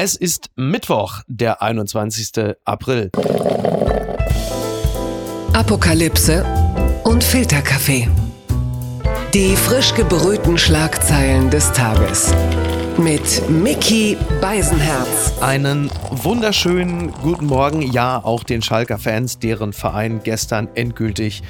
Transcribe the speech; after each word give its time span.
Es 0.00 0.14
ist 0.14 0.50
Mittwoch, 0.54 1.22
der 1.26 1.60
21. 1.60 2.54
April. 2.64 3.10
Apokalypse 5.52 6.46
und 7.02 7.24
Filterkaffee. 7.24 8.08
Die 9.34 9.56
frisch 9.56 9.92
gebrühten 9.96 10.56
Schlagzeilen 10.56 11.50
des 11.50 11.72
Tages. 11.72 12.32
Mit 12.96 13.50
Mickey 13.50 14.16
Beisenherz. 14.40 15.32
Einen 15.40 15.90
wunderschönen 16.12 17.10
guten 17.10 17.46
Morgen, 17.46 17.82
ja, 17.82 18.22
auch 18.22 18.44
den 18.44 18.62
Schalker 18.62 18.98
Fans, 18.98 19.40
deren 19.40 19.72
Verein 19.72 20.20
gestern 20.22 20.68
endgültig 20.76 21.42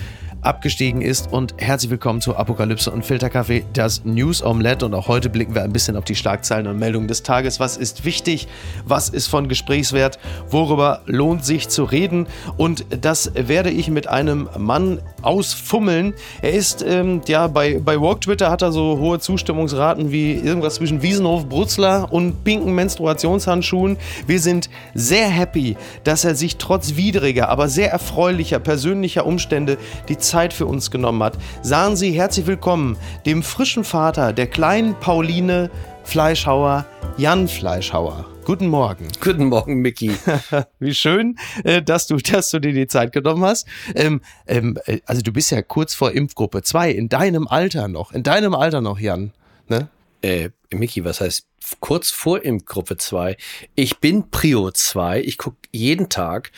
abgestiegen 0.43 1.02
ist. 1.02 1.32
Und 1.32 1.54
herzlich 1.59 1.91
willkommen 1.91 2.21
zu 2.21 2.36
Apokalypse 2.36 2.91
und 2.91 3.04
Filterkaffee, 3.04 3.64
das 3.73 4.04
News 4.04 4.43
Omelette. 4.43 4.86
Und 4.86 4.95
auch 4.95 5.09
heute 5.09 5.29
blicken 5.29 5.54
wir 5.54 5.62
ein 5.62 5.72
bisschen 5.72 5.96
auf 5.96 6.04
die 6.04 6.14
Schlagzeilen 6.14 6.66
und 6.66 6.79
Meldungen 6.79 7.09
des 7.09 7.22
Tages. 7.22 7.61
Was 7.61 7.77
ist 7.77 8.04
wichtig? 8.04 8.48
Was 8.85 9.09
ist 9.09 9.27
von 9.27 9.48
Gesprächswert? 9.48 10.18
Worüber 10.49 11.03
lohnt 11.07 11.44
sich 11.44 11.68
zu 11.68 11.85
reden? 11.85 12.27
Und 12.57 12.86
das 13.00 13.32
werde 13.35 13.71
ich 13.71 13.89
mit 13.89 14.08
einem 14.08 14.49
Mann 14.57 15.00
ausfummeln. 15.22 16.14
Er 16.43 16.52
ist, 16.52 16.85
ähm, 16.86 17.21
ja, 17.27 17.49
bei, 17.49 17.80
bei 17.85 18.00
Walk 18.00 18.21
Twitter 18.21 18.50
hat 18.50 18.63
er 18.63 18.72
so 18.72 18.99
hohe 18.99 19.18
Zustimmungsraten 19.18 20.13
wie 20.13 20.35
irgendwas 20.35 20.77
zwischen 20.77 21.02
Wiesenhof, 21.02 21.49
Brutzler 21.49 22.13
und 22.13 22.44
pinken 22.44 22.75
Menstruationshandschuhen. 22.75 23.96
Wir 24.27 24.41
sind 24.41 24.71
sehr 24.94 25.29
happy, 25.29 25.77
dass 26.05 26.25
er 26.25 26.35
sich 26.35 26.57
trotz 26.57 26.96
widriger, 26.96 27.49
aber 27.49 27.68
sehr 27.68 27.91
erfreulicher 27.91 28.58
persönlicher 28.58 29.27
Umstände 29.27 29.79
die 30.08 30.18
Zeit 30.29 30.53
für 30.53 30.67
uns 30.67 30.91
genommen 30.91 31.23
hat. 31.23 31.39
Sagen 31.63 31.96
Sie 31.96 32.12
herzlich 32.12 32.47
willkommen 32.47 32.98
dem 33.25 33.42
frischen 33.42 33.83
Vater 33.83 34.34
der 34.34 34.47
kleinen 34.47 34.95
Pauline 35.00 35.70
Fleischhauer, 36.05 36.86
Jan 37.17 37.48
Fleischhauer. 37.48 38.27
Guten 38.45 38.69
Morgen. 38.69 39.09
Guten 39.22 39.47
Morgen, 39.47 39.77
Mickey. 39.77 40.12
Wie 40.78 40.95
schön, 40.95 41.39
äh, 41.64 41.83
dass 41.83 42.06
du, 42.06 42.17
dass 42.19 42.50
du 42.50 42.61
dir 42.61 42.75
die 42.75 42.86
Zeit 42.86 43.12
genommen 43.12 43.42
hast. 43.44 43.67
Ähm, 43.94 44.20
ähm, 44.47 44.78
äh, 44.84 45.00
also 45.06 45.22
du 45.22 45.33
bist 45.33 45.50
ja 45.50 45.62
kurz 45.62 45.94
vor 45.94 46.12
Impfgruppe 46.12 46.62
2, 46.62 46.91
in 46.91 47.08
deinem 47.08 47.48
Alter 47.48 47.89
noch, 47.89 48.12
in 48.12 48.22
deinem 48.22 48.55
Alter 48.55 48.83
noch, 48.83 48.98
Jan. 48.98 49.33
Ne? 49.69 49.89
Äh, 50.20 50.50
Mickey, 50.70 51.05
was 51.05 51.22
heißt 51.22 51.47
kurz 51.80 52.11
vor 52.11 52.45
Impfgruppe 52.45 52.98
2? 52.98 53.36
Ich 53.74 53.98
bin 53.98 54.30
Prio 54.30 54.70
2. 54.70 55.22
Ich 55.22 55.39
gucke 55.39 55.56
jeden 55.72 56.11
Tag 56.11 56.52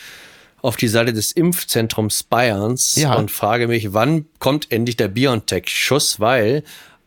auf 0.62 0.77
die 0.77 0.89
Seite 0.89 1.12
des 1.12 1.33
Impfzentrums 1.33 2.22
Bayerns 2.22 2.97
ja. 2.97 3.14
und 3.14 3.30
frage 3.30 3.69
mich, 3.69 3.92
wann 3.92 4.27
kommt 4.39 4.70
endlich 4.70 4.97
der 4.97 5.08
BioNTech-Schuss, 5.08 6.20
weil 6.20 6.62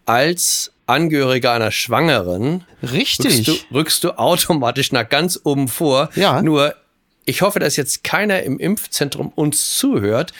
als 0.05 0.71
Angehöriger 0.85 1.53
einer 1.53 1.71
Schwangeren 1.71 2.65
Richtig. 2.81 3.47
Rückst 3.47 3.47
du, 3.47 3.75
rückst 3.75 4.03
du 4.03 4.11
automatisch 4.17 4.91
nach 4.91 5.07
ganz 5.07 5.39
oben 5.43 5.67
vor. 5.67 6.09
Ja. 6.15 6.41
Nur 6.41 6.75
ich 7.25 7.41
hoffe, 7.41 7.59
dass 7.59 7.77
jetzt 7.77 8.03
keiner 8.03 8.43
im 8.43 8.59
Impfzentrum 8.59 9.29
uns 9.29 9.77
zuhört, 9.77 10.33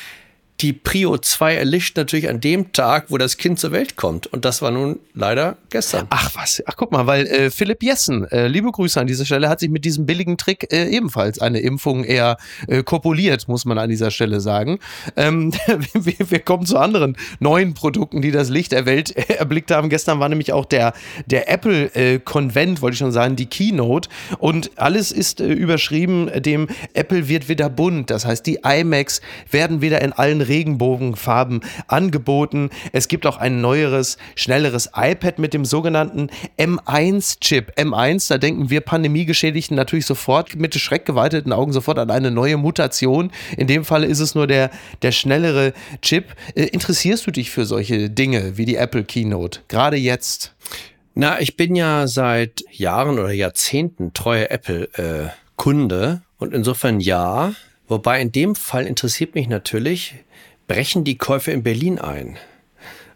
die 0.63 0.71
Prio 0.71 1.17
2 1.17 1.55
erlischt 1.55 1.97
natürlich 1.97 2.29
an 2.29 2.39
dem 2.39 2.71
Tag, 2.71 3.07
wo 3.09 3.17
das 3.17 3.35
Kind 3.35 3.59
zur 3.59 3.73
Welt 3.73 3.97
kommt. 3.97 4.27
Und 4.27 4.45
das 4.45 4.61
war 4.61 4.71
nun 4.71 4.99
leider 5.13 5.57
gestern. 5.69 6.07
Ach 6.09 6.31
was, 6.35 6.63
ach 6.65 6.75
guck 6.77 6.93
mal, 6.93 7.05
weil 7.05 7.27
äh, 7.27 7.51
Philipp 7.51 7.83
Jessen, 7.83 8.25
äh, 8.31 8.47
liebe 8.47 8.71
Grüße 8.71 8.99
an 8.99 9.05
dieser 9.05 9.25
Stelle, 9.25 9.49
hat 9.49 9.59
sich 9.59 9.69
mit 9.69 9.83
diesem 9.83 10.05
billigen 10.05 10.37
Trick 10.37 10.71
äh, 10.71 10.87
ebenfalls 10.87 11.39
eine 11.39 11.59
Impfung 11.59 12.05
eher 12.05 12.37
äh, 12.67 12.81
kopuliert, 12.81 13.49
muss 13.49 13.65
man 13.65 13.77
an 13.77 13.89
dieser 13.89 14.09
Stelle 14.09 14.39
sagen. 14.39 14.79
Ähm, 15.17 15.51
wir, 15.93 16.31
wir, 16.31 16.39
kommen 16.39 16.65
zu 16.65 16.77
anderen 16.77 17.17
neuen 17.39 17.73
Produkten, 17.73 18.21
die 18.21 18.31
das 18.31 18.47
Licht 18.47 18.71
der 18.71 18.85
Welt 18.85 19.15
äh, 19.17 19.33
erblickt 19.33 19.69
haben. 19.69 19.89
Gestern 19.89 20.21
war 20.21 20.29
nämlich 20.29 20.53
auch 20.53 20.65
der, 20.65 20.93
der 21.25 21.51
Apple-Konvent, 21.51 22.81
wollte 22.81 22.93
ich 22.93 22.99
schon 22.99 23.11
sagen, 23.11 23.35
die 23.35 23.47
Keynote. 23.47 24.07
Und 24.39 24.71
alles 24.77 25.11
ist 25.11 25.41
äh, 25.41 25.51
überschrieben, 25.51 26.31
dem 26.41 26.69
Apple 26.93 27.27
wird 27.27 27.49
wieder 27.49 27.69
bunt. 27.69 28.09
Das 28.09 28.25
heißt, 28.25 28.45
die 28.45 28.59
iMacs 28.63 29.19
werden 29.51 29.81
wieder 29.81 30.01
in 30.01 30.13
allen 30.13 30.41
Regenbogenfarben 30.53 31.61
angeboten. 31.87 32.69
Es 32.91 33.07
gibt 33.07 33.25
auch 33.25 33.37
ein 33.37 33.59
neueres, 33.59 34.17
schnelleres 34.35 34.91
iPad 34.95 35.39
mit 35.39 35.53
dem 35.53 35.65
sogenannten 35.65 36.29
M1-Chip. 36.59 37.73
M1, 37.77 38.29
da 38.29 38.37
denken 38.37 38.69
wir 38.69 38.81
Pandemiegeschädigten 38.81 39.75
natürlich 39.75 40.05
sofort 40.05 40.55
mit 40.55 40.75
schreckgeweiteten 40.75 41.51
Augen 41.51 41.73
sofort 41.73 41.97
an 41.97 42.11
eine 42.11 42.29
neue 42.29 42.57
Mutation. 42.57 43.31
In 43.57 43.65
dem 43.65 43.83
Fall 43.83 44.03
ist 44.03 44.19
es 44.19 44.35
nur 44.35 44.45
der, 44.45 44.69
der 45.01 45.11
schnellere 45.11 45.73
Chip. 46.01 46.35
Äh, 46.53 46.65
interessierst 46.65 47.25
du 47.25 47.31
dich 47.31 47.49
für 47.49 47.65
solche 47.65 48.11
Dinge 48.11 48.57
wie 48.57 48.65
die 48.65 48.75
Apple 48.75 49.03
Keynote? 49.03 49.61
Gerade 49.67 49.97
jetzt? 49.97 50.53
Na, 51.15 51.41
ich 51.41 51.57
bin 51.57 51.75
ja 51.75 52.07
seit 52.07 52.63
Jahren 52.71 53.17
oder 53.17 53.31
Jahrzehnten 53.31 54.13
treuer 54.13 54.47
Apple-Kunde 54.51 56.21
äh, 56.21 56.43
und 56.43 56.53
insofern 56.53 56.99
ja. 56.99 57.53
Wobei 57.93 58.21
in 58.21 58.31
dem 58.31 58.55
Fall 58.55 58.87
interessiert 58.87 59.35
mich 59.35 59.47
natürlich, 59.47 60.15
brechen 60.65 61.03
die 61.03 61.15
Käufe 61.15 61.51
in 61.51 61.61
Berlin 61.61 61.99
ein? 61.99 62.39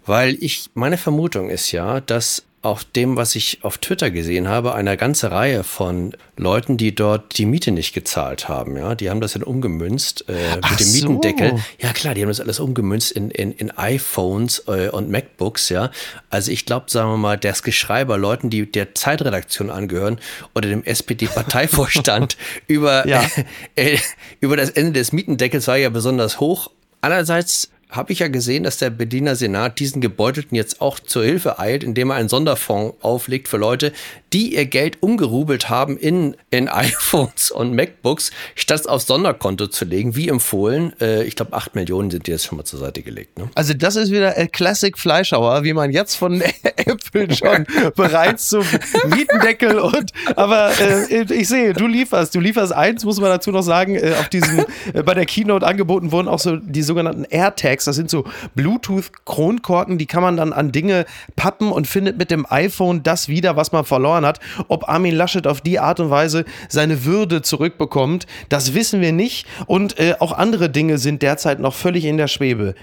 Weil 0.05 0.37
ich, 0.39 0.69
meine 0.75 0.97
Vermutung 0.97 1.49
ist 1.49 1.71
ja, 1.71 1.99
dass 1.99 2.45
auf 2.67 2.83
dem, 2.83 3.15
was 3.15 3.35
ich 3.35 3.59
auf 3.63 3.77
Twitter 3.77 4.11
gesehen 4.11 4.47
habe, 4.47 4.75
eine 4.75 4.97
ganze 4.97 5.31
Reihe 5.31 5.63
von 5.63 6.13
Leuten, 6.35 6.75
die 6.75 6.93
dort 6.93 7.37
die 7.37 7.45
Miete 7.45 7.71
nicht 7.71 7.93
gezahlt 7.93 8.49
haben. 8.49 8.75
Ja, 8.75 8.93
die 8.93 9.09
haben 9.09 9.21
das 9.21 9.33
dann 9.33 9.43
umgemünzt 9.43 10.25
äh, 10.27 10.57
mit 10.57 10.79
dem 10.79 10.91
Mietendeckel. 10.91 11.51
So. 11.51 11.63
Ja 11.79 11.93
klar, 11.93 12.13
die 12.13 12.21
haben 12.21 12.27
das 12.27 12.41
alles 12.41 12.59
umgemünzt 12.59 13.11
in, 13.13 13.31
in, 13.31 13.53
in 13.53 13.71
iPhones 13.71 14.63
äh, 14.67 14.89
und 14.89 15.09
MacBooks. 15.09 15.69
Ja, 15.69 15.91
also 16.29 16.51
ich 16.51 16.65
glaube, 16.65 16.91
sagen 16.91 17.09
wir 17.09 17.17
mal, 17.17 17.37
das 17.37 17.63
Geschrei 17.63 18.03
bei 18.03 18.17
Leuten, 18.17 18.49
die 18.49 18.69
der 18.69 18.93
Zeitredaktion 18.93 19.69
angehören 19.69 20.19
oder 20.53 20.67
dem 20.67 20.83
SPD-Parteivorstand 20.83 22.37
über 22.67 23.07
ja. 23.07 23.25
äh, 23.75 23.97
über 24.41 24.57
das 24.57 24.71
Ende 24.71 24.91
des 24.91 25.13
Mietendeckels 25.13 25.67
war 25.67 25.77
ja 25.77 25.89
besonders 25.89 26.41
hoch. 26.41 26.69
Allerseits 26.99 27.69
habe 27.89 28.11
ich 28.11 28.19
ja 28.19 28.27
gesehen, 28.27 28.63
dass 28.63 28.77
der 28.77 28.89
Berliner 28.89 29.35
Senat 29.35 29.79
diesen 29.79 30.01
Gebeutelten 30.01 30.55
jetzt 30.55 30.81
auch 30.81 30.99
zur 30.99 31.23
Hilfe 31.23 31.59
eilt, 31.59 31.83
indem 31.83 32.09
er 32.09 32.17
einen 32.17 32.29
Sonderfonds 32.29 32.97
auflegt 33.01 33.47
für 33.47 33.57
Leute, 33.57 33.93
die 34.33 34.55
ihr 34.55 34.65
Geld 34.65 35.01
umgerubelt 35.01 35.69
haben 35.69 35.97
in, 35.97 36.35
in 36.49 36.67
iPhones 36.67 37.51
und 37.51 37.73
MacBooks, 37.73 38.31
statt 38.55 38.81
es 38.81 38.87
aufs 38.87 39.07
Sonderkonto 39.07 39.67
zu 39.67 39.85
legen, 39.85 40.15
wie 40.15 40.29
empfohlen. 40.29 40.93
Äh, 40.99 41.23
ich 41.23 41.35
glaube, 41.35 41.53
acht 41.53 41.75
Millionen 41.75 42.11
sind 42.11 42.27
dir 42.27 42.31
jetzt 42.31 42.45
schon 42.45 42.57
mal 42.57 42.65
zur 42.65 42.79
Seite 42.79 43.01
gelegt. 43.01 43.37
Ne? 43.37 43.49
Also 43.55 43.73
das 43.73 43.95
ist 43.95 44.11
wieder 44.11 44.35
ein 44.35 44.51
Classic 44.51 44.97
Fleischhauer, 44.97 45.63
wie 45.63 45.73
man 45.73 45.91
jetzt 45.91 46.15
von 46.15 46.41
Apple 46.63 47.33
schon 47.35 47.65
bereits 47.95 48.49
zum 48.49 48.63
Mietendeckel 49.07 49.79
und 49.79 50.11
aber 50.35 50.71
äh, 50.79 51.23
ich 51.33 51.47
sehe, 51.47 51.73
du 51.73 51.87
lieferst, 51.87 52.35
du 52.35 52.39
lieferst 52.39 52.73
eins, 52.73 53.05
muss 53.05 53.19
man 53.19 53.29
dazu 53.29 53.51
noch 53.51 53.61
sagen, 53.61 53.95
äh, 53.95 54.13
auf 54.19 54.29
diesem, 54.29 54.65
äh, 54.93 55.03
bei 55.03 55.13
der 55.13 55.25
Keynote 55.25 55.65
angeboten 55.65 56.11
wurden 56.11 56.27
auch 56.27 56.39
so 56.39 56.57
die 56.57 56.83
sogenannten 56.83 57.25
AirTags. 57.25 57.85
Das 57.85 57.95
sind 57.95 58.09
so 58.09 58.25
Bluetooth-Kronkorken, 58.55 59.97
die 59.97 60.05
kann 60.05 60.23
man 60.23 60.37
dann 60.37 60.53
an 60.53 60.71
Dinge 60.71 61.05
pappen 61.35 61.71
und 61.71 61.87
findet 61.87 62.17
mit 62.17 62.31
dem 62.31 62.45
iPhone 62.49 63.03
das 63.03 63.27
wieder, 63.27 63.55
was 63.55 63.71
man 63.71 63.85
verloren 63.85 64.16
verloren 64.17 64.25
hat. 64.25 64.39
Ob 64.67 64.89
Armin 64.89 65.15
Laschet 65.15 65.47
auf 65.47 65.61
die 65.61 65.79
Art 65.79 65.99
und 65.99 66.09
Weise 66.09 66.45
seine 66.69 67.05
Würde 67.05 67.41
zurückbekommt, 67.41 68.25
das 68.49 68.73
wissen 68.73 69.01
wir 69.01 69.11
nicht. 69.11 69.47
Und 69.65 69.99
äh, 69.99 70.15
auch 70.19 70.31
andere 70.31 70.69
Dinge 70.69 70.97
sind 70.97 71.21
derzeit 71.21 71.59
noch 71.59 71.73
völlig 71.73 72.05
in 72.05 72.17
der 72.17 72.27
Schwebe. 72.27 72.75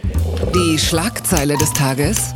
Die 0.55 0.79
Schlagzeile 0.79 1.57
des 1.57 1.73
Tages. 1.73 2.35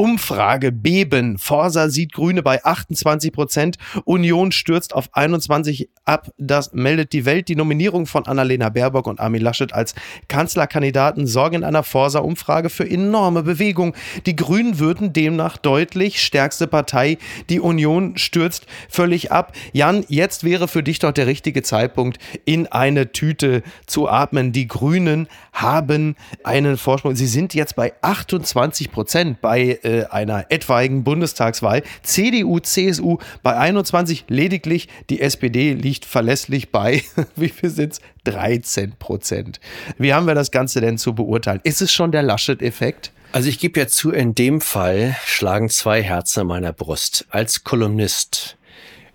Umfrage 0.00 0.72
beben. 0.72 1.36
Forsa 1.36 1.90
sieht 1.90 2.14
Grüne 2.14 2.42
bei 2.42 2.64
28 2.64 3.32
Prozent. 3.32 3.76
Union 4.06 4.50
stürzt 4.50 4.94
auf 4.94 5.10
21 5.12 5.90
ab. 6.06 6.30
Das 6.38 6.72
meldet 6.72 7.12
die 7.12 7.26
Welt. 7.26 7.48
Die 7.48 7.54
Nominierung 7.54 8.06
von 8.06 8.26
Annalena 8.26 8.70
Baerbock 8.70 9.06
und 9.06 9.20
Armin 9.20 9.42
Laschet 9.42 9.74
als 9.74 9.94
Kanzlerkandidaten 10.28 11.26
sorgen 11.26 11.56
in 11.56 11.64
einer 11.64 11.82
Forsa-Umfrage 11.82 12.70
für 12.70 12.88
enorme 12.88 13.42
Bewegung. 13.42 13.94
Die 14.24 14.34
Grünen 14.34 14.78
würden 14.78 15.12
demnach 15.12 15.58
deutlich 15.58 16.24
stärkste 16.24 16.66
Partei. 16.66 17.18
Die 17.50 17.60
Union 17.60 18.16
stürzt 18.16 18.66
völlig 18.88 19.32
ab. 19.32 19.52
Jan, 19.74 20.06
jetzt 20.08 20.44
wäre 20.44 20.66
für 20.66 20.82
dich 20.82 21.00
doch 21.00 21.12
der 21.12 21.26
richtige 21.26 21.62
Zeitpunkt, 21.62 22.18
in 22.46 22.66
eine 22.68 23.12
Tüte 23.12 23.62
zu 23.84 24.08
atmen. 24.08 24.52
Die 24.52 24.66
Grünen 24.66 25.28
haben 25.52 26.16
einen 26.42 26.78
Vorsprung. 26.78 27.16
Sie 27.16 27.26
sind 27.26 27.52
jetzt 27.52 27.76
bei 27.76 27.92
28 28.00 28.90
Prozent 28.90 29.42
bei 29.42 29.78
äh, 29.90 30.04
einer 30.10 30.46
etwaigen 30.50 31.04
Bundestagswahl. 31.04 31.82
CDU, 32.02 32.60
CSU 32.60 33.18
bei 33.42 33.56
21 33.56 34.24
lediglich. 34.28 34.88
Die 35.08 35.20
SPD 35.20 35.72
liegt 35.74 36.04
verlässlich 36.04 36.70
bei, 36.70 37.02
wie 37.36 37.48
viel 37.48 37.70
sind 37.70 37.94
es? 37.94 38.00
13 38.24 38.96
Prozent. 38.98 39.60
Wie 39.98 40.12
haben 40.12 40.26
wir 40.26 40.34
das 40.34 40.50
Ganze 40.50 40.80
denn 40.80 40.98
zu 40.98 41.14
beurteilen? 41.14 41.60
Ist 41.64 41.80
es 41.80 41.92
schon 41.92 42.12
der 42.12 42.22
Laschet-Effekt? 42.22 43.12
Also 43.32 43.48
ich 43.48 43.58
gebe 43.58 43.78
ja 43.78 43.86
zu, 43.86 44.10
in 44.10 44.34
dem 44.34 44.60
Fall 44.60 45.16
schlagen 45.24 45.68
zwei 45.68 46.02
Herzen 46.02 46.40
in 46.40 46.46
meiner 46.48 46.72
Brust. 46.72 47.26
Als 47.30 47.64
Kolumnist 47.64 48.58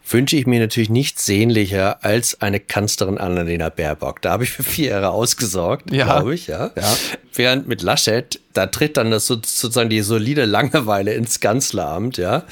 wünsche 0.08 0.36
ich 0.36 0.46
mir 0.46 0.60
natürlich 0.60 0.90
nichts 0.90 1.26
sehnlicher 1.26 2.04
als 2.04 2.42
eine 2.42 2.60
Kanzlerin 2.60 3.18
Annalena 3.18 3.70
Baerbock. 3.70 4.22
Da 4.22 4.32
habe 4.32 4.44
ich 4.44 4.52
für 4.52 4.64
vier 4.64 4.90
Jahre 4.90 5.10
ausgesorgt, 5.10 5.92
ja. 5.92 6.06
glaube 6.06 6.36
ich, 6.36 6.48
ja. 6.48 6.72
ja. 6.76 6.98
Während 7.34 7.68
mit 7.68 7.82
Laschet, 7.82 8.40
da 8.54 8.68
tritt 8.68 8.98
dann 8.98 9.12
das 9.12 9.28
sozusagen 9.28 9.90
die 9.90 10.02
solide 10.02 10.46
Langeweile 10.46 11.14
ins 11.14 11.40
Kanzleramt, 11.40 12.18
ja. 12.18 12.44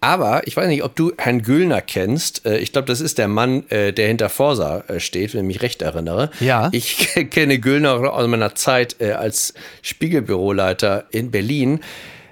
Aber 0.00 0.46
ich 0.46 0.56
weiß 0.56 0.68
nicht, 0.68 0.82
ob 0.82 0.94
du 0.96 1.12
Herrn 1.16 1.42
Güllner 1.42 1.80
kennst. 1.80 2.44
Äh, 2.44 2.58
ich 2.58 2.72
glaube, 2.72 2.86
das 2.86 3.00
ist 3.00 3.18
der 3.18 3.28
Mann, 3.28 3.68
äh, 3.70 3.92
der 3.92 4.08
hinter 4.08 4.28
Forsa 4.28 4.84
äh, 4.88 5.00
steht, 5.00 5.34
wenn 5.34 5.40
ich 5.42 5.46
mich 5.46 5.62
recht 5.62 5.82
erinnere. 5.82 6.30
Ja. 6.40 6.68
Ich 6.72 7.08
kenne 7.30 7.58
Güllner 7.58 8.12
aus 8.12 8.26
meiner 8.26 8.54
Zeit 8.54 9.00
als 9.00 9.54
Spiegelbüroleiter 9.82 11.04
in 11.10 11.30
Berlin. 11.30 11.80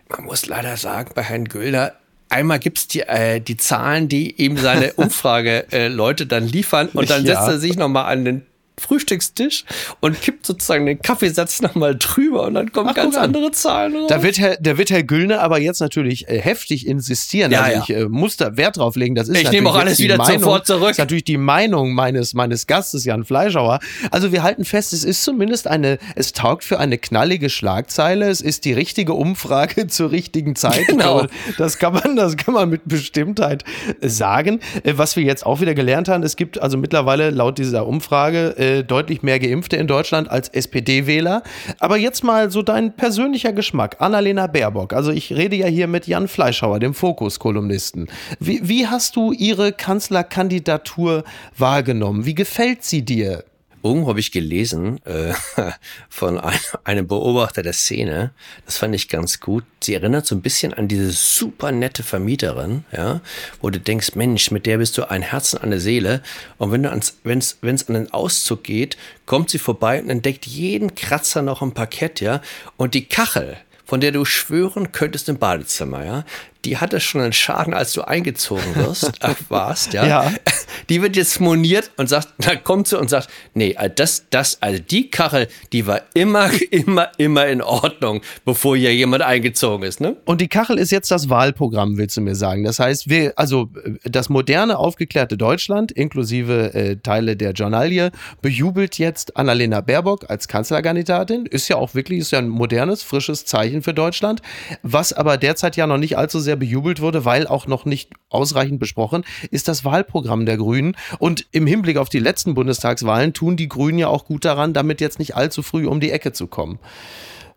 Man 0.09 0.25
muss 0.27 0.47
leider 0.47 0.77
sagen, 0.77 1.11
bei 1.15 1.23
Herrn 1.23 1.47
Güllner, 1.47 1.93
einmal 2.35 2.59
gibt 2.59 2.79
es 2.79 2.89
die, 2.89 3.01
äh, 3.01 3.41
die 3.41 3.57
Zahlen, 3.57 4.09
die 4.09 4.31
ihm 4.43 4.57
seine 4.57 4.93
Umfrageleute 4.97 6.25
äh, 6.25 6.27
dann 6.27 6.47
liefern 6.47 6.89
und 6.93 7.09
dann 7.09 7.25
setzt 7.25 7.49
er 7.49 7.59
sich 7.59 7.77
nochmal 7.77 8.07
an 8.13 8.25
den 8.25 8.43
Frühstückstisch 8.77 9.65
und 10.01 10.21
kippt 10.21 10.45
sozusagen 10.45 10.87
den 10.87 11.01
Kaffeesatz 11.01 11.63
nochmal 11.63 11.97
drüber 11.97 12.45
und 12.45 12.55
dann 12.55 12.73
kommen 12.73 12.91
Ach, 12.91 12.95
ganz 12.95 13.17
andere 13.17 13.53
Zahlen 13.53 13.97
raus. 13.97 14.07
Da 14.09 14.23
wird 14.23 14.39
Herr, 14.39 14.57
da 14.61 14.77
wird 14.77 14.91
Herr 14.91 15.03
Güllner 15.03 15.41
aber 15.41 15.61
jetzt 15.61 15.81
natürlich 15.81 16.29
äh, 16.29 16.41
heftig 16.41 16.87
insistieren. 16.87 17.53
Ja, 17.53 17.63
also 17.63 17.77
ja. 17.77 17.83
ich 17.83 17.91
äh, 17.91 18.09
muss 18.09 18.37
da 18.37 18.57
Wert 18.57 18.77
drauf 18.77 18.97
legen. 18.97 19.15
Das 19.15 19.29
ist 19.29 19.41
ich 19.41 19.51
nehme 19.51 19.71
auch 19.71 19.77
alles 19.77 19.99
wieder 20.01 20.17
Meinung, 20.17 20.41
sofort 20.41 20.67
zurück. 20.67 20.83
Das 20.83 20.91
ist 20.93 20.99
natürlich 20.99 21.25
die 21.25 21.37
Meinung 21.37 21.95
meines, 21.95 22.35
meines 22.35 22.67
Gastes, 22.67 23.05
Jan 23.05 23.25
Fleischauer. 23.25 23.79
Also 24.11 24.33
wir 24.33 24.43
halten 24.43 24.65
fest, 24.65 24.93
es 24.93 25.05
ist 25.05 25.23
zumindest 25.23 25.69
eine, 25.69 25.99
es 26.17 26.33
taugt 26.33 26.65
für 26.65 26.79
eine 26.81 26.99
knallige 26.99 27.51
Schlagzeile. 27.51 28.29
Es 28.29 28.41
ist 28.41 28.65
die 28.65 28.73
richtige 28.73 29.13
Umfrage 29.13 29.87
zur 29.89 30.11
richtigen 30.11 30.57
Zeit. 30.57 30.87
Genau. 30.89 31.27
Das 31.59 31.79
kann 31.79 31.95
man, 31.95 32.17
das 32.17 32.37
kann 32.37 32.55
man 32.55 32.69
mit 32.69 32.83
Bestimmtheit 32.87 33.65
sagen. 34.01 34.61
Äh, 34.83 34.95
was 34.97 35.15
wir 35.17 35.23
jetzt 35.23 35.47
auch 35.47 35.61
wieder 35.61 35.75
gelernt 35.75 36.09
haben, 36.09 36.23
es 36.23 36.37
gibt 36.37 36.61
also 36.61 36.77
mittlerweile 36.77 37.31
laut 37.31 37.59
dieser 37.59 37.87
Umfrage 37.87 38.57
äh, 38.65 38.83
deutlich 38.83 39.23
mehr 39.23 39.39
Geimpfte 39.39 39.77
in 39.77 39.87
Deutschland 39.87 40.31
als 40.31 40.49
SPD-Wähler. 40.49 41.43
Aber 41.79 41.97
jetzt 41.97 42.25
mal 42.25 42.51
so 42.51 42.63
dein 42.63 42.97
persönlicher 42.97 43.53
Geschmack. 43.53 43.97
Annalena 43.99 44.47
Baerbock. 44.47 44.93
Also 44.93 45.11
ich 45.11 45.33
rede 45.33 45.57
ja 45.57 45.67
hier 45.67 45.87
mit 45.87 46.07
Jan 46.07 46.29
Fleischhauer, 46.29 46.81
dem 46.81 46.95
Fokus-Kolumnisten. 46.95 48.09
Wie, 48.41 48.61
wie 48.67 48.87
hast 48.87 49.17
du 49.17 49.33
ihre 49.33 49.73
Kanzlerkandidatur 49.73 51.25
wahrgenommen? 51.57 52.25
Wie 52.25 52.35
gefällt 52.35 52.85
sie 52.85 53.05
dir? 53.05 53.45
Irgendwo 53.85 54.09
habe 54.09 54.19
ich 54.19 54.33
gelesen 54.33 54.99
äh, 55.05 55.35
von 56.09 56.41
ein, 56.41 56.59
einem 56.85 57.07
Beobachter 57.07 57.63
der 57.63 57.75
Szene, 57.75 58.33
das 58.65 58.79
fand 58.79 58.95
ich 58.95 59.11
ganz 59.11 59.41
gut. 59.41 59.65
Sie 59.83 59.93
erinnert 59.93 60.25
so 60.25 60.35
ein 60.35 60.41
bisschen 60.41 60.73
an 60.73 60.89
diese 60.89 61.11
super 61.11 61.71
nette 61.71 62.03
Vermieterin, 62.03 62.85
ja, 62.93 63.21
wo 63.61 63.69
du 63.69 63.79
denkst, 63.79 64.15
Mensch, 64.15 64.51
mit 64.51 64.65
der 64.65 64.79
bist 64.79 64.97
du 64.97 65.11
ein 65.11 65.21
Herz 65.21 65.53
und 65.53 65.63
eine 65.63 65.81
Seele. 65.81 66.23
Und 66.57 66.73
wenn 66.73 66.83
du 66.83 66.89
ans, 66.89 67.19
wenn's, 67.25 67.59
wenn's 67.61 67.87
an 67.87 67.95
den 67.95 68.11
Auszug 68.11 68.65
geht, 68.65 68.97
kommt 69.27 69.51
sie 69.51 69.59
vorbei 69.59 70.01
und 70.01 70.09
entdeckt 70.09 70.47
jeden 70.47 70.95
Kratzer 70.95 71.43
noch 71.43 71.61
im 71.61 71.73
Parkett, 71.73 72.23
ja. 72.23 72.41
Und 72.79 72.95
die 72.95 73.05
Kachel, 73.05 73.59
von 73.85 74.01
der 74.01 74.13
du 74.13 74.25
schwören 74.25 74.93
könntest 74.93 75.29
im 75.29 75.37
Badezimmer, 75.37 76.07
ja, 76.07 76.25
die 76.65 76.79
hatte 76.79 77.01
schon 77.01 77.21
einen 77.21 77.33
Schaden, 77.33 77.75
als 77.75 77.93
du 77.93 78.03
eingezogen 78.03 78.75
wirst, 78.75 79.13
äh, 79.23 79.35
warst, 79.49 79.93
ja? 79.93 80.07
ja. 80.07 80.33
Die 80.89 81.01
wird 81.01 81.17
jetzt 81.17 81.41
moniert 81.41 81.91
und 81.97 82.09
sagt, 82.09 82.29
da 82.39 82.57
kommt 82.57 82.89
sie 82.89 82.99
und 82.99 83.09
sagt, 83.09 83.29
nee, 83.55 83.75
äh, 83.79 83.91
das, 83.95 84.25
das, 84.31 84.61
also 84.61 84.83
die 84.83 85.11
Kachel, 85.11 85.49
die 85.73 85.87
war 85.87 86.03
immer, 86.15 86.51
immer, 86.71 87.09
immer 87.17 87.47
in 87.47 87.63
Ordnung, 87.63 88.21
bevor 88.45 88.77
hier 88.77 88.95
jemand 88.95 89.23
eingezogen 89.23 89.87
ist, 89.87 90.01
ne? 90.01 90.17
Und 90.25 90.41
die 90.41 90.49
Kachel 90.49 90.79
ist 90.79 90.91
jetzt 90.91 91.11
das 91.11 91.29
Wahlprogramm, 91.29 91.97
willst 91.97 92.17
du 92.17 92.21
mir 92.21 92.35
sagen? 92.35 92.65
Das 92.65 92.79
heißt, 92.79 93.09
wir, 93.09 93.33
also 93.37 93.71
das 94.05 94.29
moderne, 94.29 94.79
aufgeklärte 94.79 95.37
Deutschland, 95.37 95.93
inklusive 95.93 96.75
äh, 96.75 96.97
Teile 96.97 97.37
der 97.37 97.53
Journalie, 97.53 98.11
bejubelt 98.43 98.99
jetzt 98.99 99.37
Annalena 99.37 99.81
Baerbock 99.81 100.29
als 100.29 100.49
Kanzlerkandidatin. 100.49 101.47
Ist 101.47 101.69
ja 101.69 101.77
auch 101.77 101.95
wirklich, 101.95 102.21
ist 102.21 102.33
ja 102.33 102.39
ein 102.39 102.49
modernes, 102.49 103.03
frisches 103.03 103.45
Zeichen 103.45 103.83
für 103.83 103.95
Deutschland, 103.95 104.43
was 104.83 105.13
aber 105.13 105.37
derzeit 105.37 105.77
ja 105.77 105.87
noch 105.87 105.99
nicht 105.99 106.19
allzu 106.19 106.41
sehr 106.41 106.54
sehr 106.55 106.61
bejubelt 106.61 107.01
wurde, 107.01 107.25
weil 107.25 107.47
auch 107.49 107.67
noch 107.67 107.85
nicht 107.85 108.11
ausreichend 108.29 108.79
besprochen, 108.79 109.25
ist 109.51 109.67
das 109.67 109.85
Wahlprogramm 109.85 110.47
der 110.47 110.57
Grünen. 110.57 110.97
Und 111.19 111.47
im 111.51 111.67
Hinblick 111.67 111.97
auf 111.97 112.09
die 112.09 112.21
letzten 112.21 112.55
Bundestagswahlen 112.55 113.33
tun 113.33 113.57
die 113.57 113.69
Grünen 113.69 113.99
ja 113.99 114.09
auch 114.09 114.25
gut 114.25 114.45
daran, 114.45 114.73
damit 114.73 115.01
jetzt 115.01 115.19
nicht 115.19 115.35
allzu 115.35 115.63
früh 115.63 115.87
um 115.87 115.99
die 115.99 116.13
Ecke 116.13 116.33
zu 116.33 116.47
kommen. 116.47 116.79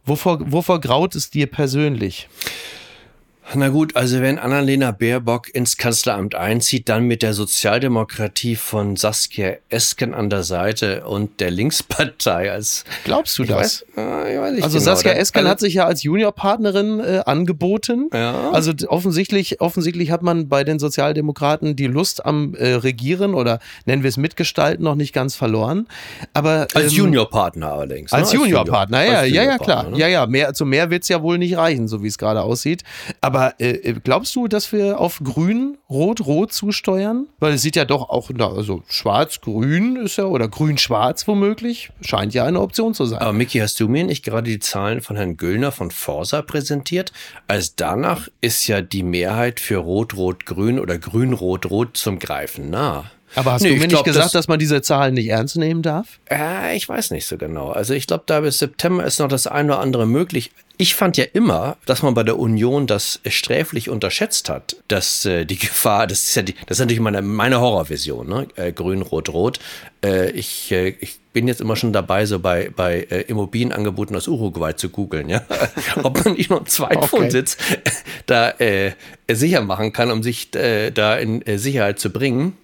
Wovor, 0.04 0.52
wovor 0.52 0.82
graut 0.82 1.16
es 1.16 1.30
dir 1.30 1.48
persönlich? 1.48 2.28
Na 3.54 3.70
gut, 3.70 3.96
also 3.96 4.22
wenn 4.22 4.40
Annalena 4.40 4.92
Baerbock 4.92 5.54
ins 5.56 5.78
Kanzleramt 5.78 6.36
einzieht, 6.36 6.90
dann 6.90 7.06
mit 7.06 7.24
der 7.24 7.34
Sozialdemokratie 7.34 8.58
von 8.58 8.98
Saskia 8.98 9.54
Esken 9.70 10.14
an 10.14 10.30
der 10.30 10.44
Seite 10.44 11.06
und 11.06 11.40
der 11.40 11.50
Linkspartei 11.50 12.52
als. 12.52 12.84
Glaubst 13.06 13.40
du 13.40 13.46
das? 13.46 13.86
Weiß, 13.96 14.06
äh, 14.06 14.34
ich 14.34 14.40
weiß 14.40 14.52
nicht 14.52 14.64
also 14.64 14.80
genau. 14.80 14.92
Saskia 14.92 15.14
Esken 15.14 15.40
also, 15.40 15.50
hat 15.50 15.60
sich 15.62 15.76
ja 15.76 15.86
als 15.86 16.04
Juniorpartnerin 16.04 17.00
äh, 17.00 17.22
angeboten. 17.26 18.10
Ja. 18.14 18.52
Also 18.52 18.74
offensichtlich, 18.88 19.62
offensichtlich 19.62 20.12
hat 20.12 20.24
man 20.24 20.50
bei 20.50 20.66
den 20.66 20.78
Sozialdemokraten 20.78 21.78
die 21.78 21.88
Lust 21.88 22.26
am 22.26 22.54
äh, 22.56 22.74
Regieren 22.74 23.34
oder 23.34 23.60
nennen 23.86 24.04
wir 24.04 24.10
es 24.10 24.18
Mitgestalten 24.18 24.84
noch 24.84 24.96
nicht 24.96 25.14
ganz 25.14 25.36
verloren. 25.36 25.88
Aber 26.34 26.68
als 26.74 26.92
ähm, 26.92 26.98
Juniorpartner 26.98 27.72
allerdings. 27.72 28.12
Als, 28.12 28.34
ne? 28.34 28.40
Juniorpartner, 28.40 29.06
ja, 29.06 29.24
ja, 29.24 29.44
ja, 29.44 29.58
klar. 29.58 29.90
Ne? 29.90 29.98
Ja, 29.98 30.08
ja, 30.10 30.26
mehr, 30.26 30.54
zu 30.54 30.66
mehr 30.66 30.90
wird 30.90 31.04
es 31.04 31.10
ja 31.10 31.22
wohl 31.22 31.38
nicht 31.38 31.56
reichen, 31.56 31.88
so 31.88 32.04
wie 32.04 32.08
es 32.08 32.18
gerade 32.18 32.42
aussieht. 32.42 32.84
Aber 33.22 33.37
aber 33.38 33.54
äh, 33.60 33.70
äh, 33.70 33.94
glaubst 34.04 34.36
du, 34.36 34.48
dass 34.48 34.72
wir 34.72 35.00
auf 35.00 35.20
grün, 35.24 35.78
rot, 35.92 36.26
rot 36.26 36.52
zusteuern? 36.52 37.28
Weil 37.38 37.54
es 37.54 37.62
sieht 37.62 37.76
ja 37.76 37.86
doch 37.86 38.10
auch, 38.10 38.32
also 38.32 38.82
schwarz-grün 38.88 39.96
ist 39.98 40.18
ja, 40.18 40.26
oder 40.26 40.48
grün-schwarz 40.48 41.28
womöglich, 41.28 41.92
scheint 42.02 42.34
ja 42.34 42.46
eine 42.46 42.60
Option 42.60 42.96
zu 42.96 43.06
sein. 43.06 43.20
Aber 43.20 43.34
Miki, 43.34 43.60
hast 43.60 43.80
du 43.80 43.88
mir 43.88 44.06
nicht 44.06 44.26
gerade 44.26 44.50
die 44.50 44.58
Zahlen 44.58 45.02
von 45.02 45.18
Herrn 45.18 45.38
Göllner 45.38 45.72
von 45.72 45.92
Forsa 45.92 46.42
präsentiert? 46.42 47.14
Als 47.46 47.76
danach 47.76 48.28
ist 48.42 48.66
ja 48.66 48.82
die 48.82 49.04
Mehrheit 49.04 49.60
für 49.60 49.78
rot-rot-grün 49.78 50.80
oder 50.80 50.98
grün-rot-rot 50.98 51.96
zum 51.96 52.18
Greifen 52.18 52.72
nah. 52.72 53.12
Aber 53.36 53.54
hast 53.54 53.62
nee, 53.62 53.70
du 53.70 53.76
mir 53.76 53.82
nicht 53.82 53.90
glaub, 53.90 54.06
gesagt, 54.06 54.26
das, 54.26 54.32
dass 54.32 54.48
man 54.48 54.60
diese 54.60 54.82
Zahlen 54.82 55.14
nicht 55.14 55.28
ernst 55.28 55.58
nehmen 55.58 55.82
darf? 55.82 56.20
Äh, 56.30 56.76
ich 56.76 56.88
weiß 56.88 57.12
nicht 57.12 57.26
so 57.26 57.38
genau. 57.38 57.70
Also 57.70 57.94
ich 57.94 58.08
glaube, 58.08 58.24
da 58.26 58.40
bis 58.40 58.60
September 58.60 59.04
ist 59.06 59.20
noch 59.20 59.28
das 59.28 59.48
eine 59.48 59.74
oder 59.74 59.82
andere 59.82 60.06
möglich. 60.06 60.52
Ich 60.80 60.96
fand 60.96 61.18
ja 61.18 61.26
immer, 61.34 61.78
dass 61.86 62.04
man 62.04 62.14
bei 62.14 62.24
der 62.24 62.38
Union 62.38 62.86
das 62.86 63.20
sträflich 63.26 63.90
unterschätzt 63.90 64.50
hat, 64.50 64.78
dass 64.88 65.26
äh, 65.26 65.46
die 65.46 65.58
Gefahr, 65.60 66.08
das 66.08 66.24
ist 66.24 66.36
ja 66.36 66.42
die, 66.44 66.54
das 66.68 66.78
ist 66.78 66.80
natürlich 66.80 67.00
meine, 67.00 67.22
meine 67.22 67.60
Horrorvision, 67.60 68.28
ne? 68.28 68.48
Äh, 68.56 68.72
Grün, 68.72 69.02
Rot, 69.02 69.30
Rot. 69.30 69.60
Äh, 70.04 70.32
ich, 70.32 70.72
äh, 70.72 70.96
ich 71.00 71.20
bin 71.34 71.48
jetzt 71.48 71.62
immer 71.62 71.76
schon 71.76 71.94
dabei, 71.94 72.26
so 72.26 72.40
bei, 72.40 72.72
bei 72.76 73.02
äh, 73.12 73.22
Immobilienangeboten 73.22 74.16
aus 74.16 74.28
Uruguay 74.28 74.76
zu 74.76 74.90
googeln, 74.90 75.30
ja. 75.30 75.44
Ob 76.04 76.24
man 76.24 76.34
nicht 76.34 76.50
noch 76.50 76.58
einen 76.58 76.66
Zweitwohnsitz 76.66 77.58
okay. 77.60 77.82
da 78.26 78.50
äh, 78.52 78.94
sicher 79.30 79.62
machen 79.62 79.94
kann, 79.94 80.10
um 80.10 80.24
sich 80.24 80.56
äh, 80.56 80.92
da 80.92 81.16
in 81.16 81.42
äh, 81.44 81.60
Sicherheit 81.60 82.00
zu 82.00 82.12
bringen. 82.12 82.58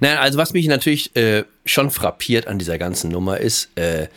Naja, 0.00 0.20
also 0.20 0.38
was 0.38 0.52
mich 0.52 0.66
natürlich 0.66 1.14
äh, 1.16 1.44
schon 1.64 1.90
frappiert 1.90 2.46
an 2.46 2.58
dieser 2.58 2.78
ganzen 2.78 3.10
Nummer 3.10 3.38
ist, 3.38 3.70
äh, 3.76 4.08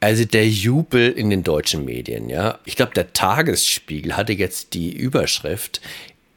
also 0.00 0.24
der 0.24 0.48
Jubel 0.48 1.10
in 1.10 1.30
den 1.30 1.42
deutschen 1.42 1.84
Medien, 1.84 2.28
ja. 2.28 2.58
Ich 2.64 2.76
glaube, 2.76 2.92
der 2.94 3.12
Tagesspiegel 3.12 4.16
hatte 4.16 4.32
jetzt 4.32 4.74
die 4.74 4.92
Überschrift, 4.92 5.80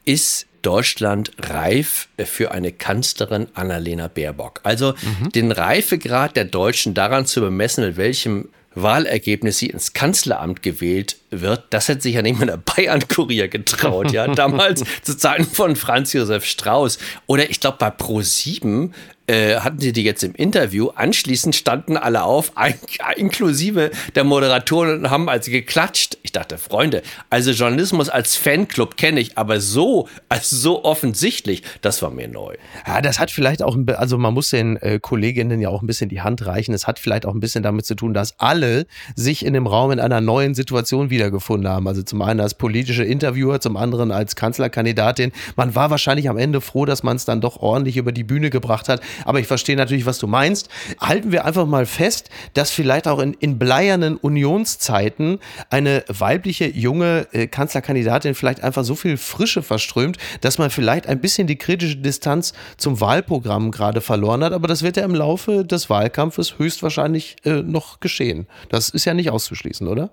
ist 0.04 0.46
Deutschland 0.62 1.32
reif 1.38 2.08
für 2.24 2.52
eine 2.52 2.72
Kanzlerin 2.72 3.48
Annalena 3.54 4.08
Baerbock. 4.08 4.60
Also 4.62 4.94
mhm. 5.20 5.30
den 5.30 5.52
Reifegrad 5.52 6.36
der 6.36 6.44
Deutschen 6.44 6.94
daran 6.94 7.26
zu 7.26 7.40
bemessen, 7.40 7.84
mit 7.84 7.96
welchem 7.96 8.48
Wahlergebnis 8.74 9.58
sie 9.58 9.66
ins 9.66 9.92
Kanzleramt 9.92 10.62
gewählt 10.62 11.16
wird, 11.30 11.64
das 11.70 11.88
hätte 11.88 12.02
sich 12.02 12.14
ja 12.14 12.22
nicht 12.22 12.38
mal 12.38 12.46
der 12.46 12.56
Bayern-Kurier 12.56 13.48
getraut, 13.48 14.12
ja, 14.12 14.26
damals 14.34 14.84
zu 15.02 15.16
Zeiten 15.16 15.44
von 15.44 15.76
Franz 15.76 16.12
Josef 16.12 16.44
Strauß. 16.44 16.98
Oder 17.26 17.50
ich 17.50 17.60
glaube 17.60 17.78
bei 17.78 17.88
Pro7 17.88 18.90
äh, 19.26 19.56
hatten 19.56 19.78
sie 19.78 19.92
die 19.92 20.02
jetzt 20.02 20.24
im 20.24 20.34
Interview. 20.34 20.90
Anschließend 20.94 21.54
standen 21.54 21.96
alle 21.96 22.24
auf, 22.24 22.52
ein, 22.56 22.74
inklusive 23.16 23.90
der 24.14 24.24
Moderatoren, 24.24 25.04
und 25.04 25.10
haben 25.10 25.28
also 25.28 25.50
geklatscht. 25.50 26.18
Ich 26.22 26.32
dachte, 26.32 26.58
Freunde, 26.58 27.02
also 27.30 27.52
Journalismus 27.52 28.08
als 28.08 28.36
Fanclub 28.36 28.96
kenne 28.96 29.20
ich, 29.20 29.38
aber 29.38 29.60
so, 29.60 30.08
als 30.28 30.50
so 30.50 30.84
offensichtlich, 30.84 31.62
das 31.82 32.02
war 32.02 32.10
mir 32.10 32.28
neu. 32.28 32.56
Ja, 32.86 33.00
das 33.00 33.18
hat 33.18 33.30
vielleicht 33.30 33.62
auch, 33.62 33.76
also 33.96 34.18
man 34.18 34.34
muss 34.34 34.50
den 34.50 34.76
äh, 34.78 34.98
Kolleginnen 35.00 35.60
ja 35.60 35.68
auch 35.68 35.82
ein 35.82 35.86
bisschen 35.86 36.08
die 36.08 36.22
Hand 36.22 36.44
reichen. 36.46 36.74
Es 36.74 36.86
hat 36.86 36.98
vielleicht 36.98 37.26
auch 37.26 37.34
ein 37.34 37.40
bisschen 37.40 37.62
damit 37.62 37.86
zu 37.86 37.94
tun, 37.94 38.14
dass 38.14 38.38
alle 38.38 38.86
sich 39.14 39.44
in 39.44 39.52
dem 39.52 39.66
Raum 39.66 39.92
in 39.92 40.00
einer 40.00 40.20
neuen 40.20 40.54
Situation 40.54 41.10
wiedergefunden 41.10 41.70
haben. 41.70 41.86
Also 41.86 42.02
zum 42.02 42.22
einen 42.22 42.40
als 42.40 42.54
politische 42.54 43.04
Interviewer, 43.04 43.60
zum 43.60 43.76
anderen 43.76 44.10
als 44.10 44.36
Kanzlerkandidatin. 44.36 45.32
Man 45.56 45.74
war 45.74 45.90
wahrscheinlich 45.90 46.28
am 46.28 46.38
Ende 46.38 46.60
froh, 46.60 46.86
dass 46.86 47.02
man 47.02 47.16
es 47.16 47.24
dann 47.24 47.40
doch 47.40 47.58
ordentlich 47.58 47.96
über 47.96 48.12
die 48.12 48.24
Bühne 48.24 48.50
gebracht 48.50 48.88
hat 48.88 49.00
Aber 49.24 49.40
ich 49.40 49.46
verstehe 49.46 49.76
natürlich, 49.76 50.06
was 50.06 50.18
du 50.18 50.26
meinst. 50.26 50.68
Halten 51.00 51.32
wir 51.32 51.44
einfach 51.44 51.66
mal 51.66 51.86
fest, 51.86 52.30
dass 52.54 52.70
vielleicht 52.70 53.08
auch 53.08 53.18
in, 53.18 53.34
in 53.34 53.58
bleiernen 53.58 54.16
Unionszeiten 54.16 55.38
eine 55.70 56.04
weibliche 56.08 56.68
junge 56.68 57.26
äh, 57.32 57.46
Kanzlerkandidatin 57.46 58.34
vielleicht 58.34 58.62
einfach 58.62 58.84
so 58.84 58.94
viel 58.94 59.16
Frische 59.16 59.62
verströmt, 59.62 60.18
dass 60.40 60.58
man 60.58 60.70
vielleicht 60.70 61.06
ein 61.06 61.20
bisschen 61.20 61.46
die 61.46 61.56
kritische 61.56 61.96
Distanz 61.96 62.52
zum 62.76 63.00
Wahlprogramm 63.00 63.70
gerade 63.70 64.00
verloren 64.00 64.44
hat. 64.44 64.52
Aber 64.52 64.68
das 64.68 64.82
wird 64.82 64.96
ja 64.96 65.04
im 65.04 65.14
Laufe 65.14 65.64
des 65.64 65.90
Wahlkampfes 65.90 66.58
höchstwahrscheinlich 66.58 67.36
äh, 67.44 67.62
noch 67.62 68.00
geschehen. 68.00 68.46
Das 68.68 68.88
ist 68.88 69.04
ja 69.04 69.14
nicht 69.14 69.30
auszuschließen, 69.30 69.86
oder? 69.88 70.10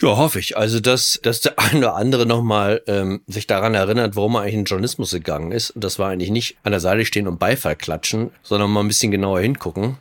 Ja, 0.00 0.16
hoffe 0.16 0.38
ich. 0.38 0.56
Also, 0.56 0.80
dass, 0.80 1.20
dass 1.22 1.40
der 1.40 1.58
eine 1.58 1.78
oder 1.78 1.96
andere 1.96 2.24
nochmal 2.26 2.82
ähm, 2.86 3.20
sich 3.26 3.46
daran 3.46 3.74
erinnert, 3.74 4.16
warum 4.16 4.34
er 4.34 4.42
eigentlich 4.42 4.54
in 4.54 4.60
den 4.60 4.66
Journalismus 4.66 5.10
gegangen 5.10 5.52
ist. 5.52 5.70
Und 5.70 5.84
das 5.84 5.98
war 5.98 6.08
eigentlich 6.08 6.30
nicht 6.30 6.56
an 6.62 6.72
der 6.72 6.80
Seite 6.80 7.04
stehen 7.04 7.28
und 7.28 7.38
Beifall 7.38 7.76
klatschen, 7.76 8.09
sondern 8.42 8.70
mal 8.70 8.80
ein 8.80 8.88
bisschen 8.88 9.10
genauer 9.10 9.40
hingucken. 9.40 9.96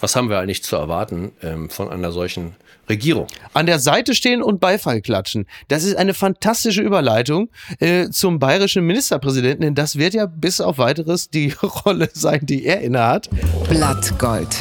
Was 0.00 0.14
haben 0.14 0.30
wir 0.30 0.38
eigentlich 0.38 0.62
zu 0.62 0.76
erwarten 0.76 1.32
ähm, 1.42 1.70
von 1.70 1.90
einer 1.90 2.12
solchen 2.12 2.54
Regierung? 2.88 3.26
An 3.52 3.66
der 3.66 3.80
Seite 3.80 4.14
stehen 4.14 4.42
und 4.42 4.60
Beifall 4.60 5.00
klatschen. 5.00 5.46
Das 5.66 5.82
ist 5.82 5.96
eine 5.96 6.14
fantastische 6.14 6.82
Überleitung 6.82 7.50
äh, 7.80 8.08
zum 8.10 8.38
bayerischen 8.38 8.86
Ministerpräsidenten, 8.86 9.62
denn 9.62 9.74
das 9.74 9.96
wird 9.96 10.14
ja 10.14 10.26
bis 10.26 10.60
auf 10.60 10.78
weiteres 10.78 11.30
die 11.30 11.52
Rolle 11.84 12.08
sein, 12.12 12.40
die 12.42 12.64
er 12.64 12.80
innehat. 12.80 13.28
Blattgold. 13.68 14.56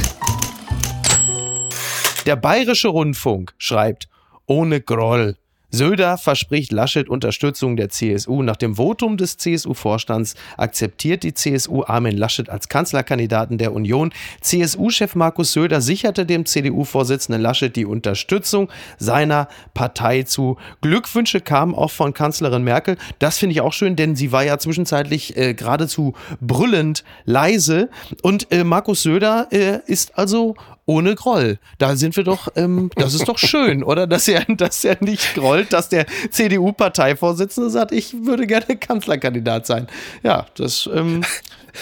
Der 2.25 2.35
Bayerische 2.35 2.87
Rundfunk 2.87 3.53
schreibt, 3.57 4.09
ohne 4.47 4.81
Groll. 4.81 5.37
Söder 5.69 6.17
verspricht 6.17 6.71
Laschet 6.71 7.09
Unterstützung 7.09 7.75
der 7.75 7.89
CSU. 7.89 8.41
Nach 8.41 8.55
dem 8.55 8.75
Votum 8.75 9.17
des 9.17 9.37
CSU-Vorstands 9.37 10.35
akzeptiert 10.55 11.23
die 11.23 11.33
CSU 11.33 11.83
Armin 11.83 12.15
Laschet 12.15 12.49
als 12.49 12.69
Kanzlerkandidaten 12.69 13.57
der 13.57 13.73
Union. 13.73 14.13
CSU-Chef 14.41 15.15
Markus 15.15 15.51
Söder 15.51 15.81
sicherte 15.81 16.25
dem 16.25 16.45
CDU-Vorsitzenden 16.45 17.41
Laschet 17.41 17.75
die 17.75 17.85
Unterstützung 17.85 18.69
seiner 18.97 19.49
Partei 19.73 20.23
zu. 20.23 20.57
Glückwünsche 20.81 21.41
kamen 21.41 21.75
auch 21.75 21.91
von 21.91 22.13
Kanzlerin 22.13 22.63
Merkel. 22.63 22.97
Das 23.19 23.37
finde 23.37 23.53
ich 23.53 23.61
auch 23.61 23.73
schön, 23.73 23.97
denn 23.97 24.15
sie 24.15 24.31
war 24.31 24.45
ja 24.45 24.57
zwischenzeitlich 24.59 25.35
äh, 25.35 25.53
geradezu 25.53 26.13
brüllend 26.39 27.03
leise. 27.25 27.89
Und 28.21 28.51
äh, 28.51 28.63
Markus 28.63 29.03
Söder 29.03 29.47
äh, 29.51 29.79
ist 29.85 30.17
also 30.17 30.55
ohne 30.87 31.15
Groll. 31.15 31.59
Da 31.77 31.95
sind 31.95 32.15
wir 32.15 32.23
doch, 32.23 32.47
ähm, 32.55 32.89
das 32.95 33.13
ist 33.13 33.27
doch 33.27 33.37
schön, 33.37 33.83
oder? 33.83 34.07
Dass 34.07 34.27
er, 34.27 34.45
dass 34.47 34.83
er 34.83 34.97
nicht 35.01 35.35
grollt, 35.35 35.73
dass 35.73 35.89
der 35.89 36.07
CDU-Parteivorsitzende 36.31 37.69
sagt, 37.69 37.91
ich 37.91 38.25
würde 38.25 38.47
gerne 38.47 38.77
Kanzlerkandidat 38.77 39.67
sein. 39.67 39.87
Ja, 40.23 40.47
das. 40.55 40.89
Ähm, 40.91 41.21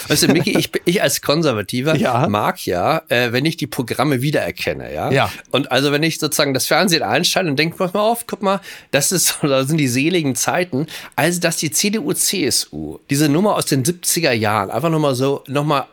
Weißt 0.09 0.23
du, 0.23 0.27
Micky, 0.27 0.57
ich, 0.57 0.71
ich 0.83 1.01
als 1.01 1.21
Konservativer 1.21 1.95
ja. 1.95 2.27
mag 2.27 2.65
ja, 2.65 3.03
äh, 3.07 3.31
wenn 3.31 3.45
ich 3.45 3.55
die 3.55 3.67
Programme 3.67 4.21
wiedererkenne, 4.21 4.93
ja? 4.93 5.09
ja. 5.09 5.31
Und 5.51 5.71
also 5.71 5.93
wenn 5.93 6.03
ich 6.03 6.19
sozusagen 6.19 6.53
das 6.53 6.67
Fernsehen 6.67 7.01
einschalte 7.01 7.49
und 7.49 7.57
denke, 7.57 7.77
pass 7.77 7.93
mal 7.93 8.01
auf, 8.01 8.27
guck 8.27 8.41
mal, 8.41 8.59
das 8.91 9.13
ist, 9.13 9.37
das 9.41 9.67
sind 9.67 9.77
die 9.77 9.87
seligen 9.87 10.35
Zeiten, 10.35 10.87
also 11.15 11.39
dass 11.39 11.57
die 11.57 11.71
CDU, 11.71 12.11
CSU 12.11 12.99
diese 13.09 13.29
Nummer 13.29 13.55
aus 13.55 13.67
den 13.67 13.83
70er 13.83 14.31
Jahren 14.31 14.69
einfach 14.69 14.89
nochmal 14.89 15.15
so, 15.15 15.43
nochmal 15.47 15.85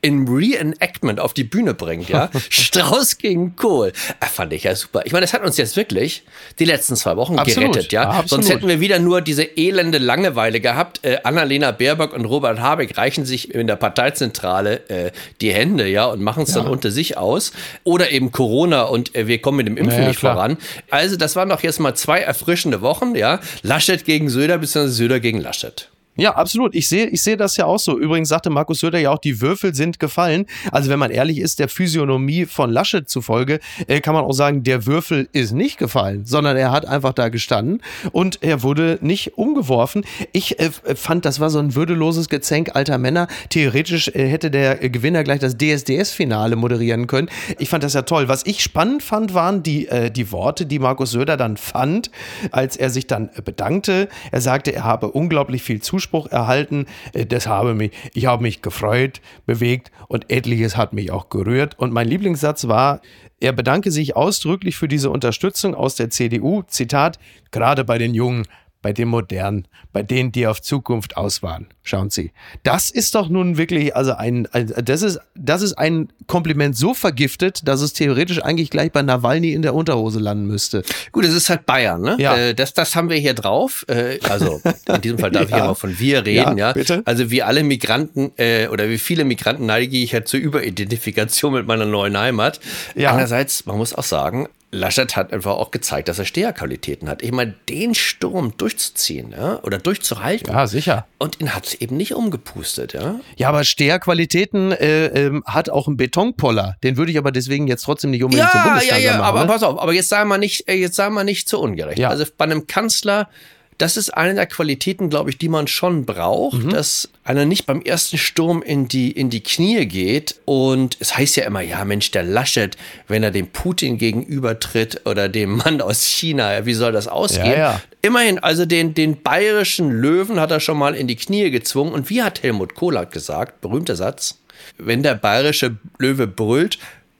in 0.00 0.28
Reenactment 0.28 1.18
auf 1.18 1.34
die 1.34 1.42
Bühne 1.42 1.74
bringt, 1.74 2.08
ja. 2.08 2.30
Strauß 2.50 3.18
gegen 3.18 3.56
Kohl. 3.56 3.92
Äh, 4.20 4.26
fand 4.26 4.52
ich 4.52 4.64
ja 4.64 4.76
super. 4.76 5.02
Ich 5.04 5.12
meine, 5.12 5.22
das 5.22 5.32
hat 5.32 5.42
uns 5.42 5.56
jetzt 5.56 5.76
wirklich 5.76 6.22
die 6.60 6.64
letzten 6.64 6.94
zwei 6.94 7.16
Wochen 7.16 7.38
absolut, 7.38 7.72
gerettet, 7.72 7.92
ja. 7.92 8.02
Absolut. 8.02 8.28
Sonst 8.28 8.50
hätten 8.50 8.68
wir 8.68 8.78
wieder 8.78 9.00
nur 9.00 9.20
diese 9.22 9.42
elende 9.42 9.98
Langeweile 9.98 10.60
gehabt. 10.60 11.04
Äh, 11.04 11.18
Annalena 11.24 11.72
Baerbock 11.72 12.12
und 12.12 12.24
Robert 12.26 12.60
Habeck 12.60 12.96
reichen 12.96 13.24
sich 13.24 13.52
in 13.52 13.66
der 13.66 13.76
Parteizentrale 13.76 14.88
äh, 14.88 15.10
die 15.40 15.52
Hände, 15.52 15.88
ja, 15.88 16.06
und 16.06 16.22
machen 16.22 16.44
es 16.44 16.54
ja. 16.54 16.62
dann 16.62 16.70
unter 16.70 16.92
sich 16.92 17.16
aus. 17.16 17.52
Oder 17.82 18.12
eben 18.12 18.30
Corona 18.30 18.82
und 18.82 19.16
äh, 19.16 19.26
wir 19.26 19.40
kommen 19.40 19.56
mit 19.56 19.66
dem 19.66 19.76
Impfen 19.76 19.96
naja, 19.96 20.08
nicht 20.08 20.20
klar. 20.20 20.34
voran. 20.34 20.58
Also, 20.90 21.16
das 21.16 21.34
waren 21.34 21.48
doch 21.48 21.62
jetzt 21.64 21.80
mal 21.80 21.94
zwei 21.94 22.20
erfrischende 22.20 22.82
Wochen, 22.82 23.16
ja. 23.16 23.40
Laschet 23.62 24.04
gegen 24.04 24.30
Söder, 24.30 24.58
beziehungsweise 24.58 24.94
Söder 24.94 25.18
gegen 25.18 25.40
Laschet. 25.40 25.90
Ja, 26.18 26.34
absolut. 26.34 26.74
Ich 26.74 26.88
sehe 26.88 27.06
ich 27.06 27.22
sehe 27.22 27.36
das 27.36 27.56
ja 27.56 27.64
auch 27.64 27.78
so. 27.78 27.96
Übrigens 27.96 28.28
sagte 28.28 28.50
Markus 28.50 28.80
Söder 28.80 28.98
ja 28.98 29.12
auch, 29.12 29.18
die 29.18 29.40
Würfel 29.40 29.72
sind 29.72 30.00
gefallen. 30.00 30.46
Also 30.72 30.90
wenn 30.90 30.98
man 30.98 31.12
ehrlich 31.12 31.38
ist, 31.38 31.60
der 31.60 31.68
Physiognomie 31.68 32.44
von 32.44 32.72
Laschet 32.72 33.08
zufolge, 33.08 33.60
äh, 33.86 34.00
kann 34.00 34.14
man 34.14 34.24
auch 34.24 34.32
sagen, 34.32 34.64
der 34.64 34.84
Würfel 34.84 35.28
ist 35.30 35.52
nicht 35.52 35.78
gefallen, 35.78 36.26
sondern 36.26 36.56
er 36.56 36.72
hat 36.72 36.86
einfach 36.86 37.12
da 37.12 37.28
gestanden 37.28 37.82
und 38.10 38.42
er 38.42 38.64
wurde 38.64 38.98
nicht 39.00 39.38
umgeworfen. 39.38 40.04
Ich 40.32 40.58
äh, 40.58 40.70
fand, 40.96 41.24
das 41.24 41.38
war 41.38 41.50
so 41.50 41.60
ein 41.60 41.76
würdeloses 41.76 42.28
Gezänk 42.28 42.74
alter 42.74 42.98
Männer. 42.98 43.28
Theoretisch 43.50 44.08
äh, 44.08 44.26
hätte 44.26 44.50
der 44.50 44.76
Gewinner 44.88 45.22
gleich 45.22 45.38
das 45.38 45.56
DSDS-Finale 45.56 46.56
moderieren 46.56 47.06
können. 47.06 47.28
Ich 47.60 47.68
fand 47.68 47.84
das 47.84 47.94
ja 47.94 48.02
toll. 48.02 48.26
Was 48.26 48.44
ich 48.44 48.60
spannend 48.64 49.04
fand, 49.04 49.34
waren 49.34 49.62
die, 49.62 49.86
äh, 49.86 50.10
die 50.10 50.32
Worte, 50.32 50.66
die 50.66 50.80
Markus 50.80 51.12
Söder 51.12 51.36
dann 51.36 51.56
fand, 51.56 52.10
als 52.50 52.76
er 52.76 52.90
sich 52.90 53.06
dann 53.06 53.30
bedankte. 53.44 54.08
Er 54.32 54.40
sagte, 54.40 54.74
er 54.74 54.82
habe 54.82 55.12
unglaublich 55.12 55.62
viel 55.62 55.80
Zuspruch 55.80 56.07
Zuspruch 56.08 56.26
erhalten. 56.30 56.86
Äh, 57.12 57.26
das 57.26 57.46
habe 57.46 57.74
mich, 57.74 57.92
ich 58.14 58.26
habe 58.26 58.42
mich 58.42 58.62
gefreut, 58.62 59.20
bewegt 59.46 59.90
und 60.08 60.30
etliches 60.30 60.76
hat 60.76 60.92
mich 60.92 61.10
auch 61.10 61.28
gerührt. 61.28 61.78
Und 61.78 61.92
mein 61.92 62.08
Lieblingssatz 62.08 62.68
war, 62.68 63.00
er 63.40 63.52
bedanke 63.52 63.90
sich 63.90 64.16
ausdrücklich 64.16 64.76
für 64.76 64.88
diese 64.88 65.10
Unterstützung 65.10 65.74
aus 65.74 65.94
der 65.94 66.10
CDU. 66.10 66.62
Zitat, 66.66 67.18
gerade 67.50 67.84
bei 67.84 67.98
den 67.98 68.14
Jungen 68.14 68.46
bei 68.80 68.92
den 68.92 69.08
modernen, 69.08 69.66
bei 69.92 70.02
denen, 70.02 70.30
die 70.30 70.46
auf 70.46 70.62
Zukunft 70.62 71.16
aus 71.16 71.42
waren. 71.42 71.66
Schauen 71.82 72.10
Sie. 72.10 72.32
Das 72.62 72.90
ist 72.90 73.14
doch 73.14 73.28
nun 73.28 73.56
wirklich, 73.56 73.96
also 73.96 74.12
ein, 74.12 74.46
ein, 74.52 74.72
das 74.84 75.02
ist, 75.02 75.18
das 75.34 75.62
ist 75.62 75.74
ein 75.74 76.12
Kompliment 76.26 76.76
so 76.76 76.94
vergiftet, 76.94 77.66
dass 77.66 77.80
es 77.80 77.92
theoretisch 77.92 78.42
eigentlich 78.42 78.70
gleich 78.70 78.92
bei 78.92 79.02
Nawalny 79.02 79.52
in 79.52 79.62
der 79.62 79.74
Unterhose 79.74 80.20
landen 80.20 80.46
müsste. 80.46 80.82
Gut, 81.12 81.24
es 81.24 81.34
ist 81.34 81.48
halt 81.48 81.66
Bayern, 81.66 82.02
ne? 82.02 82.16
Ja. 82.20 82.36
Äh, 82.36 82.54
das, 82.54 82.74
das 82.74 82.94
haben 82.94 83.10
wir 83.10 83.16
hier 83.16 83.34
drauf. 83.34 83.84
Äh, 83.88 84.20
also 84.28 84.60
in 84.86 85.00
diesem 85.00 85.18
Fall 85.18 85.30
darf 85.30 85.42
ja. 85.50 85.56
ich 85.56 85.62
ja 85.62 85.66
mal 85.66 85.74
von 85.74 85.98
wir 85.98 86.24
reden, 86.24 86.58
ja. 86.58 86.68
ja. 86.68 86.72
Bitte? 86.72 87.02
Also 87.04 87.30
wie 87.30 87.42
alle 87.42 87.64
Migranten 87.64 88.32
äh, 88.36 88.68
oder 88.68 88.88
wie 88.88 88.98
viele 88.98 89.24
Migranten 89.24 89.66
neige 89.66 89.96
ich 89.96 90.14
halt 90.14 90.28
zur 90.28 90.40
Überidentifikation 90.40 91.54
mit 91.54 91.66
meiner 91.66 91.86
neuen 91.86 92.16
Heimat. 92.16 92.60
Ja. 92.94 93.10
Andererseits, 93.10 93.66
man 93.66 93.78
muss 93.78 93.94
auch 93.94 94.04
sagen, 94.04 94.48
Laschet 94.70 95.16
hat 95.16 95.32
einfach 95.32 95.52
auch 95.52 95.70
gezeigt, 95.70 96.08
dass 96.08 96.18
er 96.18 96.26
Steherqualitäten 96.26 97.08
hat. 97.08 97.22
Ich 97.22 97.32
meine, 97.32 97.54
den 97.68 97.94
Sturm 97.94 98.52
durchzuziehen 98.58 99.32
ja, 99.32 99.62
oder 99.62 99.78
durchzuhalten. 99.78 100.52
Ja, 100.52 100.66
sicher. 100.66 101.06
Und 101.18 101.40
ihn 101.40 101.54
hat 101.54 101.66
es 101.66 101.74
eben 101.74 101.96
nicht 101.96 102.14
umgepustet. 102.14 102.92
Ja, 102.92 103.18
ja 103.36 103.48
aber 103.48 103.64
Steherqualitäten 103.64 104.72
äh, 104.72 105.06
äh, 105.06 105.40
hat 105.46 105.70
auch 105.70 105.88
ein 105.88 105.96
Betonpoller. 105.96 106.76
Den 106.82 106.98
würde 106.98 107.10
ich 107.10 107.18
aber 107.18 107.32
deswegen 107.32 107.66
jetzt 107.66 107.84
trotzdem 107.84 108.10
nicht 108.10 108.22
unbedingt 108.22 108.48
ja, 108.48 108.52
zum 108.52 108.62
Bundeskanzler 108.62 109.04
ja, 109.04 109.12
ja, 109.12 109.18
machen. 109.18 109.28
Aber 109.28 109.40
ne? 109.40 109.46
pass 109.46 109.62
auf, 109.62 109.80
aber 109.80 109.94
jetzt 109.94 110.10
sagen 110.10 110.28
wir 110.28 110.38
nicht, 110.38 110.68
äh, 110.68 110.74
jetzt 110.74 110.96
sagen 110.96 111.14
wir 111.14 111.24
nicht 111.24 111.48
zu 111.48 111.58
ungerecht. 111.58 111.98
Ja. 111.98 112.10
Also 112.10 112.26
bei 112.36 112.44
einem 112.44 112.66
Kanzler 112.66 113.30
das 113.78 113.96
ist 113.96 114.10
eine 114.10 114.34
der 114.34 114.46
Qualitäten, 114.46 115.08
glaube 115.08 115.30
ich, 115.30 115.38
die 115.38 115.48
man 115.48 115.68
schon 115.68 116.04
braucht, 116.04 116.64
mhm. 116.64 116.70
dass 116.70 117.08
einer 117.22 117.44
nicht 117.44 117.64
beim 117.64 117.80
ersten 117.80 118.18
Sturm 118.18 118.60
in 118.60 118.88
die, 118.88 119.12
in 119.12 119.30
die 119.30 119.42
Knie 119.42 119.86
geht. 119.86 120.34
Und 120.44 120.96
es 120.98 121.16
heißt 121.16 121.36
ja 121.36 121.44
immer, 121.44 121.60
ja, 121.60 121.84
Mensch, 121.84 122.10
der 122.10 122.24
Laschet, 122.24 122.76
wenn 123.06 123.22
er 123.22 123.30
dem 123.30 123.46
Putin 123.46 123.96
gegenübertritt 123.96 125.02
oder 125.06 125.28
dem 125.28 125.56
Mann 125.58 125.80
aus 125.80 126.04
China, 126.04 126.66
wie 126.66 126.74
soll 126.74 126.90
das 126.90 127.06
ausgehen? 127.06 127.52
Ja, 127.52 127.56
ja. 127.56 127.82
Immerhin, 128.02 128.40
also 128.40 128.66
den, 128.66 128.94
den 128.94 129.22
bayerischen 129.22 129.90
Löwen 129.90 130.40
hat 130.40 130.50
er 130.50 130.60
schon 130.60 130.76
mal 130.76 130.94
in 130.94 131.06
die 131.06 131.16
Knie 131.16 131.50
gezwungen. 131.50 131.92
Und 131.92 132.10
wie 132.10 132.22
hat 132.22 132.42
Helmut 132.42 132.74
Kohl 132.74 133.06
gesagt, 133.06 133.60
berühmter 133.60 133.94
Satz, 133.94 134.38
wenn 134.76 135.04
der 135.04 135.14
bayerische 135.14 135.76
Löwe 135.98 136.26
brüllt, 136.26 136.78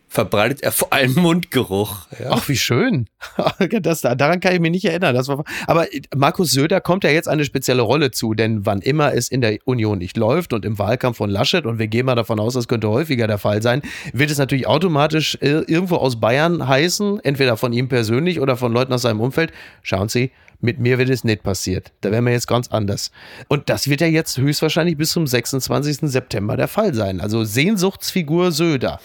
verbreitet 0.08 0.62
er 0.62 0.72
vor 0.72 0.92
allem 0.92 1.14
Mundgeruch. 1.14 2.06
Ja. 2.18 2.30
Ach, 2.30 2.48
wie 2.48 2.56
schön. 2.56 3.06
Das, 3.80 4.00
daran 4.00 4.40
kann 4.40 4.54
ich 4.54 4.60
mich 4.60 4.70
nicht 4.70 4.84
erinnern. 4.84 5.14
War, 5.14 5.44
aber 5.66 5.86
Markus 6.14 6.50
Söder 6.50 6.80
kommt 6.80 7.04
ja 7.04 7.10
jetzt 7.10 7.28
eine 7.28 7.44
spezielle 7.44 7.82
Rolle 7.82 8.10
zu, 8.10 8.34
denn 8.34 8.66
wann 8.66 8.80
immer 8.80 9.12
es 9.14 9.28
in 9.28 9.40
der 9.40 9.58
Union 9.64 9.98
nicht 9.98 10.16
läuft 10.16 10.52
und 10.52 10.64
im 10.64 10.78
Wahlkampf 10.78 11.18
von 11.18 11.30
Laschet, 11.30 11.66
und 11.66 11.78
wir 11.78 11.88
gehen 11.88 12.06
mal 12.06 12.14
davon 12.14 12.40
aus, 12.40 12.54
das 12.54 12.68
könnte 12.68 12.88
häufiger 12.88 13.26
der 13.26 13.38
Fall 13.38 13.62
sein, 13.62 13.82
wird 14.12 14.30
es 14.30 14.38
natürlich 14.38 14.66
automatisch 14.66 15.36
äh, 15.40 15.62
irgendwo 15.66 15.96
aus 15.96 16.20
Bayern 16.20 16.66
heißen, 16.66 17.20
entweder 17.24 17.56
von 17.56 17.72
ihm 17.72 17.88
persönlich 17.88 18.40
oder 18.40 18.56
von 18.56 18.72
Leuten 18.72 18.92
aus 18.92 19.02
seinem 19.02 19.20
Umfeld. 19.20 19.52
Schauen 19.82 20.08
Sie, 20.08 20.30
mit 20.60 20.78
mir 20.78 20.98
wird 20.98 21.08
es 21.10 21.24
nicht 21.24 21.42
passiert. 21.42 21.92
Da 22.00 22.10
wären 22.10 22.24
wir 22.24 22.32
jetzt 22.32 22.48
ganz 22.48 22.68
anders. 22.68 23.12
Und 23.48 23.68
das 23.68 23.88
wird 23.88 24.00
ja 24.00 24.06
jetzt 24.06 24.38
höchstwahrscheinlich 24.38 24.96
bis 24.96 25.12
zum 25.12 25.26
26. 25.26 26.10
September 26.10 26.56
der 26.56 26.68
Fall 26.68 26.94
sein. 26.94 27.20
Also 27.20 27.44
Sehnsuchtsfigur 27.44 28.50
Söder. 28.50 29.00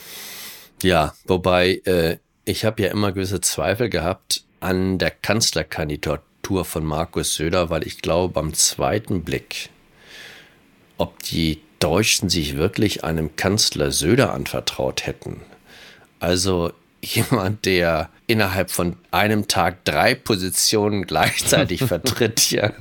Ja, 0.81 1.13
wobei 1.25 1.81
äh, 1.85 2.17
ich 2.45 2.65
habe 2.65 2.81
ja 2.83 2.89
immer 2.89 3.11
gewisse 3.11 3.41
Zweifel 3.41 3.89
gehabt 3.89 4.43
an 4.59 4.97
der 4.97 5.11
Kanzlerkandidatur 5.11 6.65
von 6.65 6.83
Markus 6.83 7.35
Söder, 7.35 7.69
weil 7.69 7.85
ich 7.85 8.01
glaube, 8.01 8.33
beim 8.33 8.53
zweiten 8.53 9.23
Blick, 9.23 9.69
ob 10.97 11.21
die 11.23 11.61
Deutschen 11.79 12.29
sich 12.29 12.55
wirklich 12.55 13.03
einem 13.03 13.35
Kanzler 13.35 13.91
Söder 13.91 14.33
anvertraut 14.33 15.05
hätten. 15.05 15.41
Also 16.19 16.71
jemand, 17.01 17.65
der 17.65 18.09
innerhalb 18.27 18.71
von 18.71 18.95
einem 19.11 19.47
Tag 19.47 19.83
drei 19.85 20.15
Positionen 20.15 21.03
gleichzeitig 21.07 21.83
vertritt, 21.83 22.51
ja, 22.51 22.71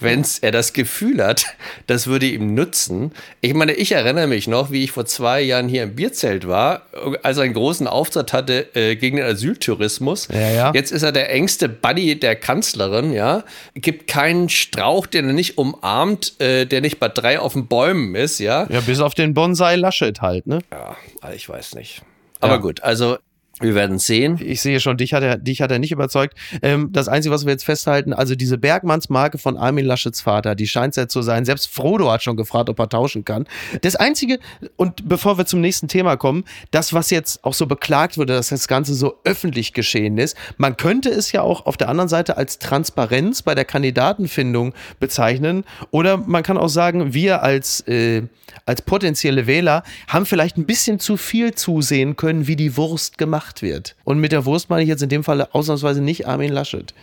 wenn 0.00 0.24
er 0.42 0.50
das 0.52 0.72
Gefühl 0.72 1.24
hat, 1.24 1.44
das 1.86 2.06
würde 2.06 2.26
ihm 2.26 2.54
nutzen. 2.54 3.12
Ich 3.40 3.54
meine, 3.54 3.72
ich 3.72 3.92
erinnere 3.92 4.26
mich 4.26 4.48
noch, 4.48 4.70
wie 4.70 4.84
ich 4.84 4.92
vor 4.92 5.06
zwei 5.06 5.40
Jahren 5.42 5.68
hier 5.68 5.82
im 5.82 5.94
Bierzelt 5.94 6.48
war, 6.48 6.82
als 7.22 7.36
er 7.36 7.44
einen 7.44 7.54
großen 7.54 7.86
Auftritt 7.86 8.32
hatte 8.32 8.74
äh, 8.74 8.96
gegen 8.96 9.16
den 9.18 9.26
Asyltourismus. 9.26 10.28
Ja, 10.32 10.50
ja. 10.50 10.72
Jetzt 10.74 10.92
ist 10.92 11.02
er 11.02 11.12
der 11.12 11.30
engste 11.32 11.68
Buddy 11.68 12.18
der 12.18 12.36
Kanzlerin, 12.36 13.12
ja. 13.12 13.44
Gibt 13.74 14.06
keinen 14.08 14.48
Strauch, 14.48 15.06
den 15.06 15.26
er 15.28 15.32
nicht 15.32 15.58
umarmt, 15.58 16.40
äh, 16.40 16.66
der 16.66 16.80
nicht 16.80 16.98
bei 16.98 17.08
drei 17.08 17.38
auf 17.38 17.52
den 17.52 17.66
Bäumen 17.66 18.14
ist, 18.14 18.38
ja. 18.38 18.66
Ja, 18.70 18.80
bis 18.80 19.00
auf 19.00 19.14
den 19.14 19.34
Bonsai 19.34 19.76
Laschet 19.76 20.20
halt, 20.20 20.46
ne? 20.46 20.60
Ja, 20.72 20.96
ich 21.32 21.48
weiß 21.48 21.74
nicht. 21.74 22.02
Aber 22.40 22.54
Ja. 22.54 22.58
gut, 22.58 22.82
also 22.82 23.18
wir 23.60 23.74
werden 23.74 23.98
sehen. 23.98 24.40
Ich 24.42 24.62
sehe 24.62 24.80
schon, 24.80 24.96
dich 24.96 25.12
hat 25.12 25.22
er, 25.22 25.36
dich 25.36 25.60
hat 25.60 25.70
er 25.70 25.78
nicht 25.78 25.92
überzeugt. 25.92 26.36
Ähm, 26.62 26.88
das 26.92 27.08
Einzige, 27.08 27.34
was 27.34 27.44
wir 27.44 27.52
jetzt 27.52 27.64
festhalten, 27.64 28.12
also 28.12 28.34
diese 28.34 28.58
Bergmannsmarke 28.58 29.38
von 29.38 29.56
Armin 29.56 29.84
Laschets 29.84 30.20
Vater, 30.20 30.54
die 30.54 30.66
scheint 30.66 30.96
ja 30.96 31.08
zu 31.08 31.22
sein. 31.22 31.44
Selbst 31.44 31.72
Frodo 31.72 32.10
hat 32.10 32.22
schon 32.22 32.36
gefragt, 32.36 32.68
ob 32.68 32.78
er 32.78 32.88
tauschen 32.88 33.24
kann. 33.24 33.46
Das 33.82 33.96
Einzige, 33.96 34.38
und 34.76 35.08
bevor 35.08 35.38
wir 35.38 35.46
zum 35.46 35.60
nächsten 35.60 35.88
Thema 35.88 36.16
kommen, 36.16 36.44
das, 36.70 36.92
was 36.92 37.10
jetzt 37.10 37.44
auch 37.44 37.54
so 37.54 37.66
beklagt 37.66 38.18
wurde, 38.18 38.32
dass 38.32 38.48
das 38.48 38.66
Ganze 38.66 38.94
so 38.94 39.16
öffentlich 39.24 39.72
geschehen 39.72 40.18
ist, 40.18 40.36
man 40.56 40.76
könnte 40.76 41.10
es 41.10 41.32
ja 41.32 41.42
auch 41.42 41.66
auf 41.66 41.76
der 41.76 41.88
anderen 41.88 42.08
Seite 42.08 42.36
als 42.36 42.58
Transparenz 42.58 43.42
bei 43.42 43.54
der 43.54 43.64
Kandidatenfindung 43.64 44.74
bezeichnen. 44.98 45.64
Oder 45.90 46.16
man 46.16 46.42
kann 46.42 46.56
auch 46.56 46.68
sagen, 46.68 47.12
wir 47.14 47.42
als, 47.42 47.86
äh, 47.86 48.22
als 48.66 48.82
potenzielle 48.82 49.46
Wähler 49.46 49.82
haben 50.08 50.26
vielleicht 50.26 50.56
ein 50.56 50.66
bisschen 50.66 50.98
zu 50.98 51.16
viel 51.16 51.54
zusehen 51.54 52.16
können, 52.16 52.46
wie 52.46 52.56
die 52.56 52.76
Wurst 52.76 53.18
gemacht 53.18 53.49
wird. 53.62 53.96
Und 54.04 54.20
mit 54.20 54.32
der 54.32 54.44
Wurst 54.44 54.70
meine 54.70 54.82
ich 54.82 54.88
jetzt 54.88 55.02
in 55.02 55.08
dem 55.08 55.24
Fall 55.24 55.42
ausnahmsweise 55.52 56.00
nicht 56.00 56.26
Armin 56.26 56.52
Laschet. 56.52 56.94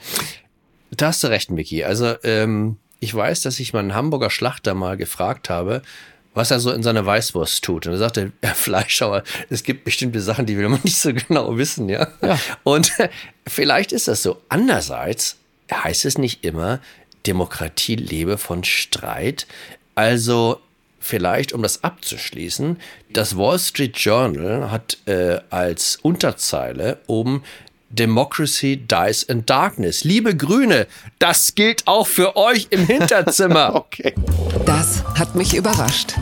Da 0.92 1.08
hast 1.08 1.24
du 1.24 1.28
recht, 1.28 1.52
Micky. 1.52 1.84
Also 1.84 2.16
ähm, 2.24 2.78
ich 3.00 3.14
weiß, 3.14 3.42
dass 3.42 3.60
ich 3.60 3.74
meinen 3.74 3.94
Hamburger 3.94 4.30
Schlachter 4.30 4.74
mal 4.74 4.98
gefragt 4.98 5.50
habe, 5.50 5.82
was 6.34 6.52
er 6.52 6.60
so 6.60 6.72
in 6.72 6.84
seiner 6.84 7.06
Weißwurst 7.06 7.64
tut. 7.64 7.88
Und 7.88 7.94
er 7.94 7.98
sagte, 7.98 8.32
ja, 8.44 8.54
Fleischhauer, 8.54 9.24
es 9.50 9.64
gibt 9.64 9.84
bestimmte 9.84 10.22
Sachen, 10.22 10.46
die 10.46 10.58
will 10.58 10.70
man 10.70 10.80
nicht 10.84 10.98
so 10.98 11.14
genau 11.14 11.58
wissen, 11.58 11.90
ja. 11.90 12.08
Ja. 12.22 12.40
Und 12.64 12.98
äh, 13.00 13.10
vielleicht 13.48 13.92
ist 13.92 14.08
das 14.08 14.24
so. 14.24 14.42
Andererseits 14.50 15.38
heißt 15.72 16.06
es 16.06 16.18
nicht 16.18 16.44
immer, 16.46 16.80
Demokratie 17.26 17.96
lebe 17.96 18.38
von 18.38 18.64
Streit. 18.64 19.48
Also 19.96 20.62
vielleicht, 21.08 21.54
um 21.54 21.64
das 21.64 21.84
abzuschließen, 21.84 22.78
das 23.12 23.38
Wall 23.38 23.58
Street 23.58 23.98
Journal 23.98 24.70
hat 24.70 24.98
äh, 25.06 25.40
als 25.50 25.98
Unterzeile 26.02 27.00
oben 27.08 27.44
Democracy 27.90 28.76
dies 28.78 29.24
in 29.24 29.46
darkness. 29.46 30.04
Liebe 30.04 30.36
Grüne, 30.36 30.88
das 31.20 31.56
gilt 31.56 31.88
auch 31.88 32.06
für 32.06 32.36
euch 32.36 32.68
im 32.70 32.86
Hinterzimmer. 32.86 33.74
Okay. 33.88 34.14
Das 34.66 35.04
hat 35.18 35.36
mich 35.36 35.56
überrascht. 35.56 36.16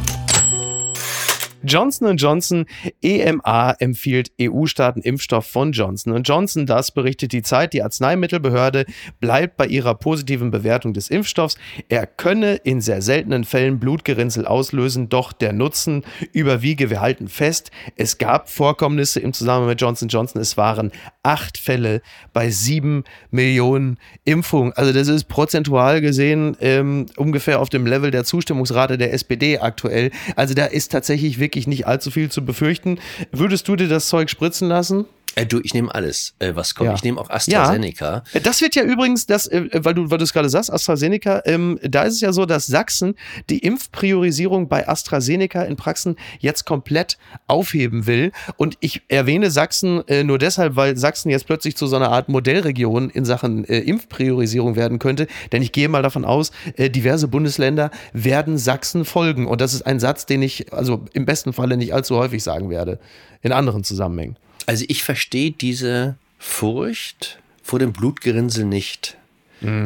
Johnson 1.66 2.16
Johnson 2.18 2.66
EMA 3.02 3.72
empfiehlt 3.80 4.32
EU-Staaten 4.40 5.02
Impfstoff 5.02 5.48
von 5.48 5.72
Johnson 5.72 6.22
Johnson. 6.24 6.66
Das 6.66 6.92
berichtet 6.92 7.32
die 7.32 7.42
Zeit. 7.42 7.74
Die 7.74 7.82
Arzneimittelbehörde 7.82 8.86
bleibt 9.20 9.58
bei 9.58 9.66
ihrer 9.66 9.96
positiven 9.96 10.52
Bewertung 10.52 10.94
des 10.94 11.10
Impfstoffs. 11.10 11.58
Er 11.90 12.06
könne 12.06 12.56
in 12.56 12.82
sehr 12.82 13.02
seltenen 13.02 13.44
Fällen 13.44 13.80
Blutgerinnsel 13.80 14.46
auslösen, 14.46 15.10
doch 15.10 15.34
der 15.34 15.54
Nutzen 15.54 16.04
überwiege. 16.34 16.90
Wir 16.90 17.02
halten 17.02 17.28
fest, 17.28 17.72
es 17.96 18.18
gab 18.18 18.50
Vorkommnisse 18.50 19.20
im 19.20 19.34
Zusammenhang 19.34 19.70
mit 19.70 19.82
Johnson 19.82 20.08
Johnson. 20.08 20.42
Es 20.42 20.58
waren 20.58 20.92
acht 21.24 21.58
Fälle 21.58 22.02
bei 22.32 22.50
sieben 22.52 23.04
Millionen 23.32 23.98
Impfungen. 24.24 24.74
Also 24.74 24.94
das 24.94 25.08
ist 25.08 25.26
prozentual 25.26 26.02
gesehen 26.02 26.56
ähm, 26.62 27.08
ungefähr 27.18 27.60
auf 27.60 27.70
dem 27.70 27.88
Level 27.88 28.12
der 28.12 28.24
Zustimmungsrate 28.24 28.98
der 28.98 29.14
SPD 29.14 29.58
aktuell. 29.58 30.12
Also 30.36 30.54
da 30.54 30.66
ist 30.66 30.92
tatsächlich 30.92 31.40
wirklich 31.40 31.55
nicht 31.68 31.88
allzu 31.88 32.12
viel 32.12 32.30
zu 32.30 32.44
befürchten. 32.46 33.00
Würdest 33.32 33.68
du 33.68 33.76
dir 33.76 33.88
das 33.88 34.08
Zeug 34.10 34.30
spritzen 34.30 34.68
lassen? 34.68 35.06
Äh, 35.36 35.46
du, 35.46 35.60
ich 35.64 35.74
nehme 35.74 35.94
alles, 35.94 36.34
äh, 36.40 36.56
was 36.56 36.76
kommt. 36.76 36.90
Ja. 36.90 36.96
Ich 36.96 37.04
nehme 37.04 37.20
auch 37.20 37.30
AstraZeneca. 37.30 38.24
Das 38.44 38.62
wird 38.62 38.76
ja 38.76 38.84
übrigens, 38.84 39.26
das, 39.26 39.48
äh, 39.48 39.70
weil 39.74 39.94
du, 39.94 40.10
weil 40.10 40.18
du 40.18 40.24
es 40.24 40.34
gerade 40.34 40.50
sagst, 40.50 40.72
AstraZeneca, 40.72 41.44
ähm, 41.46 41.78
da 41.84 42.04
ist 42.04 42.16
es 42.16 42.22
ja 42.22 42.32
so, 42.32 42.46
dass 42.46 42.66
Sachsen 42.66 43.16
die 43.50 43.60
Impfpriorisierung 43.60 44.70
bei 44.70 44.88
AstraZeneca 44.88 45.64
in 45.64 45.76
Praxen 45.76 46.16
jetzt 46.40 46.66
komplett 46.66 47.18
aufheben 47.48 48.08
will. 48.08 48.32
Und 48.56 48.78
ich 48.80 49.02
erwähne 49.10 49.52
Sachsen 49.52 50.08
äh, 50.08 50.24
nur 50.24 50.38
deshalb, 50.38 50.78
weil 50.78 50.96
Sachsen 50.98 51.30
jetzt 51.30 51.46
plötzlich 51.46 51.76
zu 51.76 51.88
so 51.88 51.98
einer 51.98 52.12
Art 52.12 52.30
Modellregion 52.30 53.10
in 53.10 53.26
Sachen 53.26 53.66
äh, 53.66 53.80
Impfpriorisierung 53.80 54.76
werden 54.78 55.00
könnte. 55.00 55.28
Denn 55.52 55.62
ich 55.62 55.74
gehe 55.74 55.90
mal 55.90 56.02
davon 56.02 56.24
aus, 56.24 56.52
äh, 56.78 56.90
diverse 56.90 57.28
Bundesländer 57.28 57.92
werden 58.14 58.58
Sachsen 58.58 59.04
folgen. 59.04 59.48
Und 59.48 59.60
das 59.60 59.74
ist 59.74 59.86
ein 59.86 60.00
Satz, 60.00 60.26
den 60.26 60.42
ich 60.42 60.72
also 60.72 61.04
im 61.14 61.26
besten 61.26 61.52
Falle 61.52 61.76
nicht 61.76 61.94
allzu 61.94 62.16
häufig 62.18 62.42
sagen 62.42 62.70
werde. 62.70 63.00
In 63.42 63.52
anderen 63.52 63.84
Zusammenhängen. 63.84 64.38
Also 64.66 64.86
ich 64.88 65.04
verstehe 65.04 65.52
diese 65.52 66.16
Furcht 66.40 67.40
vor 67.64 67.80
dem 67.80 67.94
Blutgerinnsel 67.94 68.66
nicht. 68.66 69.18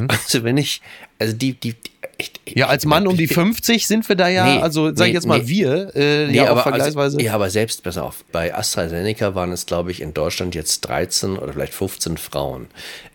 Also 0.07 0.43
wenn 0.43 0.57
ich, 0.57 0.81
also 1.19 1.33
die, 1.33 1.53
die, 1.53 1.73
die 1.73 1.91
ich, 2.17 2.31
Mhm. 2.49 2.59
Ja, 2.59 2.67
als 2.67 2.85
Mann 2.85 3.07
um 3.07 3.17
die 3.17 3.27
50 3.27 3.87
sind 3.87 4.07
wir 4.07 4.15
da 4.15 4.27
ja, 4.27 4.55
Nee, 4.55 4.61
also 4.61 4.87
sag 4.87 5.07
ich 5.07 5.11
nee, 5.11 5.13
jetzt 5.13 5.27
mal 5.27 5.39
nee. 5.39 5.47
wir, 5.47 5.95
äh, 5.95 6.33
ja 6.33 6.49
aber 6.49 6.63
vergleichsweise. 6.63 7.17
Also, 7.17 7.19
ja, 7.19 7.33
aber 7.33 7.49
selbst, 7.49 7.83
pass 7.83 7.97
auf, 7.97 8.23
bei 8.31 8.53
AstraZeneca 8.53 9.35
waren 9.35 9.51
es, 9.51 9.65
glaube 9.65 9.91
ich, 9.91 10.01
in 10.01 10.13
Deutschland 10.13 10.55
jetzt 10.55 10.81
13 10.81 11.37
oder 11.37 11.53
vielleicht 11.53 11.73
15 11.73 12.17
Frauen. 12.17 12.67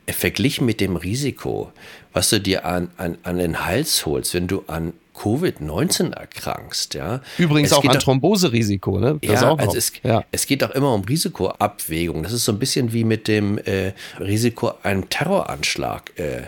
Verglichen 0.09 0.67
mit 0.67 0.81
dem 0.81 0.97
Risiko, 0.97 1.73
was 2.13 2.31
du 2.31 2.41
dir 2.41 2.65
an, 2.65 2.91
an, 2.97 3.19
an 3.23 3.39
den 3.39 3.65
Hals 3.65 4.07
holst, 4.07 4.35
wenn 4.35 4.47
du 4.47 4.65
an 4.67 4.93
Covid-19 5.15 6.13
erkrankst, 6.13 6.95
ja. 6.95 7.21
Übrigens 7.39 7.71
Es 7.71 7.79
auch 7.79 7.85
an 7.85 7.99
Thromboserisiko, 7.99 8.99
ne? 8.99 9.19
Das 9.23 9.41
ja, 9.41 9.55
also 9.55 9.77
es, 9.77 9.93
ja. 10.03 10.25
es 10.33 10.47
geht 10.47 10.65
auch 10.65 10.71
immer 10.71 10.93
um 10.93 11.03
Risikoabwägung. 11.03 12.23
Das 12.23 12.33
ist 12.33 12.45
so 12.45 12.53
ein 12.53 12.59
bisschen 12.59 12.93
wie 12.93 13.05
mit 13.05 13.29
dem 13.29 13.59
äh, 13.59 13.93
Risiko, 14.19 14.73
einem 14.83 15.09
Terroranschlag 15.09 16.19
äh, 16.19 16.43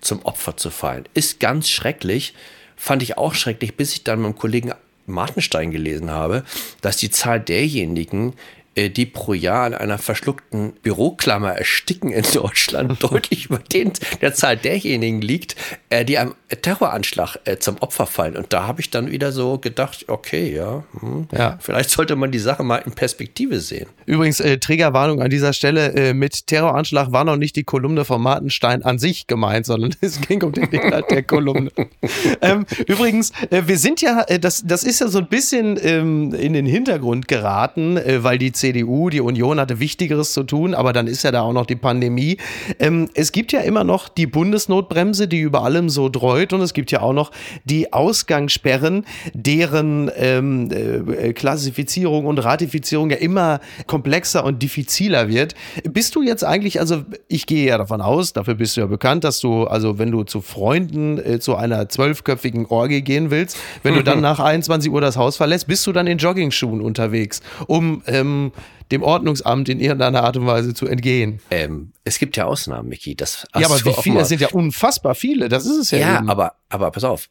zum 0.00 0.22
Opfer 0.22 0.56
zu 0.56 0.70
fallen. 0.70 1.04
Ist 1.14 1.40
ganz 1.40 1.68
schrecklich. 1.68 2.34
Fand 2.76 3.02
ich 3.02 3.18
auch 3.18 3.34
schrecklich, 3.34 3.76
bis 3.76 3.92
ich 3.92 4.04
dann 4.04 4.20
mit 4.22 4.32
dem 4.32 4.36
Kollegen 4.36 4.72
Martenstein 5.06 5.70
gelesen 5.70 6.10
habe, 6.10 6.44
dass 6.80 6.96
die 6.96 7.10
Zahl 7.10 7.40
derjenigen, 7.40 8.34
die 8.76 9.06
pro 9.06 9.34
Jahr 9.34 9.66
an 9.66 9.74
einer 9.74 9.98
verschluckten 9.98 10.72
Büroklammer 10.82 11.52
ersticken 11.52 12.10
in 12.10 12.24
Deutschland, 12.32 13.02
deutlich 13.12 13.46
über 13.46 13.58
den, 13.58 13.92
der 14.20 14.34
Zahl 14.34 14.56
derjenigen 14.56 15.20
liegt, 15.20 15.56
äh, 15.90 16.04
die 16.04 16.18
einem 16.18 16.34
Terroranschlag 16.62 17.36
äh, 17.44 17.58
zum 17.58 17.78
Opfer 17.78 18.06
fallen. 18.06 18.36
Und 18.36 18.52
da 18.52 18.66
habe 18.66 18.80
ich 18.80 18.90
dann 18.90 19.10
wieder 19.10 19.32
so 19.32 19.58
gedacht, 19.58 20.06
okay, 20.08 20.54
ja, 20.54 20.84
hm, 21.00 21.28
Ja. 21.32 21.58
vielleicht 21.60 21.90
sollte 21.90 22.16
man 22.16 22.30
die 22.30 22.38
Sache 22.38 22.62
mal 22.62 22.78
in 22.78 22.92
Perspektive 22.92 23.60
sehen. 23.60 23.88
Übrigens, 24.06 24.40
äh, 24.40 24.58
Triggerwarnung 24.58 25.20
an 25.20 25.30
dieser 25.30 25.52
Stelle, 25.52 25.92
äh, 25.94 26.14
mit 26.14 26.46
Terroranschlag 26.46 27.12
war 27.12 27.24
noch 27.24 27.36
nicht 27.36 27.56
die 27.56 27.64
Kolumne 27.64 28.04
von 28.04 28.22
Martenstein 28.22 28.82
an 28.82 28.98
sich 28.98 29.26
gemeint, 29.26 29.66
sondern 29.66 29.94
es 30.00 30.20
ging 30.20 30.42
um 30.42 30.52
den 30.52 30.64
Inhalt 30.64 31.10
der 31.10 31.22
Kolumne. 31.22 31.70
ähm, 32.40 32.66
übrigens, 32.86 33.32
äh, 33.50 33.62
wir 33.66 33.78
sind 33.78 34.00
ja, 34.00 34.24
äh, 34.28 34.38
das, 34.38 34.62
das 34.66 34.84
ist 34.84 35.00
ja 35.00 35.08
so 35.08 35.18
ein 35.18 35.28
bisschen 35.28 35.78
ähm, 35.82 36.34
in 36.34 36.52
den 36.52 36.66
Hintergrund 36.66 37.28
geraten, 37.28 37.96
äh, 37.96 38.22
weil 38.24 38.38
die 38.38 38.52
CDU, 38.62 39.10
die 39.10 39.20
Union 39.20 39.58
hatte 39.58 39.80
Wichtigeres 39.80 40.32
zu 40.32 40.44
tun, 40.44 40.74
aber 40.74 40.92
dann 40.92 41.08
ist 41.08 41.24
ja 41.24 41.32
da 41.32 41.42
auch 41.42 41.52
noch 41.52 41.66
die 41.66 41.74
Pandemie. 41.74 42.36
Ähm, 42.78 43.08
es 43.14 43.32
gibt 43.32 43.50
ja 43.50 43.60
immer 43.60 43.82
noch 43.82 44.08
die 44.08 44.28
Bundesnotbremse, 44.28 45.26
die 45.26 45.40
über 45.40 45.64
allem 45.64 45.88
so 45.88 46.08
dreut 46.08 46.52
und 46.52 46.60
es 46.60 46.72
gibt 46.72 46.92
ja 46.92 47.00
auch 47.00 47.12
noch 47.12 47.32
die 47.64 47.92
Ausgangssperren, 47.92 49.04
deren 49.34 50.12
ähm, 50.16 50.70
äh, 50.70 51.32
Klassifizierung 51.32 52.26
und 52.26 52.38
Ratifizierung 52.38 53.10
ja 53.10 53.16
immer 53.16 53.60
komplexer 53.88 54.44
und 54.44 54.62
diffiziler 54.62 55.28
wird. 55.28 55.54
Bist 55.90 56.14
du 56.14 56.22
jetzt 56.22 56.44
eigentlich, 56.44 56.78
also 56.78 57.02
ich 57.26 57.46
gehe 57.46 57.66
ja 57.66 57.78
davon 57.78 58.00
aus, 58.00 58.32
dafür 58.32 58.54
bist 58.54 58.76
du 58.76 58.82
ja 58.82 58.86
bekannt, 58.86 59.24
dass 59.24 59.40
du, 59.40 59.64
also 59.64 59.98
wenn 59.98 60.12
du 60.12 60.22
zu 60.22 60.40
Freunden 60.40 61.18
äh, 61.18 61.40
zu 61.40 61.56
einer 61.56 61.88
zwölfköpfigen 61.88 62.66
Orgie 62.66 63.02
gehen 63.02 63.32
willst, 63.32 63.56
wenn 63.82 63.94
du 63.94 64.04
dann 64.04 64.20
nach 64.22 64.38
21 64.38 64.92
Uhr 64.92 65.00
das 65.00 65.16
Haus 65.16 65.36
verlässt, 65.36 65.66
bist 65.66 65.84
du 65.88 65.92
dann 65.92 66.06
in 66.06 66.18
Joggingschuhen 66.18 66.80
unterwegs, 66.80 67.42
um 67.66 68.02
ähm, 68.06 68.51
dem 68.90 69.02
Ordnungsamt 69.02 69.68
in 69.68 69.80
irgendeiner 69.80 70.22
Art 70.24 70.36
und 70.36 70.46
Weise 70.46 70.74
zu 70.74 70.86
entgehen. 70.86 71.40
Ähm, 71.50 71.92
es 72.04 72.18
gibt 72.18 72.36
ja 72.36 72.44
Ausnahmen, 72.44 72.88
Micky. 72.88 73.14
Das 73.14 73.46
ja, 73.56 73.66
aber 73.66 73.84
wie 73.84 73.94
viele? 74.02 74.20
Es 74.20 74.28
sind 74.28 74.40
ja 74.40 74.48
unfassbar 74.48 75.14
viele. 75.14 75.48
Das 75.48 75.64
ist 75.66 75.76
es 75.78 75.90
ja. 75.90 75.98
Ja, 75.98 76.18
eben. 76.18 76.30
aber, 76.30 76.56
aber 76.68 76.90
pass 76.90 77.04
auf. 77.04 77.28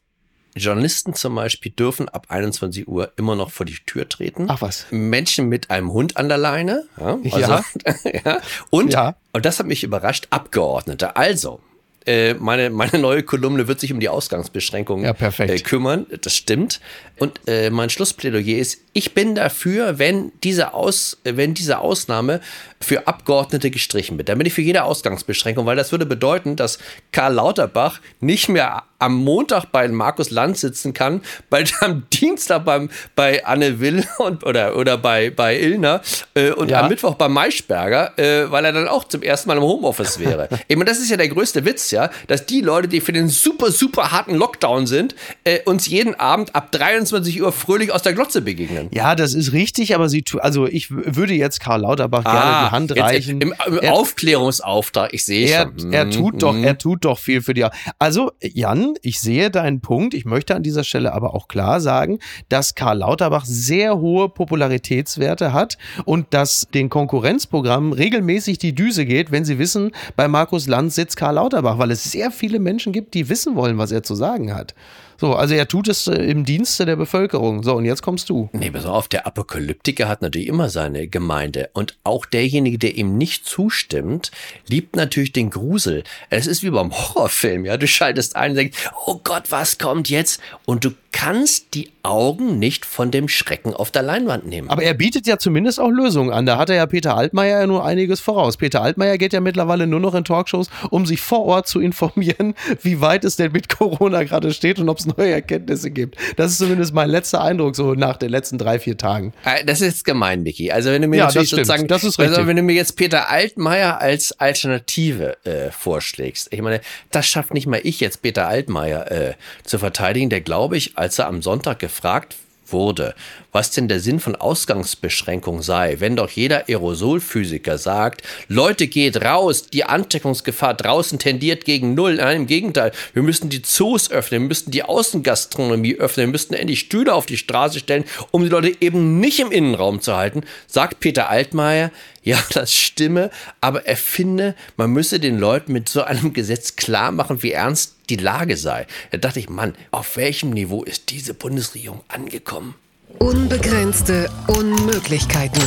Journalisten 0.54 1.14
zum 1.14 1.34
Beispiel 1.34 1.72
dürfen 1.72 2.08
ab 2.10 2.26
21 2.28 2.86
Uhr 2.86 3.12
immer 3.16 3.36
noch 3.36 3.50
vor 3.50 3.64
die 3.64 3.76
Tür 3.86 4.06
treten. 4.08 4.46
Ach 4.48 4.60
was. 4.60 4.84
Menschen 4.90 5.48
mit 5.48 5.70
einem 5.70 5.92
Hund 5.92 6.18
an 6.18 6.28
der 6.28 6.36
Leine. 6.36 6.84
Ja. 7.00 7.18
Also, 7.24 7.38
Ja. 7.38 7.64
ja. 8.24 8.38
Und, 8.70 8.92
Ja. 8.92 9.16
und 9.32 9.46
das 9.46 9.58
hat 9.58 9.66
mich 9.66 9.82
überrascht, 9.82 10.26
Abgeordnete. 10.30 11.16
Also, 11.16 11.60
Äh, 12.06 12.34
meine, 12.34 12.70
meine 12.70 12.98
neue 12.98 13.22
Kolumne 13.22 13.68
wird 13.68 13.80
sich 13.80 13.92
um 13.92 14.00
die 14.00 14.08
Ausgangsbeschränkungen 14.08 15.04
ja, 15.04 15.28
äh, 15.38 15.58
kümmern. 15.60 16.06
Das 16.22 16.36
stimmt. 16.36 16.80
Und 17.18 17.40
äh, 17.46 17.70
mein 17.70 17.90
Schlussplädoyer 17.90 18.58
ist, 18.58 18.80
ich 18.92 19.14
bin 19.14 19.34
dafür, 19.34 19.98
wenn 19.98 20.32
diese, 20.42 20.74
Aus, 20.74 21.18
wenn 21.24 21.54
diese 21.54 21.78
Ausnahme 21.78 22.40
für 22.80 23.06
Abgeordnete 23.06 23.70
gestrichen 23.70 24.18
wird. 24.18 24.28
Dann 24.28 24.38
bin 24.38 24.46
ich 24.46 24.52
für 24.52 24.62
jede 24.62 24.84
Ausgangsbeschränkung, 24.84 25.64
weil 25.66 25.76
das 25.76 25.92
würde 25.92 26.04
bedeuten, 26.04 26.56
dass 26.56 26.78
Karl 27.12 27.34
Lauterbach 27.34 28.00
nicht 28.20 28.48
mehr 28.48 28.82
am 28.98 29.16
Montag 29.16 29.66
bei 29.66 29.86
Markus 29.88 30.30
Land 30.30 30.58
sitzen 30.58 30.94
kann, 30.94 31.22
bald 31.50 31.74
am 31.80 32.06
Dienstag 32.12 32.64
beim, 32.64 32.90
bei 33.14 33.44
Anne 33.44 33.80
Will 33.80 34.04
und, 34.18 34.44
oder, 34.44 34.76
oder 34.76 34.98
bei, 34.98 35.30
bei 35.30 35.58
Illner 35.58 36.00
äh, 36.34 36.50
und 36.50 36.70
ja. 36.70 36.80
am 36.80 36.88
Mittwoch 36.88 37.14
bei 37.14 37.28
Maischberger, 37.28 38.18
äh, 38.18 38.50
weil 38.50 38.64
er 38.64 38.72
dann 38.72 38.88
auch 38.88 39.04
zum 39.04 39.22
ersten 39.22 39.48
Mal 39.48 39.56
im 39.56 39.62
Homeoffice 39.62 40.18
wäre. 40.18 40.48
ich 40.68 40.76
meine, 40.76 40.90
das 40.90 40.98
ist 40.98 41.10
ja 41.10 41.16
der 41.16 41.28
größte 41.28 41.64
Witz, 41.64 41.90
ja, 41.92 42.10
dass 42.26 42.46
die 42.46 42.60
Leute, 42.60 42.88
die 42.88 43.00
für 43.00 43.12
den 43.12 43.28
super, 43.28 43.70
super 43.70 44.12
harten 44.12 44.34
Lockdown 44.34 44.86
sind, 44.86 45.14
äh, 45.44 45.60
uns 45.64 45.86
jeden 45.86 46.14
Abend 46.14 46.54
ab 46.54 46.72
23 46.72 47.42
Uhr 47.42 47.52
fröhlich 47.52 47.92
aus 47.92 48.02
der 48.02 48.12
Glotze 48.12 48.42
begegnen. 48.42 48.88
Ja, 48.92 49.14
das 49.14 49.34
ist 49.34 49.52
richtig, 49.52 49.94
aber 49.94 50.08
sie, 50.08 50.24
also 50.38 50.66
ich 50.66 50.90
würde 50.90 51.34
jetzt 51.34 51.60
Karl 51.60 51.82
Lauterbach 51.82 52.24
ah, 52.24 52.32
gerne 52.32 52.66
die 52.66 52.72
Hand 52.72 52.98
reichen. 52.98 53.40
Im, 53.40 53.54
im 53.66 53.78
er, 53.78 53.92
Aufklärungsauftrag, 53.92 55.12
ich 55.12 55.24
sehe 55.24 55.48
er, 55.48 55.72
schon. 55.78 55.92
Er 55.92 56.10
tut 56.10 56.42
doch, 56.42 56.56
er 56.56 56.78
tut 56.78 57.04
doch 57.04 57.18
viel 57.18 57.42
für 57.42 57.54
die. 57.54 57.66
Also, 57.98 58.32
Jan, 58.40 58.94
ich 59.02 59.20
sehe 59.20 59.50
deinen 59.50 59.80
Punkt. 59.80 60.14
Ich 60.14 60.24
möchte 60.24 60.54
an 60.54 60.62
dieser 60.62 60.84
Stelle 60.84 61.12
aber 61.12 61.34
auch 61.34 61.48
klar 61.48 61.80
sagen, 61.80 62.18
dass 62.48 62.74
Karl 62.74 62.98
Lauterbach 62.98 63.44
sehr 63.44 63.98
hohe 63.98 64.28
Popularitätswerte 64.28 65.52
hat 65.52 65.78
und 66.04 66.34
dass 66.34 66.66
den 66.74 66.88
Konkurrenzprogrammen 66.88 67.92
regelmäßig 67.92 68.58
die 68.58 68.74
Düse 68.74 69.04
geht, 69.04 69.30
wenn 69.30 69.44
sie 69.44 69.58
wissen, 69.58 69.92
bei 70.16 70.28
Markus 70.28 70.66
Lanz 70.66 70.94
sitzt 70.94 71.16
Karl 71.16 71.34
Lauterbach, 71.34 71.78
weil 71.82 71.90
es 71.90 72.04
sehr 72.04 72.30
viele 72.30 72.60
Menschen 72.60 72.92
gibt, 72.92 73.12
die 73.14 73.28
wissen 73.28 73.56
wollen, 73.56 73.76
was 73.76 73.90
er 73.90 74.04
zu 74.04 74.14
sagen 74.14 74.54
hat. 74.54 74.72
So, 75.18 75.34
also 75.34 75.54
er 75.54 75.66
tut 75.66 75.88
es 75.88 76.06
äh, 76.06 76.14
im 76.14 76.44
Dienste 76.44 76.86
der 76.86 76.94
Bevölkerung. 76.94 77.64
So, 77.64 77.74
und 77.74 77.84
jetzt 77.84 78.02
kommst 78.02 78.30
du. 78.30 78.48
Nee, 78.52 78.70
pass 78.70 78.86
auf, 78.86 79.08
der 79.08 79.26
Apokalyptiker 79.26 80.06
hat 80.06 80.22
natürlich 80.22 80.46
immer 80.46 80.68
seine 80.68 81.08
Gemeinde. 81.08 81.70
Und 81.72 81.98
auch 82.04 82.24
derjenige, 82.24 82.78
der 82.78 82.94
ihm 82.96 83.18
nicht 83.18 83.46
zustimmt, 83.46 84.30
liebt 84.68 84.94
natürlich 84.94 85.32
den 85.32 85.50
Grusel. 85.50 86.04
Es 86.30 86.46
ist 86.46 86.62
wie 86.62 86.70
beim 86.70 86.92
Horrorfilm, 86.96 87.64
ja. 87.64 87.76
Du 87.76 87.88
schaltest 87.88 88.36
ein 88.36 88.52
und 88.52 88.58
denkst, 88.58 88.78
oh 89.06 89.20
Gott, 89.24 89.50
was 89.50 89.78
kommt 89.78 90.08
jetzt? 90.08 90.40
Und 90.66 90.84
du 90.84 90.90
kannst 91.12 91.74
die 91.74 91.90
Augen 92.02 92.58
nicht 92.58 92.84
von 92.84 93.10
dem 93.10 93.28
Schrecken 93.28 93.74
auf 93.74 93.90
der 93.90 94.02
Leinwand 94.02 94.46
nehmen. 94.46 94.70
Aber 94.70 94.82
er 94.82 94.94
bietet 94.94 95.26
ja 95.26 95.38
zumindest 95.38 95.78
auch 95.78 95.90
Lösungen 95.90 96.32
an. 96.32 96.46
Da 96.46 96.58
hat 96.58 96.68
er 96.70 96.76
ja 96.76 96.86
Peter 96.86 97.16
Altmaier 97.16 97.60
ja 97.60 97.66
nur 97.66 97.84
einiges 97.84 98.18
voraus. 98.20 98.56
Peter 98.56 98.82
Altmaier 98.82 99.18
geht 99.18 99.32
ja 99.32 99.40
mittlerweile 99.40 99.86
nur 99.86 100.00
noch 100.00 100.14
in 100.14 100.24
Talkshows, 100.24 100.68
um 100.90 101.06
sich 101.06 101.20
vor 101.20 101.44
Ort 101.44 101.68
zu 101.68 101.80
informieren, 101.80 102.54
wie 102.82 103.00
weit 103.00 103.24
es 103.24 103.36
denn 103.36 103.52
mit 103.52 103.68
Corona 103.68 104.24
gerade 104.24 104.52
steht 104.52 104.80
und 104.80 104.88
ob 104.88 104.98
es 104.98 105.06
neue 105.06 105.30
Erkenntnisse 105.30 105.90
gibt. 105.90 106.16
Das 106.36 106.50
ist 106.50 106.58
zumindest 106.58 106.92
mein 106.94 107.10
letzter 107.10 107.42
Eindruck 107.42 107.76
so 107.76 107.94
nach 107.94 108.16
den 108.16 108.30
letzten 108.30 108.58
drei, 108.58 108.78
vier 108.78 108.96
Tagen. 108.96 109.32
Äh, 109.44 109.64
das 109.64 109.80
ist 109.80 110.04
gemein, 110.04 110.42
Micky. 110.42 110.72
Also 110.72 110.90
wenn 110.90 111.02
du 111.02 111.08
mir 111.08 111.18
ja, 111.18 111.26
natürlich 111.26 111.50
sozusagen, 111.50 111.86
das 111.86 112.04
ist 112.04 112.18
richtig. 112.18 112.36
Also 112.36 112.48
wenn 112.48 112.56
du 112.56 112.62
mir 112.62 112.74
jetzt 112.74 112.96
Peter 112.96 113.30
Altmaier 113.30 114.00
als 114.00 114.32
Alternative 114.40 115.36
äh, 115.44 115.70
vorschlägst, 115.70 116.48
ich 116.52 116.62
meine, 116.62 116.80
das 117.10 117.26
schafft 117.26 117.54
nicht 117.54 117.66
mal 117.66 117.80
ich 117.82 118.00
jetzt 118.00 118.22
Peter 118.22 118.48
Altmaier 118.48 119.10
äh, 119.12 119.34
zu 119.62 119.78
verteidigen, 119.78 120.30
der 120.30 120.40
glaube 120.40 120.76
ich, 120.76 120.96
als 121.02 121.18
er 121.18 121.26
am 121.26 121.42
Sonntag 121.42 121.80
gefragt 121.80 122.36
wurde, 122.70 123.14
was 123.50 123.72
denn 123.72 123.88
der 123.88 123.98
Sinn 123.98 124.20
von 124.20 124.36
Ausgangsbeschränkung 124.36 125.60
sei, 125.60 125.96
wenn 125.98 126.14
doch 126.14 126.30
jeder 126.30 126.68
Aerosolphysiker 126.68 127.76
sagt, 127.76 128.22
Leute 128.48 128.86
geht 128.86 129.22
raus, 129.22 129.66
die 129.66 129.84
Ansteckungsgefahr 129.84 130.74
draußen 130.74 131.18
tendiert 131.18 131.64
gegen 131.64 131.94
Null. 131.94 132.14
Nein, 132.14 132.36
im 132.36 132.46
Gegenteil, 132.46 132.92
wir 133.12 133.22
müssen 133.22 133.50
die 133.50 133.62
Zoos 133.62 134.10
öffnen, 134.10 134.42
wir 134.42 134.48
müssten 134.48 134.70
die 134.70 134.84
Außengastronomie 134.84 135.96
öffnen, 135.96 136.28
wir 136.28 136.32
müssten 136.32 136.54
endlich 136.54 136.80
Stühle 136.80 137.12
auf 137.12 137.26
die 137.26 137.36
Straße 137.36 137.80
stellen, 137.80 138.04
um 138.30 138.42
die 138.44 138.48
Leute 138.48 138.76
eben 138.80 139.18
nicht 139.18 139.40
im 139.40 139.52
Innenraum 139.52 140.00
zu 140.00 140.16
halten, 140.16 140.42
sagt 140.68 141.00
Peter 141.00 141.28
Altmaier, 141.28 141.90
ja, 142.22 142.38
das 142.52 142.72
stimme, 142.74 143.30
aber 143.60 143.86
er 143.86 143.96
finde, 143.96 144.54
man 144.76 144.90
müsse 144.92 145.20
den 145.20 145.38
Leuten 145.38 145.72
mit 145.72 145.88
so 145.88 146.02
einem 146.02 146.32
Gesetz 146.32 146.76
klar 146.76 147.10
machen, 147.10 147.42
wie 147.42 147.52
ernst 147.52 147.96
die 148.12 148.22
Lage 148.22 148.56
sei. 148.58 148.86
Da 149.10 149.18
dachte 149.18 149.40
ich, 149.40 149.48
Mann, 149.48 149.74
auf 149.90 150.16
welchem 150.16 150.50
Niveau 150.50 150.84
ist 150.84 151.10
diese 151.10 151.32
Bundesregierung 151.32 152.02
angekommen? 152.08 152.74
Unbegrenzte 153.18 154.30
Unmöglichkeiten. 154.48 155.62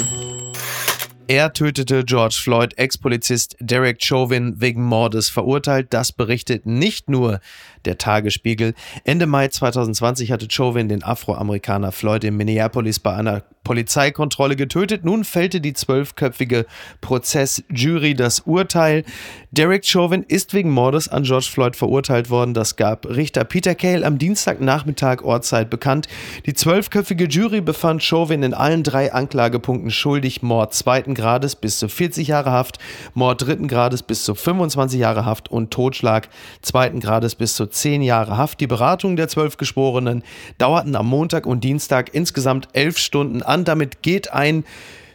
Er 1.27 1.53
tötete 1.53 2.03
George 2.03 2.37
Floyd, 2.39 2.77
Ex-Polizist 2.77 3.55
Derek 3.59 4.03
Chauvin 4.03 4.61
wegen 4.61 4.83
Mordes 4.83 5.27
verurteilt. 5.29 5.87
Das 5.89 6.11
berichtet 6.11 6.67
nicht 6.67 7.09
nur 7.09 7.39
der 7.85 7.97
Tagesspiegel. 7.97 8.73
Ende 9.03 9.25
Mai 9.25 9.47
2020 9.47 10.31
hatte 10.31 10.47
Chauvin 10.49 10.89
den 10.89 11.03
Afroamerikaner 11.03 11.91
Floyd 11.91 12.23
in 12.23 12.37
Minneapolis 12.37 12.99
bei 12.99 13.15
einer 13.15 13.43
Polizeikontrolle 13.65 14.55
getötet. 14.55 15.03
Nun 15.03 15.25
fällte 15.25 15.59
die 15.59 15.73
zwölfköpfige 15.73 16.65
Prozessjury 17.01 18.13
das 18.13 18.41
Urteil. 18.41 19.03
Derek 19.51 19.85
Chauvin 19.85 20.23
ist 20.23 20.53
wegen 20.53 20.69
Mordes 20.69 21.09
an 21.09 21.23
George 21.23 21.49
Floyd 21.51 21.75
verurteilt 21.75 22.29
worden. 22.29 22.53
Das 22.53 22.77
gab 22.77 23.05
Richter 23.07 23.43
Peter 23.43 23.75
Cale 23.75 24.05
am 24.05 24.17
Dienstagnachmittag 24.17 25.23
Ortszeit 25.23 25.69
bekannt. 25.69 26.07
Die 26.45 26.53
zwölfköpfige 26.53 27.25
Jury 27.25 27.59
befand 27.59 28.03
Chauvin 28.03 28.43
in 28.43 28.53
allen 28.53 28.83
drei 28.83 29.11
Anklagepunkten 29.11 29.91
schuldig. 29.91 30.41
Mord 30.41 30.73
zweiten 30.73 31.13
Grades 31.15 31.55
bis 31.55 31.79
zu 31.79 31.89
40 31.89 32.27
Jahre 32.27 32.51
Haft, 32.51 32.77
Mord 33.13 33.41
dritten 33.41 33.67
Grades 33.67 34.03
bis 34.03 34.23
zu 34.23 34.35
25 34.35 34.99
Jahre 34.99 35.25
Haft 35.25 35.49
und 35.49 35.71
Totschlag 35.71 36.29
zweiten 36.61 36.99
Grades 36.99 37.35
bis 37.35 37.55
zu 37.55 37.65
zehn 37.75 38.01
Jahre 38.01 38.37
Haft. 38.37 38.59
Die 38.59 38.67
Beratungen 38.67 39.15
der 39.15 39.27
zwölf 39.27 39.57
Geschworenen 39.57 40.23
dauerten 40.57 40.95
am 40.95 41.07
Montag 41.07 41.45
und 41.45 41.63
Dienstag 41.63 42.13
insgesamt 42.13 42.67
elf 42.73 42.97
Stunden 42.97 43.41
an. 43.41 43.65
Damit 43.65 44.01
geht 44.01 44.31
ein 44.31 44.63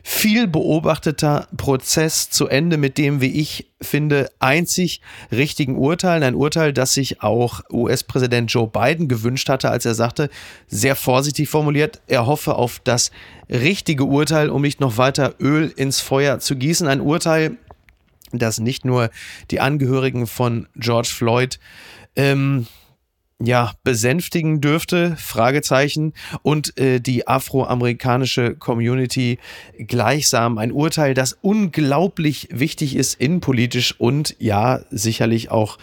viel 0.03 0.47
beobachteter 0.47 1.47
Prozess 1.57 2.31
zu 2.31 2.49
Ende 2.49 2.77
mit 2.79 2.97
dem, 2.99 3.21
wie 3.21 3.41
ich 3.41 3.67
finde, 3.81 4.31
einzig 4.39 5.01
richtigen 5.31 5.77
Urteil. 5.77 6.23
Ein 6.23 6.35
Urteil, 6.35 6.73
das 6.73 6.95
sich 6.95 7.23
auch 7.23 7.61
US-Präsident 7.71 8.51
Joe 8.53 8.67
Biden 8.67 9.09
gewünscht 9.09 9.49
hatte, 9.49 9.71
als 9.71 9.85
er 9.85 9.95
sagte, 9.95 10.31
sehr 10.69 10.97
vorsichtig 10.97 11.49
formuliert, 11.49 12.01
er 12.07 12.27
hoffe 12.27 12.55
auf 12.55 12.81
das 12.83 13.11
richtige 13.49 14.05
Urteil, 14.05 14.49
um 14.49 14.63
nicht 14.63 14.81
noch 14.81 14.97
weiter 14.97 15.35
Öl 15.39 15.73
ins 15.75 16.01
Feuer 16.01 16.39
zu 16.39 16.57
gießen. 16.57 16.89
Ein 16.89 17.01
Urteil, 17.01 17.57
das 18.33 18.59
nicht 18.59 18.85
nur 18.85 19.11
die 19.51 19.61
Angehörigen 19.61 20.27
von 20.27 20.67
George 20.77 21.11
Floyd 21.13 21.59
ähm, 22.17 22.67
ja, 23.43 23.73
besänftigen 23.85 24.61
dürfte, 24.61 25.17
Fragezeichen, 25.17 26.13
und 26.43 26.79
äh, 26.79 27.01
die 27.01 27.27
afroamerikanische 27.27 28.55
Community 28.55 29.39
gleichsam 29.79 30.59
ein 30.59 30.73
Urteil, 30.73 31.15
das 31.15 31.39
unglaublich 31.41 32.49
wichtig 32.53 32.95
ist 32.95 33.19
innenpolitisch 33.19 33.99
und 33.99 34.37
ja, 34.39 34.81
sicherlich 34.91 35.51
auch 35.51 35.79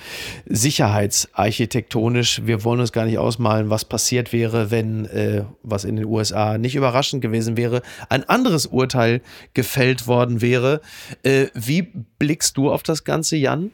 sicherheitsarchitektonisch. 0.46 2.44
Wir 2.46 2.64
wollen 2.64 2.80
uns 2.80 2.92
gar 2.92 3.06
nicht 3.06 3.18
ausmalen, 3.18 3.72
was 3.72 3.86
passiert 3.86 4.34
wäre, 4.34 4.70
wenn, 4.70 5.06
äh, 5.06 5.44
was 5.64 5.84
in 5.84 5.96
den 5.96 6.06
USA 6.06 6.60
nicht 6.60 6.76
überraschend 6.76 7.24
gewesen 7.24 7.58
wäre, 7.58 7.82
ein 8.10 8.24
anderes 8.30 8.68
Urteil 8.68 9.22
gefällt 9.56 10.06
worden 10.06 10.42
wäre. 10.42 10.82
Äh, 11.24 11.48
wie 11.56 11.88
blickst 12.20 12.56
du 12.56 12.72
auf 12.72 12.84
das 12.84 13.04
Ganze, 13.04 13.36
Jan? 13.36 13.72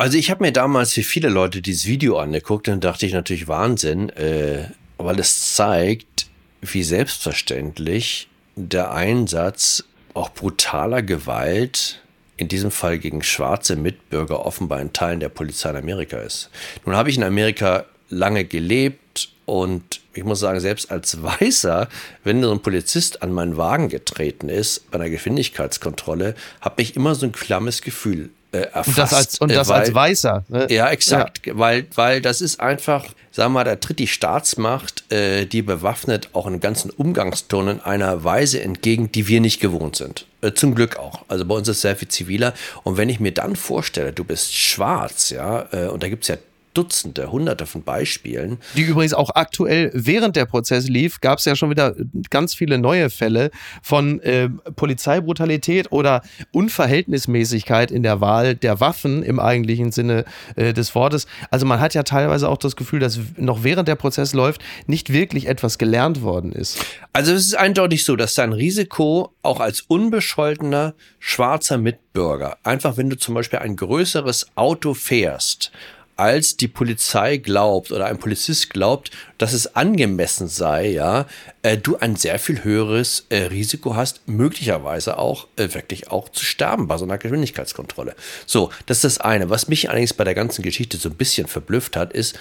Also 0.00 0.16
ich 0.16 0.30
habe 0.30 0.42
mir 0.42 0.50
damals 0.50 0.94
für 0.94 1.02
viele 1.02 1.28
Leute 1.28 1.60
dieses 1.60 1.84
Video 1.84 2.18
angeguckt 2.18 2.68
und 2.68 2.82
dachte 2.82 3.04
ich 3.04 3.12
natürlich 3.12 3.48
Wahnsinn, 3.48 4.08
äh, 4.08 4.68
weil 4.96 5.20
es 5.20 5.54
zeigt, 5.54 6.30
wie 6.62 6.82
selbstverständlich 6.82 8.26
der 8.56 8.94
Einsatz 8.94 9.84
auch 10.14 10.30
brutaler 10.30 11.02
Gewalt, 11.02 12.00
in 12.38 12.48
diesem 12.48 12.70
Fall 12.70 12.98
gegen 12.98 13.22
schwarze 13.22 13.76
Mitbürger, 13.76 14.46
offenbar 14.46 14.80
in 14.80 14.94
Teilen 14.94 15.20
der 15.20 15.28
Polizei 15.28 15.68
in 15.68 15.76
Amerika 15.76 16.16
ist. 16.16 16.48
Nun 16.86 16.96
habe 16.96 17.10
ich 17.10 17.18
in 17.18 17.22
Amerika 17.22 17.84
lange 18.08 18.46
gelebt 18.46 19.28
und 19.44 20.00
ich 20.14 20.24
muss 20.24 20.40
sagen, 20.40 20.60
selbst 20.60 20.90
als 20.90 21.22
Weißer, 21.22 21.90
wenn 22.24 22.42
so 22.42 22.50
ein 22.50 22.62
Polizist 22.62 23.22
an 23.22 23.34
meinen 23.34 23.58
Wagen 23.58 23.90
getreten 23.90 24.48
ist 24.48 24.90
bei 24.90 24.98
einer 24.98 25.10
Geschwindigkeitskontrolle, 25.10 26.36
habe 26.62 26.80
ich 26.80 26.96
immer 26.96 27.14
so 27.14 27.26
ein 27.26 27.32
klammes 27.32 27.82
Gefühl 27.82 28.30
äh, 28.52 28.58
erfasst. 28.58 28.88
Und 28.88 28.98
das 28.98 29.12
als, 29.12 29.38
und 29.38 29.52
das 29.52 29.68
weil, 29.68 29.80
als 29.80 29.94
Weißer. 29.94 30.44
Ne? 30.48 30.66
Ja, 30.70 30.90
exakt. 30.90 31.46
Ja. 31.46 31.58
Weil, 31.58 31.86
weil 31.94 32.20
das 32.20 32.40
ist 32.40 32.60
einfach, 32.60 33.06
sagen 33.30 33.52
wir 33.52 33.60
mal, 33.60 33.64
da 33.64 33.76
tritt 33.76 33.98
die 33.98 34.06
Staatsmacht, 34.06 35.10
äh, 35.12 35.46
die 35.46 35.62
bewaffnet 35.62 36.30
auch 36.32 36.46
in 36.46 36.60
ganzen 36.60 36.90
Umgangsturnen 36.90 37.80
einer 37.80 38.24
Weise 38.24 38.60
entgegen, 38.60 39.12
die 39.12 39.28
wir 39.28 39.40
nicht 39.40 39.60
gewohnt 39.60 39.96
sind. 39.96 40.26
Äh, 40.40 40.52
zum 40.52 40.74
Glück 40.74 40.96
auch. 40.96 41.24
Also 41.28 41.44
bei 41.44 41.54
uns 41.54 41.68
ist 41.68 41.76
es 41.76 41.82
sehr 41.82 41.96
viel 41.96 42.08
ziviler. 42.08 42.54
Und 42.82 42.96
wenn 42.96 43.08
ich 43.08 43.20
mir 43.20 43.32
dann 43.32 43.56
vorstelle, 43.56 44.12
du 44.12 44.24
bist 44.24 44.54
schwarz, 44.54 45.30
ja, 45.30 45.66
äh, 45.72 45.88
und 45.88 46.02
da 46.02 46.08
gibt 46.08 46.24
es 46.24 46.28
ja 46.28 46.36
Dutzende, 46.74 47.32
Hunderte 47.32 47.66
von 47.66 47.82
Beispielen. 47.82 48.58
Die 48.76 48.82
übrigens 48.82 49.14
auch 49.14 49.30
aktuell 49.34 49.90
während 49.94 50.36
der 50.36 50.46
Prozess 50.46 50.88
lief, 50.88 51.20
gab 51.20 51.38
es 51.38 51.44
ja 51.44 51.56
schon 51.56 51.70
wieder 51.70 51.94
ganz 52.30 52.54
viele 52.54 52.78
neue 52.78 53.10
Fälle 53.10 53.50
von 53.82 54.20
äh, 54.20 54.48
Polizeibrutalität 54.76 55.90
oder 55.90 56.22
Unverhältnismäßigkeit 56.52 57.90
in 57.90 58.02
der 58.02 58.20
Wahl 58.20 58.54
der 58.54 58.80
Waffen 58.80 59.22
im 59.22 59.40
eigentlichen 59.40 59.90
Sinne 59.92 60.24
äh, 60.56 60.72
des 60.72 60.94
Wortes. 60.94 61.26
Also 61.50 61.66
man 61.66 61.80
hat 61.80 61.94
ja 61.94 62.02
teilweise 62.02 62.48
auch 62.48 62.58
das 62.58 62.76
Gefühl, 62.76 63.00
dass 63.00 63.18
noch 63.36 63.64
während 63.64 63.88
der 63.88 63.96
Prozess 63.96 64.32
läuft, 64.32 64.62
nicht 64.86 65.12
wirklich 65.12 65.46
etwas 65.46 65.78
gelernt 65.78 66.22
worden 66.22 66.52
ist. 66.52 66.84
Also 67.12 67.32
es 67.32 67.46
ist 67.46 67.54
eindeutig 67.54 68.04
so, 68.04 68.16
dass 68.16 68.34
dein 68.34 68.52
Risiko 68.52 69.32
auch 69.42 69.60
als 69.60 69.82
unbescholtener 69.82 70.94
schwarzer 71.18 71.78
Mitbürger, 71.78 72.58
einfach 72.62 72.96
wenn 72.96 73.10
du 73.10 73.16
zum 73.16 73.34
Beispiel 73.34 73.58
ein 73.58 73.76
größeres 73.76 74.48
Auto 74.54 74.94
fährst, 74.94 75.72
als 76.20 76.58
die 76.58 76.68
Polizei 76.68 77.38
glaubt 77.38 77.92
oder 77.92 78.04
ein 78.04 78.18
Polizist 78.18 78.68
glaubt, 78.68 79.10
dass 79.38 79.54
es 79.54 79.74
angemessen 79.74 80.48
sei, 80.48 80.90
ja, 80.90 81.24
äh, 81.62 81.78
du 81.78 81.96
ein 81.96 82.14
sehr 82.14 82.38
viel 82.38 82.62
höheres 82.62 83.24
äh, 83.30 83.44
Risiko 83.44 83.96
hast, 83.96 84.28
möglicherweise 84.28 85.18
auch 85.18 85.48
äh, 85.56 85.72
wirklich 85.72 86.10
auch 86.10 86.28
zu 86.28 86.44
sterben 86.44 86.88
bei 86.88 86.98
so 86.98 87.06
einer 87.06 87.16
Geschwindigkeitskontrolle. 87.16 88.14
So, 88.44 88.70
das 88.84 88.98
ist 88.98 89.04
das 89.04 89.20
eine. 89.24 89.48
Was 89.48 89.68
mich 89.68 89.88
allerdings 89.88 90.12
bei 90.12 90.24
der 90.24 90.34
ganzen 90.34 90.62
Geschichte 90.62 90.98
so 90.98 91.08
ein 91.08 91.14
bisschen 91.14 91.46
verblüfft 91.46 91.96
hat, 91.96 92.12
ist, 92.12 92.38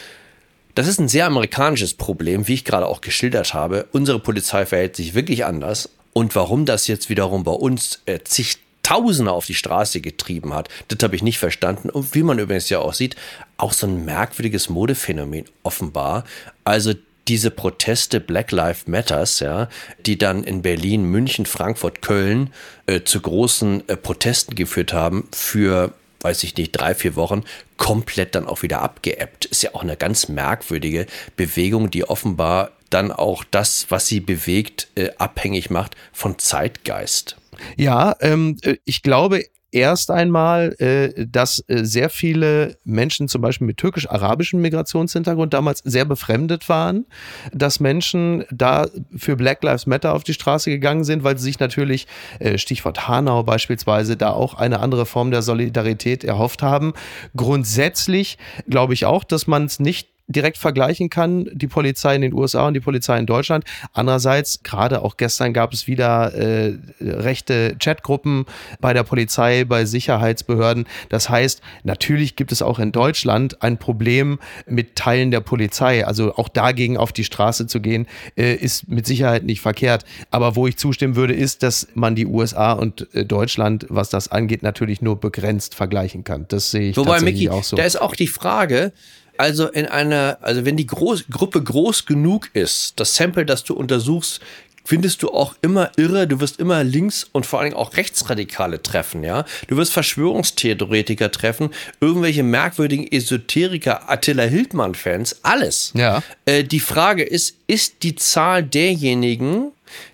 das 0.76 0.86
ist 0.88 1.00
ein 1.00 1.08
sehr 1.08 1.26
amerikanisches 1.26 1.94
Problem, 1.94 2.50
wie 2.50 2.56
ich 2.56 2.66
gerade 2.66 2.86
auch 2.86 3.00
geschildert 3.00 3.54
habe. 3.54 3.88
Unsere 3.94 4.20
Polizei 4.20 4.66
verhält 4.66 4.98
sich 4.98 5.14
wirklich 5.14 5.46
anders. 5.46 5.90
Und 6.12 6.36
warum 6.36 6.66
das 6.66 6.88
jetzt 6.88 7.10
wiederum 7.10 7.46
bei 7.46 7.54
uns 7.54 8.02
äh, 8.06 8.20
zig 8.26 8.58
Tausende 8.84 9.32
auf 9.32 9.46
die 9.46 9.56
Straße 9.56 10.02
getrieben 10.02 10.54
hat. 10.54 10.70
Das 10.88 11.00
habe 11.04 11.16
ich 11.16 11.24
nicht 11.24 11.38
verstanden. 11.38 11.90
Und 11.90 12.16
wie 12.16 12.24
man 12.24 12.40
übrigens 12.40 12.70
ja 12.70 12.80
auch 12.80 12.94
sieht, 12.94 13.16
auch 13.58 13.74
so 13.74 13.88
ein 13.88 14.06
merkwürdiges 14.06 14.70
Modephänomen 14.70 15.46
offenbar. 15.64 16.24
Also 16.64 16.94
diese 17.28 17.52
Proteste 17.52 18.20
Black 18.20 18.52
Lives 18.52 18.88
Matters, 18.88 19.40
ja, 19.40 19.70
die 20.06 20.18
dann 20.18 20.44
in 20.44 20.64
Berlin, 20.64 21.04
München, 21.04 21.46
Frankfurt, 21.46 22.02
Köln 22.02 22.52
äh, 22.88 23.02
zu 23.02 23.22
großen 23.22 23.88
äh, 23.88 23.96
Protesten 23.96 24.56
geführt 24.56 24.94
haben 24.94 25.28
für 25.32 25.94
weiß 26.22 26.44
ich 26.44 26.58
nicht, 26.58 26.72
drei, 26.72 26.96
vier 26.96 27.16
Wochen 27.16 27.44
komplett 27.78 28.36
dann 28.36 28.48
auch 28.48 28.62
wieder 28.62 28.82
abgeebbt. 28.82 29.46
Ist 29.46 29.64
ja 29.64 29.74
auch 29.74 29.84
eine 29.84 29.96
ganz 29.96 30.28
merkwürdige 30.28 31.06
Bewegung, 31.38 31.92
die 31.92 32.04
offenbar 32.04 32.72
dann 32.90 33.12
auch 33.12 33.44
das, 33.50 33.88
was 33.90 34.08
sie 34.08 34.20
bewegt, 34.20 34.88
äh, 34.96 35.10
abhängig 35.18 35.70
macht 35.70 35.96
von 36.12 36.38
Zeitgeist. 36.40 37.38
Ja, 37.78 38.16
ähm, 38.22 38.58
äh, 38.62 38.78
ich 38.86 39.02
glaube 39.02 39.44
erst 39.72 40.10
einmal, 40.10 40.74
äh, 40.80 41.28
dass 41.28 41.64
äh, 41.68 41.86
sehr 41.86 42.10
viele 42.10 42.78
Menschen 42.86 43.28
zum 43.28 43.42
Beispiel 43.42 43.68
mit 43.68 43.78
türkisch-arabischem 43.78 44.60
Migrationshintergrund 44.62 45.54
damals 45.54 45.80
sehr 45.86 46.06
befremdet 46.06 46.68
waren, 46.70 47.06
dass 47.54 47.80
Menschen 47.80 48.46
da 48.50 48.88
für 49.16 49.36
Black 49.36 49.62
Lives 49.64 49.86
Matter 49.86 50.16
auf 50.16 50.24
die 50.24 50.34
Straße 50.34 50.72
gegangen 50.72 51.04
sind, 51.04 51.24
weil 51.24 51.38
sie 51.38 51.44
sich 51.44 51.60
natürlich, 51.60 52.08
Stichwort 52.56 53.08
Hanau 53.08 53.44
beispielsweise, 53.44 54.18
da 54.18 54.32
auch 54.32 54.56
eine 54.56 54.80
andere 54.80 55.06
Form 55.06 55.30
der 55.30 55.44
Solidarität 55.44 56.24
erhofft 56.24 56.64
haben. 56.64 56.94
Grundsätzlich 57.36 58.40
glaube 58.68 58.96
ich 58.96 59.06
auch, 59.06 59.24
dass 59.24 59.46
man 59.46 59.66
es 59.66 59.80
nicht 59.80 60.10
direkt 60.30 60.58
vergleichen 60.58 61.10
kann, 61.10 61.50
die 61.52 61.68
Polizei 61.68 62.16
in 62.16 62.22
den 62.22 62.34
USA 62.34 62.68
und 62.68 62.76
die 62.76 62.80
Polizei 62.80 63.18
in 63.18 63.26
Deutschland. 63.26 63.66
Andererseits, 63.94 64.62
gerade 64.64 65.02
auch 65.02 65.18
gestern 65.18 65.54
gab 65.54 65.74
es 65.74 65.88
wieder 65.88 66.34
äh, 66.36 66.78
rechte 67.02 67.76
Chatgruppen 67.80 68.46
bei 68.80 68.94
der 68.94 69.04
Polizei, 69.04 69.66
bei 69.66 69.86
Sicherheitsbehörden. 69.86 70.86
Das 71.10 71.30
heißt, 71.30 71.62
natürlich 71.84 72.36
gibt 72.36 72.52
es 72.52 72.62
auch 72.62 72.78
in 72.78 72.92
Deutschland 72.92 73.62
ein 73.64 73.80
Problem 73.80 74.40
mit 74.68 74.96
Teilen 74.96 75.32
der 75.32 75.42
Polizei. 75.42 76.06
Also 76.06 76.36
auch 76.36 76.48
dagegen 76.48 76.98
auf 76.98 77.12
die 77.12 77.24
Straße 77.24 77.66
zu 77.66 77.82
gehen, 77.82 78.08
äh, 78.38 78.54
ist 78.54 78.88
mit 78.88 79.08
Sicherheit 79.08 79.44
nicht 79.44 79.62
verkehrt. 79.62 80.06
Aber 80.30 80.56
wo 80.56 80.68
ich 80.68 80.78
zustimmen 80.78 81.16
würde, 81.16 81.34
ist, 81.34 81.64
dass 81.64 81.88
man 81.96 82.14
die 82.16 82.28
USA 82.28 82.74
und 82.74 83.08
äh, 83.16 83.26
Deutschland, 83.26 83.88
was 83.90 84.10
das 84.10 84.28
angeht, 84.28 84.62
natürlich 84.62 85.02
nur 85.02 85.20
begrenzt 85.20 85.74
vergleichen 85.74 86.24
kann. 86.24 86.46
Das 86.50 86.70
sehe 86.70 86.92
ich 86.92 86.98
Wobei, 86.98 87.14
tatsächlich 87.14 87.46
Mickey, 87.46 87.50
auch 87.50 87.64
so. 87.64 87.76
Da 87.76 87.84
ist 87.84 88.00
auch 88.00 88.16
die 88.16 88.28
Frage, 88.28 88.94
also 89.40 89.68
in 89.68 89.86
einer, 89.86 90.38
also 90.42 90.66
wenn 90.66 90.76
die 90.76 90.86
Groß 90.86 91.26
Gruppe 91.32 91.64
groß 91.64 92.06
genug 92.06 92.50
ist, 92.54 93.00
das 93.00 93.16
Sample, 93.16 93.46
das 93.46 93.64
du 93.64 93.74
untersuchst, 93.74 94.42
findest 94.84 95.24
du 95.24 95.30
auch 95.30 95.56
immer 95.62 95.92
irre, 95.96 96.28
du 96.28 96.40
wirst 96.42 96.60
immer 96.60 96.84
links 96.84 97.26
und 97.32 97.46
vor 97.46 97.60
allen 97.60 97.70
Dingen 97.70 97.82
auch 97.82 97.96
Rechtsradikale 97.96 98.84
treffen, 98.84 99.24
ja. 99.24 99.46
Du 99.68 99.78
wirst 99.78 99.94
Verschwörungstheoretiker 99.94 101.32
treffen, 101.32 101.70
irgendwelche 102.02 102.44
merkwürdigen 102.44 103.10
Esoteriker, 103.10 104.10
Attila 104.10 104.44
Hildmann-Fans, 104.44 105.38
alles. 105.44 105.94
Ja. 105.96 106.22
Äh, 106.46 106.64
die 106.66 106.82
Frage 106.82 107.24
ist, 107.24 107.56
ist 107.68 108.04
die 108.04 108.16
Zahl 108.16 108.64
derjenigen, 108.64 109.72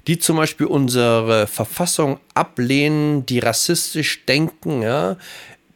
die 0.07 0.19
zum 0.19 0.37
Beispiel 0.37 0.67
unsere 0.67 1.47
Verfassung 1.47 2.19
ablehnen, 2.35 3.25
die 3.25 3.39
rassistisch 3.39 4.23
denken, 4.25 4.83
ja, 4.83 5.17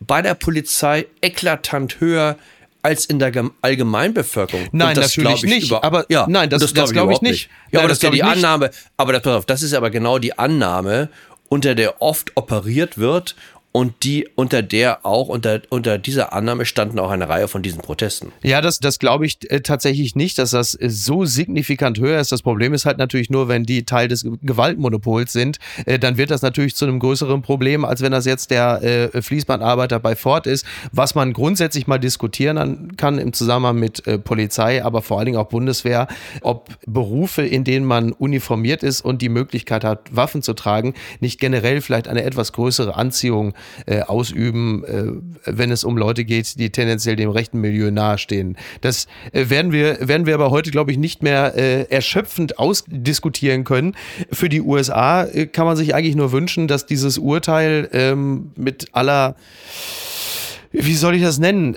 bei 0.01 0.21
der 0.21 0.35
Polizei 0.35 1.07
eklatant 1.21 1.99
höher 1.99 2.37
als 2.81 3.05
in 3.05 3.19
der 3.19 3.31
Allgemeinbevölkerung. 3.61 4.69
Nein, 4.71 4.95
natürlich 4.95 5.43
nicht. 5.43 5.67
Über, 5.67 5.83
aber 5.83 6.05
ja, 6.09 6.25
nein, 6.29 6.49
das, 6.49 6.61
das 6.61 6.73
glaube 6.73 6.93
glaub 6.93 7.11
ich, 7.11 7.21
nicht. 7.21 7.49
Ja, 7.71 7.79
aber 7.79 7.89
das, 7.89 7.99
das 7.99 8.09
ist 8.09 8.17
ja 8.17 8.23
die 8.23 8.23
Annahme. 8.23 8.71
Aber 8.97 9.13
das, 9.19 9.45
das 9.45 9.63
ist 9.63 9.73
aber 9.73 9.89
genau 9.89 10.17
die 10.17 10.37
Annahme, 10.37 11.09
unter 11.49 11.75
der 11.75 12.01
oft 12.01 12.31
operiert 12.35 12.97
wird 12.97 13.35
und 13.71 14.03
die 14.03 14.27
unter 14.35 14.63
der 14.63 15.05
auch 15.05 15.27
unter 15.27 15.61
unter 15.69 15.99
dieser 15.99 16.33
Annahme 16.33 16.65
standen 16.65 16.97
auch 16.97 17.11
eine 17.11 17.29
Reihe 17.29 17.47
von 17.47 17.61
diesen 17.61 17.81
Protesten. 17.81 18.31
Ja, 18.41 18.61
das 18.61 18.79
das 18.79 18.97
glaube 18.97 19.27
ich 19.27 19.37
äh, 19.51 19.61
tatsächlich 19.61 20.15
nicht, 20.15 20.39
dass 20.39 20.51
das 20.51 20.73
äh, 20.73 20.89
so 20.89 21.25
signifikant 21.25 21.99
höher 21.99 22.19
ist. 22.19 22.31
Das 22.31 22.41
Problem 22.41 22.73
ist 22.73 22.85
halt 22.85 22.97
natürlich 22.97 23.29
nur, 23.29 23.47
wenn 23.47 23.63
die 23.63 23.85
Teil 23.85 24.07
des 24.07 24.25
Gewaltmonopols 24.41 25.31
sind, 25.31 25.59
äh, 25.85 25.99
dann 25.99 26.17
wird 26.17 26.31
das 26.31 26.41
natürlich 26.41 26.75
zu 26.75 26.85
einem 26.85 26.99
größeren 26.99 27.43
Problem, 27.43 27.85
als 27.85 28.01
wenn 28.01 28.11
das 28.11 28.25
jetzt 28.25 28.51
der 28.51 29.09
Fließbandarbeiter 29.21 29.99
bei 29.99 30.15
Ford 30.15 30.47
ist, 30.47 30.65
was 30.91 31.13
man 31.13 31.33
grundsätzlich 31.33 31.87
mal 31.87 31.99
diskutieren 31.99 32.95
kann 32.97 33.17
im 33.17 33.33
Zusammenhang 33.33 33.77
mit 33.77 34.03
Polizei, 34.23 34.83
aber 34.83 35.01
vor 35.01 35.17
allen 35.17 35.27
Dingen 35.27 35.37
auch 35.37 35.47
Bundeswehr, 35.49 36.07
ob 36.41 36.69
Berufe, 36.85 37.43
in 37.43 37.63
denen 37.63 37.85
man 37.85 38.11
uniformiert 38.11 38.83
ist 38.83 39.01
und 39.01 39.21
die 39.21 39.29
Möglichkeit 39.29 39.83
hat, 39.83 40.15
Waffen 40.15 40.41
zu 40.41 40.53
tragen, 40.53 40.93
nicht 41.19 41.39
generell 41.39 41.81
vielleicht 41.81 42.07
eine 42.07 42.23
etwas 42.23 42.53
größere 42.53 42.95
Anziehung 42.95 43.53
äh, 43.85 44.01
ausüben, 44.01 44.83
äh, 44.85 45.03
wenn 45.45 45.71
es 45.71 45.83
um 45.83 45.97
Leute 45.97 46.25
geht, 46.25 46.59
die 46.59 46.69
tendenziell 46.69 47.15
dem 47.15 47.29
rechten 47.29 47.59
Milieu 47.59 47.91
nahestehen. 47.91 48.57
Das 48.81 49.07
äh, 49.31 49.49
werden 49.49 49.71
wir, 49.71 50.07
werden 50.07 50.25
wir 50.25 50.33
aber 50.33 50.51
heute, 50.51 50.71
glaube 50.71 50.91
ich, 50.91 50.97
nicht 50.97 51.23
mehr 51.23 51.55
äh, 51.55 51.83
erschöpfend 51.89 52.59
ausdiskutieren 52.59 53.63
können. 53.63 53.95
Für 54.31 54.49
die 54.49 54.61
USA 54.61 55.23
äh, 55.23 55.45
kann 55.47 55.65
man 55.65 55.77
sich 55.77 55.95
eigentlich 55.95 56.15
nur 56.15 56.31
wünschen, 56.31 56.67
dass 56.67 56.85
dieses 56.85 57.17
Urteil 57.17 57.89
ähm, 57.93 58.51
mit 58.55 58.87
aller, 58.93 59.35
wie 60.71 60.95
soll 60.95 61.15
ich 61.15 61.21
das 61.21 61.39
nennen? 61.39 61.75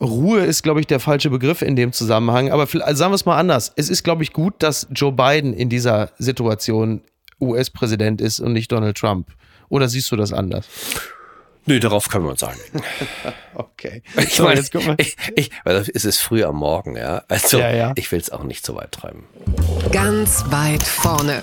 Ruhe 0.00 0.40
ist, 0.40 0.62
glaube 0.62 0.80
ich, 0.80 0.86
der 0.86 1.00
falsche 1.00 1.30
Begriff 1.30 1.62
in 1.62 1.76
dem 1.76 1.92
Zusammenhang. 1.92 2.50
Aber 2.50 2.62
also 2.62 2.94
sagen 2.94 3.10
wir 3.12 3.16
es 3.16 3.26
mal 3.26 3.38
anders. 3.38 3.72
Es 3.76 3.90
ist, 3.90 4.02
glaube 4.04 4.22
ich, 4.22 4.32
gut, 4.32 4.54
dass 4.58 4.86
Joe 4.92 5.12
Biden 5.12 5.54
in 5.54 5.68
dieser 5.68 6.10
Situation 6.18 7.02
US-Präsident 7.40 8.20
ist 8.20 8.40
und 8.40 8.52
nicht 8.52 8.70
Donald 8.70 8.96
Trump. 8.96 9.28
Oder 9.72 9.88
siehst 9.88 10.12
du 10.12 10.16
das 10.16 10.34
anders? 10.34 10.66
Nö, 11.64 11.80
darauf 11.80 12.10
können 12.10 12.26
wir 12.26 12.32
uns 12.32 12.42
einigen. 12.42 12.82
okay. 13.54 14.02
Ich 14.18 14.38
meine, 14.38 14.60
jetzt 14.60 14.70
guck 14.70 14.86
mal. 14.86 14.96
Ich, 14.98 15.16
ich, 15.34 15.50
weil 15.64 15.76
es 15.76 16.04
ist 16.04 16.20
früh 16.20 16.44
am 16.44 16.56
Morgen, 16.56 16.94
ja. 16.94 17.24
Also 17.28 17.58
ja, 17.58 17.70
ja. 17.70 17.92
ich 17.94 18.12
will 18.12 18.20
es 18.20 18.28
auch 18.28 18.42
nicht 18.42 18.66
so 18.66 18.74
weit 18.74 18.92
treiben. 18.92 19.24
Ganz 19.90 20.44
weit 20.50 20.82
vorne. 20.82 21.42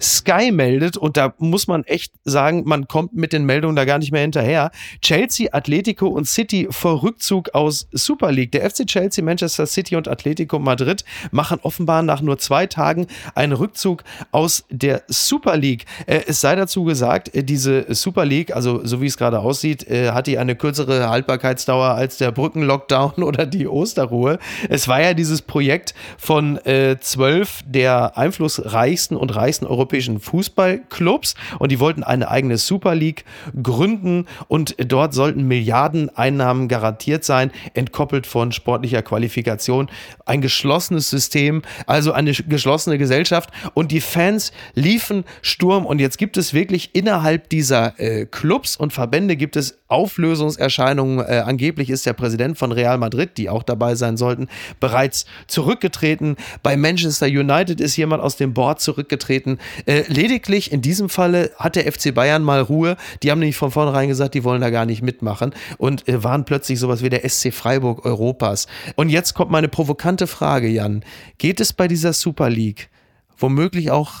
Sky 0.00 0.52
meldet, 0.52 0.96
und 0.96 1.16
da 1.16 1.34
muss 1.38 1.66
man 1.66 1.84
echt 1.84 2.12
sagen, 2.24 2.62
man 2.66 2.88
kommt 2.88 3.14
mit 3.14 3.32
den 3.32 3.44
Meldungen 3.44 3.76
da 3.76 3.84
gar 3.84 3.98
nicht 3.98 4.12
mehr 4.12 4.22
hinterher. 4.22 4.70
Chelsea, 5.02 5.48
Atletico 5.52 6.08
und 6.08 6.26
City 6.26 6.68
vor 6.70 7.02
Rückzug 7.02 7.54
aus 7.54 7.88
Super 7.92 8.32
League. 8.32 8.52
Der 8.52 8.68
FC 8.68 8.86
Chelsea, 8.86 9.24
Manchester 9.24 9.66
City 9.66 9.96
und 9.96 10.08
Atletico 10.08 10.58
Madrid 10.58 11.04
machen 11.30 11.58
offenbar 11.62 12.02
nach 12.02 12.20
nur 12.20 12.38
zwei 12.38 12.66
Tagen 12.66 13.06
einen 13.34 13.52
Rückzug 13.52 14.04
aus 14.30 14.64
der 14.70 15.02
Super 15.08 15.56
League. 15.56 15.84
Äh, 16.06 16.20
es 16.26 16.40
sei 16.40 16.54
dazu 16.56 16.84
gesagt, 16.84 17.34
äh, 17.34 17.42
diese 17.42 17.92
Super 17.94 18.24
League, 18.24 18.54
also 18.54 18.84
so 18.84 19.00
wie 19.00 19.06
es 19.06 19.16
gerade 19.16 19.40
aussieht, 19.40 19.86
äh, 19.88 20.10
hat 20.10 20.26
die 20.26 20.38
eine 20.38 20.56
kürzere 20.56 21.08
Haltbarkeitsdauer 21.08 21.90
als 21.90 22.18
der 22.18 22.32
Brückenlockdown 22.32 23.22
oder 23.22 23.46
die 23.46 23.66
Osterruhe. 23.66 24.38
Es 24.68 24.88
war 24.88 25.02
ja 25.02 25.14
dieses 25.14 25.42
Projekt 25.42 25.94
von 26.16 26.58
zwölf 27.00 27.60
der 27.66 28.16
einflussreichsten 28.16 29.16
und 29.16 29.34
reichsten 29.34 29.66
europäischen 29.66 29.87
europäischen 29.88 30.20
Fußballclubs 30.20 31.34
und 31.58 31.72
die 31.72 31.80
wollten 31.80 32.02
eine 32.02 32.30
eigene 32.30 32.58
Super 32.58 32.94
League 32.94 33.24
gründen 33.62 34.26
und 34.46 34.76
dort 34.78 35.14
sollten 35.14 35.48
Milliarden 35.48 36.14
Einnahmen 36.14 36.68
garantiert 36.68 37.24
sein, 37.24 37.50
entkoppelt 37.72 38.26
von 38.26 38.52
sportlicher 38.52 39.00
Qualifikation. 39.00 39.88
Ein 40.26 40.42
geschlossenes 40.42 41.08
System, 41.08 41.62
also 41.86 42.12
eine 42.12 42.32
geschlossene 42.32 42.98
Gesellschaft 42.98 43.48
und 43.72 43.90
die 43.90 44.02
Fans 44.02 44.52
liefen 44.74 45.24
Sturm 45.40 45.86
und 45.86 46.00
jetzt 46.00 46.18
gibt 46.18 46.36
es 46.36 46.52
wirklich 46.52 46.94
innerhalb 46.94 47.48
dieser 47.48 47.98
äh, 47.98 48.26
Clubs 48.26 48.76
und 48.76 48.92
Verbände 48.92 49.36
gibt 49.36 49.56
es 49.56 49.78
Auflösungserscheinungen. 49.88 51.24
Äh, 51.26 51.38
angeblich 51.46 51.88
ist 51.88 52.04
der 52.04 52.12
Präsident 52.12 52.58
von 52.58 52.72
Real 52.72 52.98
Madrid, 52.98 53.38
die 53.38 53.48
auch 53.48 53.62
dabei 53.62 53.94
sein 53.94 54.18
sollten, 54.18 54.48
bereits 54.80 55.24
zurückgetreten. 55.46 56.36
Bei 56.62 56.76
Manchester 56.76 57.26
United 57.26 57.80
ist 57.80 57.96
jemand 57.96 58.22
aus 58.22 58.36
dem 58.36 58.52
Board 58.52 58.80
zurückgetreten. 58.80 59.58
Äh, 59.86 60.04
lediglich 60.08 60.72
in 60.72 60.82
diesem 60.82 61.08
Falle 61.08 61.52
hat 61.56 61.76
der 61.76 61.90
FC 61.90 62.14
Bayern 62.14 62.42
mal 62.42 62.60
Ruhe. 62.60 62.96
Die 63.22 63.30
haben 63.30 63.38
nämlich 63.38 63.56
von 63.56 63.70
vornherein 63.70 64.08
gesagt, 64.08 64.34
die 64.34 64.44
wollen 64.44 64.60
da 64.60 64.70
gar 64.70 64.86
nicht 64.86 65.02
mitmachen 65.02 65.54
und 65.78 66.08
äh, 66.08 66.22
waren 66.22 66.44
plötzlich 66.44 66.78
sowas 66.78 67.02
wie 67.02 67.10
der 67.10 67.28
SC 67.28 67.52
Freiburg 67.52 68.04
Europas. 68.04 68.66
Und 68.96 69.08
jetzt 69.08 69.34
kommt 69.34 69.50
meine 69.50 69.68
provokante 69.68 70.26
Frage, 70.26 70.68
Jan. 70.68 71.04
Geht 71.38 71.60
es 71.60 71.72
bei 71.72 71.88
dieser 71.88 72.12
Super 72.12 72.50
League 72.50 72.88
womöglich 73.36 73.90
auch 73.90 74.12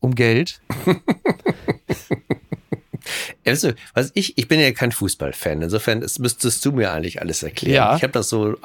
um 0.00 0.14
Geld? 0.14 0.60
Also, 3.44 3.72
was 3.94 4.10
ich, 4.14 4.36
ich 4.36 4.48
bin 4.48 4.60
ja 4.60 4.70
kein 4.72 4.92
Fußballfan. 4.92 5.62
Insofern 5.62 6.00
das 6.00 6.18
müsstest 6.18 6.64
du 6.64 6.72
mir 6.72 6.92
eigentlich 6.92 7.20
alles 7.20 7.42
erklären. 7.42 7.74
Ja. 7.74 7.96
Ich 7.96 8.02
habe 8.02 8.12
das 8.12 8.28
so, 8.28 8.56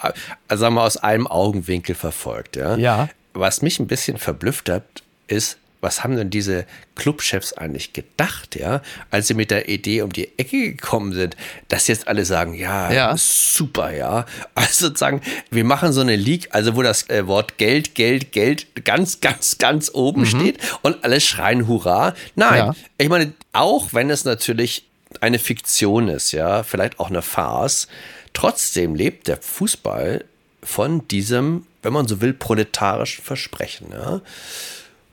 also 0.47 0.62
sagen 0.62 0.75
wir, 0.75 0.84
aus 0.84 0.97
einem 0.97 1.27
Augenwinkel 1.27 1.95
verfolgt. 1.95 2.56
Ja. 2.56 2.75
ja. 2.75 3.10
Was 3.34 3.62
mich 3.62 3.79
ein 3.79 3.88
bisschen 3.88 4.17
verblüfft 4.17 4.69
hat, 4.69 5.03
ist, 5.27 5.58
was 5.83 6.03
haben 6.03 6.15
denn 6.15 6.29
diese 6.29 6.65
Clubchefs 6.95 7.53
eigentlich 7.53 7.91
gedacht, 7.93 8.55
ja, 8.55 8.81
als 9.11 9.27
sie 9.27 9.33
mit 9.33 9.51
der 9.51 9.67
Idee 9.67 10.01
um 10.01 10.11
die 10.11 10.29
Ecke 10.39 10.71
gekommen 10.71 11.11
sind, 11.11 11.35
dass 11.67 11.87
jetzt 11.87 12.07
alle 12.07 12.25
sagen, 12.25 12.53
ja, 12.53 12.91
ja. 12.91 13.15
super, 13.17 13.93
ja. 13.93 14.25
Also 14.55 14.87
sozusagen, 14.87 15.21
wir 15.51 15.65
machen 15.65 15.91
so 15.91 16.01
eine 16.01 16.15
League, 16.15 16.47
also 16.51 16.75
wo 16.75 16.81
das 16.81 17.09
äh, 17.09 17.27
Wort 17.27 17.57
Geld, 17.57 17.95
Geld, 17.95 18.31
Geld 18.31 18.85
ganz, 18.85 19.19
ganz, 19.19 19.57
ganz 19.57 19.91
oben 19.93 20.21
mhm. 20.21 20.25
steht 20.25 20.59
und 20.81 21.03
alle 21.03 21.19
schreien 21.19 21.67
Hurra. 21.67 22.15
Nein, 22.35 22.57
ja. 22.57 22.75
ich 22.97 23.09
meine, 23.09 23.33
auch 23.51 23.89
wenn 23.91 24.09
es 24.09 24.23
natürlich 24.23 24.85
eine 25.19 25.37
Fiktion 25.37 26.07
ist, 26.07 26.31
ja, 26.31 26.63
vielleicht 26.63 26.99
auch 26.99 27.09
eine 27.09 27.21
Farce, 27.21 27.87
trotzdem 28.31 28.95
lebt 28.95 29.27
der 29.27 29.37
Fußball 29.37 30.23
von 30.63 31.07
diesem, 31.09 31.67
wenn 31.81 31.91
man 31.91 32.07
so 32.07 32.21
will, 32.21 32.33
proletarischen 32.33 33.23
Versprechen, 33.23 33.87
ja. 33.91 34.21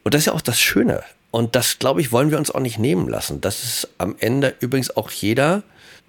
Und 0.03 0.15
das 0.15 0.23
ist 0.23 0.27
ja 0.27 0.33
auch 0.33 0.41
das 0.41 0.61
Schöne. 0.61 1.03
Und 1.31 1.55
das, 1.55 1.79
glaube 1.79 2.01
ich, 2.01 2.13
wollen 2.13 2.31
wir 2.31 2.39
uns 2.39 2.51
auch 2.51 2.61
nicht 2.61 2.79
nehmen 2.79 3.09
lassen, 3.09 3.41
dass 3.41 3.63
es 3.63 3.89
am 3.99 4.17
Ende 4.19 4.55
übrigens 4.61 4.97
auch 4.97 5.11
jeder 5.11 5.63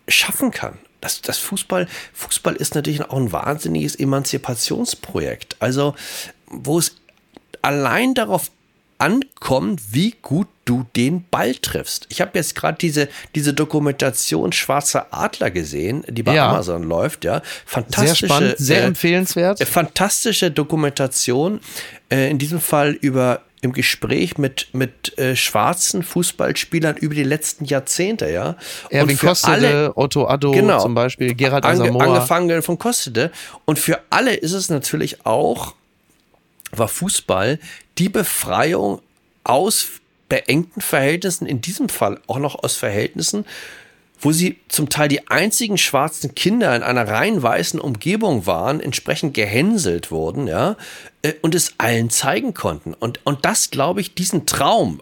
schaffen 0.07 0.51
kann. 0.51 0.79
Das, 0.99 1.21
das 1.21 1.37
Fußball, 1.39 1.87
Fußball 2.13 2.55
ist 2.55 2.75
natürlich 2.75 3.01
auch 3.01 3.17
ein 3.17 3.31
wahnsinniges 3.31 3.95
Emanzipationsprojekt. 3.95 5.57
Also, 5.59 5.95
wo 6.47 6.79
es 6.79 6.95
allein 7.61 8.13
darauf 8.13 8.51
ankommt, 8.97 9.81
wie 9.93 10.13
gut 10.21 10.47
du 10.65 10.85
den 10.95 11.25
Ball 11.29 11.55
triffst. 11.55 12.05
Ich 12.09 12.21
habe 12.21 12.31
jetzt 12.35 12.53
gerade 12.53 12.77
diese, 12.77 13.09
diese 13.33 13.51
Dokumentation 13.51 14.51
Schwarzer 14.51 15.07
Adler 15.09 15.49
gesehen, 15.49 16.03
die 16.07 16.21
bei 16.21 16.35
ja. 16.35 16.49
Amazon 16.49 16.83
läuft, 16.83 17.25
ja. 17.25 17.41
Fantastische, 17.65 18.27
sehr 18.27 18.27
spannend, 18.27 18.55
sehr 18.59 18.83
äh, 18.83 18.85
empfehlenswert. 18.85 19.59
Äh, 19.59 19.65
fantastische 19.65 20.51
Dokumentation, 20.51 21.61
äh, 22.11 22.29
in 22.29 22.37
diesem 22.37 22.61
Fall 22.61 22.91
über 22.91 23.41
im 23.61 23.73
Gespräch 23.73 24.37
mit, 24.37 24.69
mit 24.73 25.17
äh, 25.19 25.35
schwarzen 25.35 26.01
Fußballspielern 26.03 26.97
über 26.97 27.13
die 27.13 27.23
letzten 27.23 27.65
Jahrzehnte, 27.65 28.29
ja. 28.31 28.55
Erwin 28.89 29.17
Kostede, 29.17 29.53
alle, 29.53 29.97
Otto 29.97 30.27
Addo 30.27 30.51
genau, 30.51 30.81
zum 30.81 30.95
Beispiel, 30.95 31.35
Gerhard 31.35 31.63
Asamoah. 31.63 32.01
Ange, 32.01 32.13
angefangen 32.15 32.61
von 32.63 32.79
Kostede. 32.79 33.31
Und 33.65 33.77
für 33.77 33.99
alle 34.09 34.33
ist 34.33 34.53
es 34.53 34.69
natürlich 34.69 35.25
auch, 35.25 35.75
war 36.71 36.87
Fußball 36.87 37.59
die 37.99 38.09
Befreiung 38.09 39.01
aus 39.43 39.87
beengten 40.27 40.81
Verhältnissen, 40.81 41.45
in 41.45 41.61
diesem 41.61 41.89
Fall 41.89 42.19
auch 42.27 42.39
noch 42.39 42.63
aus 42.63 42.77
Verhältnissen, 42.77 43.45
wo 44.21 44.31
sie 44.31 44.57
zum 44.69 44.89
Teil 44.89 45.07
die 45.07 45.27
einzigen 45.27 45.77
schwarzen 45.77 46.35
Kinder 46.35 46.75
in 46.75 46.83
einer 46.83 47.07
rein 47.07 47.41
weißen 47.41 47.79
Umgebung 47.79 48.45
waren, 48.45 48.79
entsprechend 48.79 49.33
gehänselt 49.33 50.11
wurden, 50.11 50.47
ja, 50.47 50.77
äh, 51.23 51.33
und 51.41 51.55
es 51.55 51.73
allen 51.79 52.09
zeigen 52.09 52.53
konnten. 52.53 52.93
Und, 52.93 53.19
und 53.25 53.43
das, 53.45 53.71
glaube 53.71 53.99
ich, 53.99 54.13
diesen 54.13 54.45
Traum, 54.45 55.01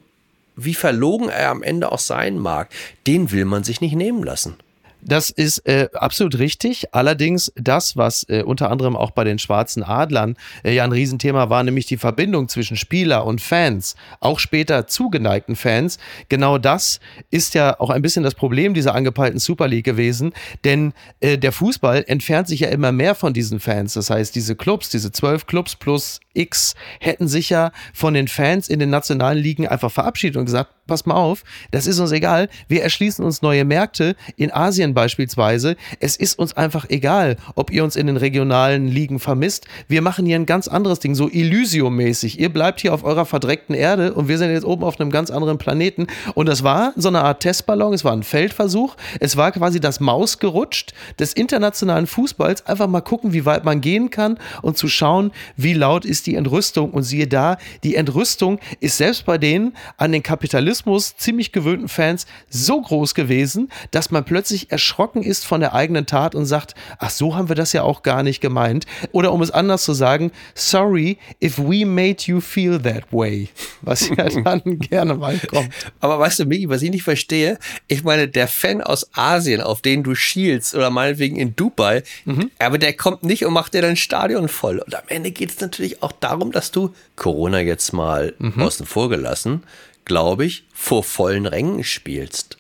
wie 0.56 0.74
verlogen 0.74 1.30
er 1.30 1.50
am 1.50 1.64
Ende 1.64 1.92
auch 1.92 2.00
sein 2.00 2.40
mag, 2.40 2.70
den 3.08 3.32
will 3.32 3.46
man 3.46 3.64
sich 3.64 3.82
nicht 3.82 3.96
nehmen 3.96 4.24
lassen. 4.24 4.56
Das 5.02 5.30
ist 5.30 5.60
äh, 5.68 5.88
absolut 5.94 6.38
richtig. 6.40 6.94
Allerdings 6.94 7.52
das, 7.56 7.96
was 7.96 8.28
äh, 8.28 8.44
unter 8.44 8.70
anderem 8.70 8.96
auch 8.96 9.12
bei 9.12 9.24
den 9.24 9.40
Schwarzen 9.40 9.84
Adlern 9.84 10.36
äh, 10.64 10.74
ja 10.74 10.84
ein 10.84 10.92
Riesenthema 10.92 11.50
war, 11.50 11.64
nämlich 11.64 11.86
die 11.86 11.98
Verbindung 11.98 12.50
zwischen 12.50 12.76
Spieler 12.76 13.26
und 13.26 13.40
Fans, 13.40 13.96
auch 14.20 14.40
später 14.40 14.88
zugeneigten 14.88 15.56
Fans. 15.56 16.00
Genau 16.28 16.58
das 16.58 17.00
ist 17.32 17.54
ja 17.54 17.80
auch 17.80 17.90
ein 17.90 18.02
bisschen 18.02 18.24
das 18.24 18.36
Problem 18.36 18.74
dieser 18.74 18.94
angepeilten 18.94 19.40
Super 19.40 19.68
League 19.68 19.86
gewesen, 19.86 20.34
denn 20.66 20.94
äh, 21.22 21.38
der 21.38 21.52
Fußball 21.52 22.04
entfernt 22.08 22.48
sich 22.48 22.62
ja 22.62 22.70
immer 22.70 22.92
mehr 22.92 23.16
von 23.16 23.34
diesen 23.34 23.60
Fans. 23.60 23.94
Das 23.94 24.10
heißt, 24.10 24.36
diese 24.36 24.56
Clubs, 24.56 24.90
diese 24.90 25.12
zwölf 25.12 25.46
Clubs 25.46 25.76
plus 25.76 26.20
X 26.40 26.76
hätten 27.00 27.28
sich 27.28 27.50
ja 27.50 27.72
von 27.94 28.14
den 28.14 28.28
Fans 28.28 28.70
in 28.70 28.80
den 28.80 28.90
nationalen 28.90 29.38
Ligen 29.38 29.68
einfach 29.68 29.92
verabschiedet 29.92 30.38
und 30.38 30.46
gesagt, 30.46 30.72
pass 30.90 31.06
mal 31.06 31.16
auf, 31.16 31.44
das 31.72 31.88
ist 31.88 32.00
uns 32.00 32.12
egal. 32.12 32.50
Wir 32.68 32.84
erschließen 32.84 33.24
uns 33.24 33.42
neue 33.42 33.64
Märkte 33.64 34.16
in 34.36 34.52
Asien 34.52 34.94
beispielsweise. 34.94 35.78
Es 36.00 36.18
ist 36.18 36.38
uns 36.38 36.58
einfach 36.58 36.90
egal, 36.90 37.38
ob 37.56 37.72
ihr 37.72 37.84
uns 37.84 37.96
in 37.96 38.08
den 38.08 38.18
regionalen 38.18 38.88
Ligen 38.88 39.20
vermisst. 39.20 39.68
Wir 39.88 40.02
machen 40.02 40.26
hier 40.26 40.36
ein 40.36 40.48
ganz 40.48 40.68
anderes 40.68 41.00
Ding, 41.00 41.16
so 41.16 41.30
Elysium-mäßig. 41.30 42.40
Ihr 42.40 42.50
bleibt 42.50 42.82
hier 42.82 42.94
auf 42.94 43.04
eurer 43.04 43.26
verdreckten 43.26 43.76
Erde 43.76 44.14
und 44.14 44.28
wir 44.28 44.38
sind 44.38 44.52
jetzt 44.52 44.66
oben 44.66 44.84
auf 44.84 45.00
einem 45.00 45.12
ganz 45.12 45.30
anderen 45.30 45.60
Planeten. 45.60 46.08
Und 46.34 46.48
das 46.48 46.64
war 46.64 46.92
so 46.96 47.08
eine 47.08 47.22
Art 47.22 47.42
Testballon, 47.42 47.94
es 47.94 48.04
war 48.04 48.14
ein 48.14 48.24
Feldversuch. 48.24 48.96
Es 49.20 49.38
war 49.38 49.52
quasi 49.52 49.80
das 49.80 50.00
Mausgerutscht 50.00 50.94
des 51.20 51.34
internationalen 51.34 52.08
Fußballs. 52.08 52.66
Einfach 52.66 52.88
mal 52.88 53.02
gucken, 53.02 53.32
wie 53.32 53.46
weit 53.46 53.64
man 53.64 53.80
gehen 53.80 54.10
kann 54.10 54.40
und 54.64 54.78
zu 54.78 54.88
schauen, 54.88 55.32
wie 55.56 55.74
laut 55.74 56.04
ist 56.04 56.26
die 56.26 56.29
Entrüstung. 56.36 56.92
Und 56.92 57.04
siehe 57.04 57.28
da, 57.28 57.58
die 57.84 57.96
Entrüstung 57.96 58.60
ist 58.80 58.98
selbst 58.98 59.26
bei 59.26 59.38
denen 59.38 59.76
an 59.98 60.12
den 60.12 60.24
Kapitalismus 60.24 61.16
ziemlich 61.16 61.52
gewöhnten 61.52 61.88
Fans 61.88 62.26
so 62.50 62.82
groß 62.82 63.14
gewesen, 63.14 63.70
dass 63.92 64.12
man 64.12 64.26
plötzlich 64.26 64.72
erschrocken 64.72 65.24
ist 65.24 65.46
von 65.46 65.62
der 65.62 65.74
eigenen 65.74 66.06
Tat 66.06 66.36
und 66.36 66.46
sagt, 66.46 66.76
ach 67.00 67.10
so 67.10 67.36
haben 67.36 67.50
wir 67.50 67.56
das 67.56 67.74
ja 67.74 67.84
auch 67.84 68.04
gar 68.04 68.24
nicht 68.24 68.42
gemeint. 68.42 68.86
Oder 69.12 69.32
um 69.34 69.42
es 69.42 69.52
anders 69.52 69.84
zu 69.84 69.94
sagen, 69.94 70.32
sorry 70.56 71.18
if 71.44 71.58
we 71.58 71.86
made 71.86 72.24
you 72.26 72.40
feel 72.40 72.80
that 72.82 73.12
way. 73.12 73.50
Was 73.82 74.10
ja 74.10 74.30
dann 74.44 74.80
gerne 74.80 75.16
mal 75.16 75.40
kommt. 75.40 75.70
Aber 76.00 76.20
weißt 76.20 76.40
du, 76.40 76.46
Miki, 76.46 76.70
was 76.70 76.82
ich 76.82 76.92
nicht 76.92 77.04
verstehe, 77.04 77.58
ich 77.88 78.04
meine, 78.04 78.28
der 78.28 78.48
Fan 78.48 78.82
aus 78.82 79.10
Asien, 79.14 79.62
auf 79.62 79.82
den 79.82 80.04
du 80.04 80.16
schielst 80.16 80.76
oder 80.76 80.90
meinetwegen 80.90 81.36
in 81.36 81.56
Dubai, 81.56 82.04
mhm. 82.26 82.52
aber 82.60 82.78
der 82.78 82.94
kommt 82.94 83.24
nicht 83.24 83.46
und 83.46 83.54
macht 83.54 83.74
dir 83.74 83.82
dein 83.82 83.96
Stadion 83.96 84.48
voll. 84.48 84.80
Und 84.80 84.96
am 84.96 85.04
Ende 85.08 85.32
geht 85.32 85.50
es 85.50 85.60
natürlich 85.60 86.02
auch 86.04 86.09
darum, 86.12 86.52
dass 86.52 86.72
du 86.72 86.94
Corona 87.16 87.60
jetzt 87.60 87.94
mal 87.94 88.34
mhm. 88.40 88.62
außen 88.62 88.86
vor 88.86 89.10
gelassen, 89.10 89.64
glaube 90.06 90.46
ich, 90.46 90.66
vor 90.74 91.04
vollen 91.04 91.46
Rängen 91.46 91.84
spielst. 91.84 92.58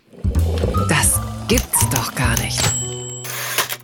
Das 0.87 1.19
gibt's 1.47 1.89
doch 1.89 2.13
gar 2.15 2.37
nicht. 2.39 2.78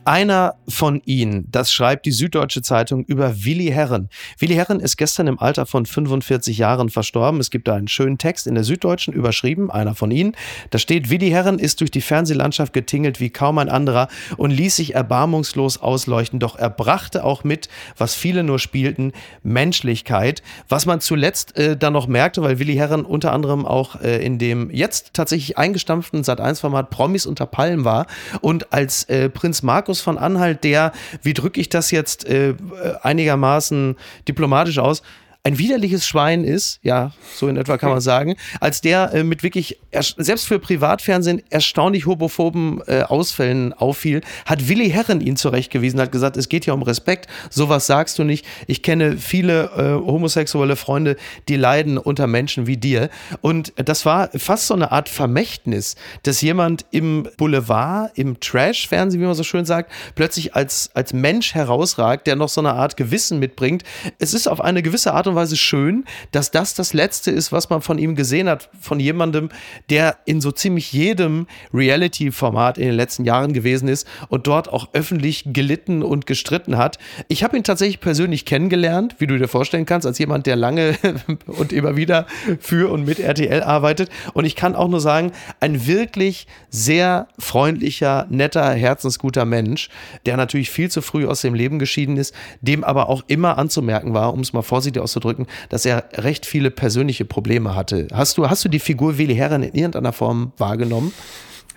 Einer 0.07 0.53
von 0.67 1.01
ihnen, 1.05 1.47
das 1.49 1.73
schreibt 1.73 2.05
die 2.05 2.11
Süddeutsche 2.11 2.61
Zeitung 2.61 3.05
über 3.05 3.43
Willi 3.43 3.71
Herren. 3.71 4.09
Willi 4.37 4.53
Herren 4.53 4.79
ist 4.79 4.97
gestern 4.97 5.25
im 5.25 5.39
Alter 5.39 5.65
von 5.65 5.87
45 5.87 6.59
Jahren 6.59 6.89
verstorben. 6.89 7.39
Es 7.39 7.49
gibt 7.49 7.67
da 7.67 7.73
einen 7.73 7.87
schönen 7.87 8.19
Text 8.19 8.45
in 8.45 8.53
der 8.53 8.63
Süddeutschen 8.63 9.15
überschrieben, 9.15 9.71
einer 9.71 9.95
von 9.95 10.11
ihnen. 10.11 10.35
Da 10.69 10.77
steht, 10.77 11.09
Willi 11.09 11.31
Herren 11.31 11.57
ist 11.57 11.81
durch 11.81 11.89
die 11.89 12.01
Fernsehlandschaft 12.01 12.71
getingelt 12.71 13.19
wie 13.19 13.31
kaum 13.31 13.57
ein 13.57 13.67
anderer 13.67 14.07
und 14.37 14.51
ließ 14.51 14.75
sich 14.75 14.93
erbarmungslos 14.93 15.81
ausleuchten. 15.81 16.37
Doch 16.39 16.55
er 16.55 16.69
brachte 16.69 17.23
auch 17.23 17.43
mit, 17.43 17.67
was 17.97 18.13
viele 18.13 18.43
nur 18.43 18.59
spielten, 18.59 19.11
Menschlichkeit. 19.41 20.43
Was 20.69 20.85
man 20.85 21.01
zuletzt 21.01 21.57
äh, 21.57 21.75
dann 21.77 21.93
noch 21.93 22.05
merkte, 22.05 22.43
weil 22.43 22.59
Willi 22.59 22.75
Herren 22.75 23.05
unter 23.05 23.33
anderem 23.33 23.65
auch 23.65 23.99
äh, 24.01 24.23
in 24.23 24.37
dem 24.37 24.69
jetzt 24.69 25.15
tatsächlich 25.15 25.57
eingestampften 25.57 26.21
Sat1-Format 26.21 26.91
Promis 26.91 27.25
unter 27.25 27.47
Palmen 27.47 27.85
war 27.85 28.05
und 28.41 28.71
als 28.71 29.05
äh, 29.05 29.29
Prinz 29.29 29.63
Markus 29.63 29.94
Markus 29.95 30.01
von 30.01 30.17
Anhalt, 30.17 30.63
der, 30.63 30.91
wie 31.21 31.33
drücke 31.33 31.61
ich 31.61 31.69
das 31.69 31.91
jetzt 31.91 32.25
äh, 32.25 32.55
einigermaßen 33.01 33.95
diplomatisch 34.27 34.79
aus, 34.79 35.01
ein 35.45 35.59
widerliches 35.59 36.07
Schwein 36.07 36.43
ist, 36.43 36.79
ja, 36.81 37.11
so 37.35 37.47
in 37.47 37.55
etwa 37.55 37.77
kann 37.77 37.91
man 37.91 38.01
sagen, 38.01 38.35
als 38.59 38.81
der 38.81 39.13
äh, 39.13 39.23
mit 39.23 39.43
wirklich, 39.43 39.77
selbst 40.17 40.47
für 40.47 40.57
Privatfernsehen, 40.57 41.43
erstaunlich 41.51 42.07
homophoben 42.07 42.81
äh, 42.87 43.03
Ausfällen 43.03 43.71
auffiel, 43.71 44.21
hat 44.47 44.67
Willi 44.67 44.89
Herren 44.89 45.21
ihn 45.21 45.37
zurechtgewiesen, 45.37 46.01
hat 46.01 46.11
gesagt, 46.11 46.35
es 46.35 46.49
geht 46.49 46.65
ja 46.65 46.73
um 46.73 46.81
Respekt, 46.81 47.29
sowas 47.51 47.85
sagst 47.85 48.17
du 48.17 48.23
nicht. 48.23 48.43
Ich 48.65 48.81
kenne 48.81 49.17
viele 49.19 49.65
äh, 49.77 49.93
homosexuelle 49.93 50.75
Freunde, 50.75 51.15
die 51.47 51.57
leiden 51.57 51.99
unter 51.99 52.25
Menschen 52.25 52.65
wie 52.65 52.77
dir. 52.77 53.11
Und 53.41 53.71
das 53.75 54.03
war 54.03 54.31
fast 54.35 54.65
so 54.65 54.73
eine 54.73 54.91
Art 54.91 55.09
Vermächtnis, 55.09 55.95
dass 56.23 56.41
jemand 56.41 56.87
im 56.89 57.29
Boulevard, 57.37 58.17
im 58.17 58.39
Trash-Fernsehen, 58.39 59.21
wie 59.21 59.25
man 59.27 59.35
so 59.35 59.43
schön 59.43 59.65
sagt, 59.65 59.91
plötzlich 60.15 60.55
als, 60.55 60.89
als 60.95 61.13
Mensch 61.13 61.53
herausragt, 61.53 62.25
der 62.25 62.35
noch 62.35 62.49
so 62.49 62.61
eine 62.61 62.73
Art 62.73 62.97
Gewissen 62.97 63.37
mitbringt. 63.37 63.83
Es 64.17 64.33
ist 64.33 64.47
auf 64.47 64.59
eine 64.59 64.81
gewisse 64.81 65.13
Art 65.13 65.27
und 65.27 65.34
Weise 65.35 65.57
schön, 65.57 66.05
dass 66.31 66.51
das 66.51 66.73
das 66.73 66.93
Letzte 66.93 67.31
ist, 67.31 67.51
was 67.51 67.69
man 67.69 67.81
von 67.81 67.97
ihm 67.97 68.15
gesehen 68.15 68.49
hat, 68.49 68.69
von 68.79 68.99
jemandem, 68.99 69.49
der 69.89 70.17
in 70.25 70.41
so 70.41 70.51
ziemlich 70.51 70.93
jedem 70.93 71.47
Reality-Format 71.73 72.77
in 72.77 72.85
den 72.85 72.95
letzten 72.95 73.25
Jahren 73.25 73.53
gewesen 73.53 73.87
ist 73.87 74.07
und 74.29 74.47
dort 74.47 74.71
auch 74.71 74.89
öffentlich 74.93 75.43
gelitten 75.47 76.03
und 76.03 76.25
gestritten 76.25 76.77
hat. 76.77 76.97
Ich 77.27 77.43
habe 77.43 77.57
ihn 77.57 77.63
tatsächlich 77.63 77.99
persönlich 77.99 78.45
kennengelernt, 78.45 79.15
wie 79.19 79.27
du 79.27 79.37
dir 79.37 79.47
vorstellen 79.47 79.85
kannst, 79.85 80.07
als 80.07 80.17
jemand, 80.17 80.45
der 80.45 80.55
lange 80.55 80.95
und 81.47 81.73
immer 81.73 81.95
wieder 81.95 82.25
für 82.59 82.91
und 82.91 83.05
mit 83.05 83.19
RTL 83.19 83.63
arbeitet. 83.63 84.09
Und 84.33 84.45
ich 84.45 84.55
kann 84.55 84.75
auch 84.75 84.87
nur 84.87 85.01
sagen, 85.01 85.31
ein 85.59 85.87
wirklich 85.87 86.47
sehr 86.69 87.27
freundlicher, 87.39 88.27
netter, 88.29 88.71
herzensguter 88.71 89.45
Mensch, 89.45 89.89
der 90.25 90.37
natürlich 90.37 90.69
viel 90.69 90.89
zu 90.89 91.01
früh 91.01 91.25
aus 91.25 91.41
dem 91.41 91.53
Leben 91.53 91.79
geschieden 91.79 92.17
ist, 92.17 92.33
dem 92.61 92.83
aber 92.83 93.09
auch 93.09 93.23
immer 93.27 93.57
anzumerken 93.57 94.13
war, 94.13 94.33
um 94.33 94.41
es 94.41 94.53
mal 94.53 94.61
vorsichtig 94.61 95.01
auszudrücken, 95.01 95.24
dass 95.69 95.85
er 95.85 96.05
recht 96.13 96.45
viele 96.45 96.71
persönliche 96.71 97.25
Probleme 97.25 97.75
hatte. 97.75 98.07
Hast 98.13 98.37
du, 98.37 98.49
hast 98.49 98.63
du 98.65 98.69
die 98.69 98.79
Figur 98.79 99.17
Willi 99.17 99.35
Herren 99.35 99.63
in 99.63 99.73
irgendeiner 99.73 100.13
Form 100.13 100.53
wahrgenommen? 100.57 101.13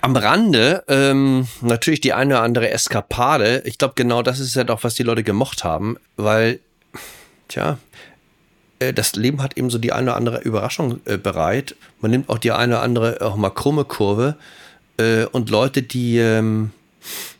Am 0.00 0.16
Rande 0.16 0.84
ähm, 0.86 1.48
natürlich 1.60 2.00
die 2.00 2.12
eine 2.12 2.34
oder 2.34 2.42
andere 2.44 2.70
Eskapade. 2.70 3.62
Ich 3.64 3.78
glaube, 3.78 3.94
genau 3.96 4.22
das 4.22 4.38
ist 4.38 4.54
ja 4.54 4.62
doch, 4.62 4.84
was 4.84 4.94
die 4.94 5.02
Leute 5.02 5.24
gemocht 5.24 5.64
haben, 5.64 5.96
weil, 6.16 6.60
tja, 7.48 7.78
äh, 8.78 8.92
das 8.92 9.16
Leben 9.16 9.42
hat 9.42 9.56
eben 9.56 9.70
so 9.70 9.78
die 9.78 9.92
eine 9.92 10.10
oder 10.10 10.16
andere 10.16 10.38
Überraschung 10.40 11.00
äh, 11.04 11.16
bereit. 11.16 11.74
Man 12.00 12.12
nimmt 12.12 12.28
auch 12.28 12.38
die 12.38 12.52
eine 12.52 12.74
oder 12.74 12.82
andere 12.82 13.20
auch 13.22 13.36
mal 13.36 13.50
krumme 13.50 13.84
Kurve 13.84 14.36
äh, 14.98 15.24
und 15.24 15.50
Leute, 15.50 15.82
die 15.82 16.18
ähm, 16.18 16.70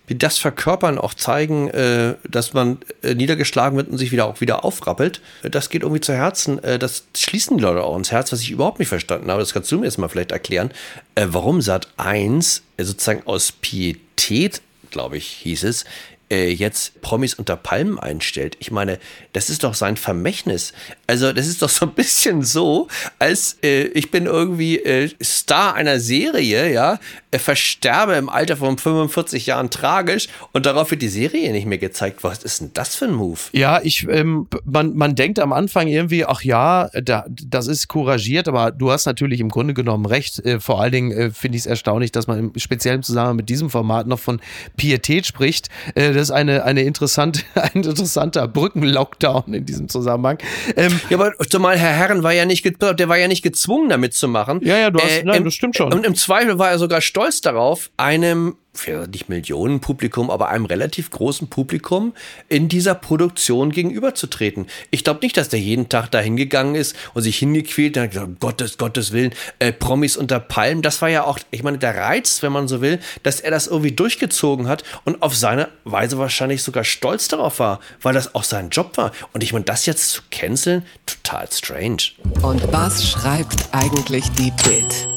wie 0.09 0.15
das 0.15 0.39
verkörpern, 0.39 0.99
auch 0.99 1.15
zeigen, 1.15 1.69
äh, 1.69 2.15
dass 2.29 2.55
man 2.55 2.79
äh, 3.03 3.15
niedergeschlagen 3.15 3.77
wird 3.77 3.89
und 3.89 3.99
sich 3.99 4.11
wieder 4.11 4.27
auch 4.27 4.41
wieder 4.41 4.65
aufrappelt, 4.65 5.21
das 5.43 5.71
geht 5.71 5.83
irgendwie 5.83 6.01
zu 6.01 6.15
Herzen. 6.15 6.63
Äh, 6.65 6.79
das 6.79 7.05
schließen 7.17 7.59
die 7.59 7.63
Leute 7.63 7.83
auch 7.85 7.97
ins 7.97 8.11
Herz, 8.11 8.33
was 8.33 8.41
ich 8.41 8.51
überhaupt 8.51 8.79
nicht 8.79 8.89
verstanden 8.89 9.31
habe. 9.31 9.41
Das 9.41 9.53
kannst 9.53 9.71
du 9.71 9.79
mir 9.79 9.85
jetzt 9.85 9.99
mal 9.99 10.09
vielleicht 10.09 10.33
erklären, 10.33 10.73
äh, 11.15 11.27
warum 11.29 11.61
Sat 11.61 11.89
1 11.99 12.63
äh, 12.77 12.85
sozusagen 12.85 13.23
aus 13.27 13.53
Pietät, 13.53 14.63
glaube 14.91 15.19
ich, 15.19 15.29
hieß 15.29 15.65
es, 15.65 15.85
äh, 16.31 16.51
jetzt 16.51 17.01
Promis 17.01 17.35
unter 17.35 17.57
Palmen 17.57 17.99
einstellt. 17.99 18.57
Ich 18.61 18.71
meine, 18.71 18.99
das 19.33 19.51
ist 19.51 19.65
doch 19.65 19.75
sein 19.75 19.97
Vermächtnis. 19.97 20.73
Also 21.07 21.33
das 21.33 21.47
ist 21.47 21.63
doch 21.63 21.69
so 21.69 21.87
ein 21.87 21.95
bisschen 21.95 22.43
so, 22.43 22.89
als 23.19 23.59
äh, 23.63 23.85
ich 23.89 24.11
bin 24.11 24.27
irgendwie 24.27 24.79
äh, 24.79 25.11
Star 25.23 25.75
einer 25.75 26.01
Serie, 26.01 26.73
ja, 26.73 27.01
äh, 27.28 27.28
versterbe 27.37 28.15
im 28.15 28.31
Alter 28.31 28.57
von 28.57 28.79
45 28.79 29.47
Jahren 29.47 29.71
tragisch 29.71 30.29
und 30.53 30.65
darauf 30.65 30.91
wird 30.91 31.03
die 31.03 31.09
Serie 31.09 31.53
nicht 31.53 31.67
mehr 31.67 31.77
gezeigt. 31.77 32.25
Was 32.25 32.43
ist 32.43 32.61
denn 32.61 32.71
das 32.73 32.97
für 32.97 33.05
ein 33.05 33.13
Move? 33.13 33.39
Ja, 33.53 33.81
ich, 33.83 34.07
ähm, 34.09 34.49
man, 34.65 34.97
man 34.97 35.15
denkt 35.15 35.39
am 35.39 35.53
Anfang 35.53 35.89
irgendwie, 35.89 36.25
ach 36.25 36.43
ja, 36.43 36.89
da, 36.95 37.27
das 37.29 37.67
ist 37.67 37.89
couragiert, 37.89 38.49
aber 38.49 38.71
du 38.71 38.91
hast 38.91 39.05
natürlich 39.05 39.41
im 39.41 39.51
Grunde 39.51 39.75
genommen 39.75 40.07
recht. 40.07 40.39
Äh, 40.45 40.59
vor 40.59 40.81
allen 40.81 40.93
Dingen 40.93 41.13
äh, 41.13 41.31
finde 41.31 41.57
ich 41.57 41.63
es 41.63 41.67
erstaunlich, 41.67 42.13
dass 42.13 42.27
man 42.27 42.39
im 42.39 42.53
speziellen 42.57 43.03
Zusammenhang 43.03 43.37
mit 43.37 43.51
diesem 43.51 43.69
Format 43.69 44.07
noch 44.07 44.19
von 44.19 44.41
Pietät 44.79 45.27
spricht. 45.27 45.69
Äh, 45.95 46.15
das 46.15 46.23
ist 46.25 46.31
eine, 46.31 46.65
eine 46.65 46.83
interessante, 46.83 47.43
ein 47.55 47.83
interessanter 47.83 48.49
Brückenlockdown 48.49 49.53
in 49.53 49.67
diesem 49.67 49.91
Zusammenhang. 49.91 50.39
Ähm, 50.77 50.99
ja, 51.11 51.19
aber 51.19 51.33
zumal 51.51 51.79
Herr 51.79 51.93
Herren 51.93 52.23
war 52.23 52.33
ja 52.33 52.47
nicht, 52.47 52.65
der 52.65 53.09
war 53.09 53.19
ja 53.19 53.29
nicht 53.29 53.43
gezwungen, 53.43 53.91
damit 53.91 54.15
zu 54.15 54.29
machen. 54.29 54.61
Ja, 54.63 54.79
ja, 54.79 54.91
du 54.91 54.99
hast, 54.99 55.19
äh, 55.19 55.25
nein, 55.25 55.45
das 55.45 55.53
stimmt 55.53 55.77
schon. 55.77 55.93
Und 55.93 56.07
im 56.07 56.15
Zweifel 56.15 56.59
war 56.59 56.71
er 56.71 56.79
sogar 56.79 57.03
stolz 57.03 57.18
darauf, 57.41 57.91
einem 57.97 58.57
nicht 58.87 59.29
Millionen 59.29 59.81
Publikum, 59.81 60.31
aber 60.31 60.49
einem 60.49 60.65
relativ 60.65 61.11
großen 61.11 61.49
Publikum 61.49 62.15
in 62.49 62.69
dieser 62.69 62.95
Produktion 62.95 63.71
gegenüberzutreten. 63.71 64.67
Ich 64.91 65.05
glaube 65.05 65.21
nicht, 65.23 65.37
dass 65.37 65.49
der 65.49 65.59
jeden 65.59 65.89
Tag 65.89 66.11
da 66.11 66.21
hingegangen 66.21 66.75
ist 66.75 66.95
und 67.15 67.23
sich 67.23 67.39
hingequält 67.39 67.97
und 67.97 68.05
hat 68.05 68.11
gesagt, 68.13 68.41
Gottes, 68.41 68.79
Gottes 68.79 69.13
Willen, 69.13 69.35
äh, 69.59 69.73
Promis 69.73 70.17
unter 70.17 70.39
Palmen. 70.39 70.83
Das 70.83 71.03
war 71.03 71.09
ja 71.09 71.25
auch, 71.25 71.39
ich 71.51 71.63
meine, 71.63 71.79
der 71.79 71.97
Reiz, 71.97 72.43
wenn 72.43 72.53
man 72.53 72.69
so 72.69 72.81
will, 72.81 73.01
dass 73.23 73.41
er 73.41 73.51
das 73.51 73.67
irgendwie 73.67 73.93
durchgezogen 73.93 74.69
hat 74.69 74.85
und 75.05 75.23
auf 75.23 75.35
seine 75.35 75.69
Weise 75.85 76.19
wahrscheinlich 76.19 76.63
sogar 76.63 76.85
stolz 76.85 77.29
darauf 77.29 77.59
war, 77.59 77.81
weil 78.01 78.15
das 78.15 78.35
auch 78.35 78.45
sein 78.45 78.71
Job 78.71 78.97
war. 78.97 79.13
Und 79.33 79.43
ich 79.43 79.53
meine, 79.53 79.65
das 79.65 79.87
jetzt 79.87 80.11
zu 80.11 80.23
canceln, 80.31 80.85
total 81.07 81.49
strange. 81.51 82.13
Und 82.43 82.73
was 82.73 83.09
schreibt 83.09 83.69
eigentlich 83.73 84.31
die 84.33 84.53
Bild? 84.63 85.09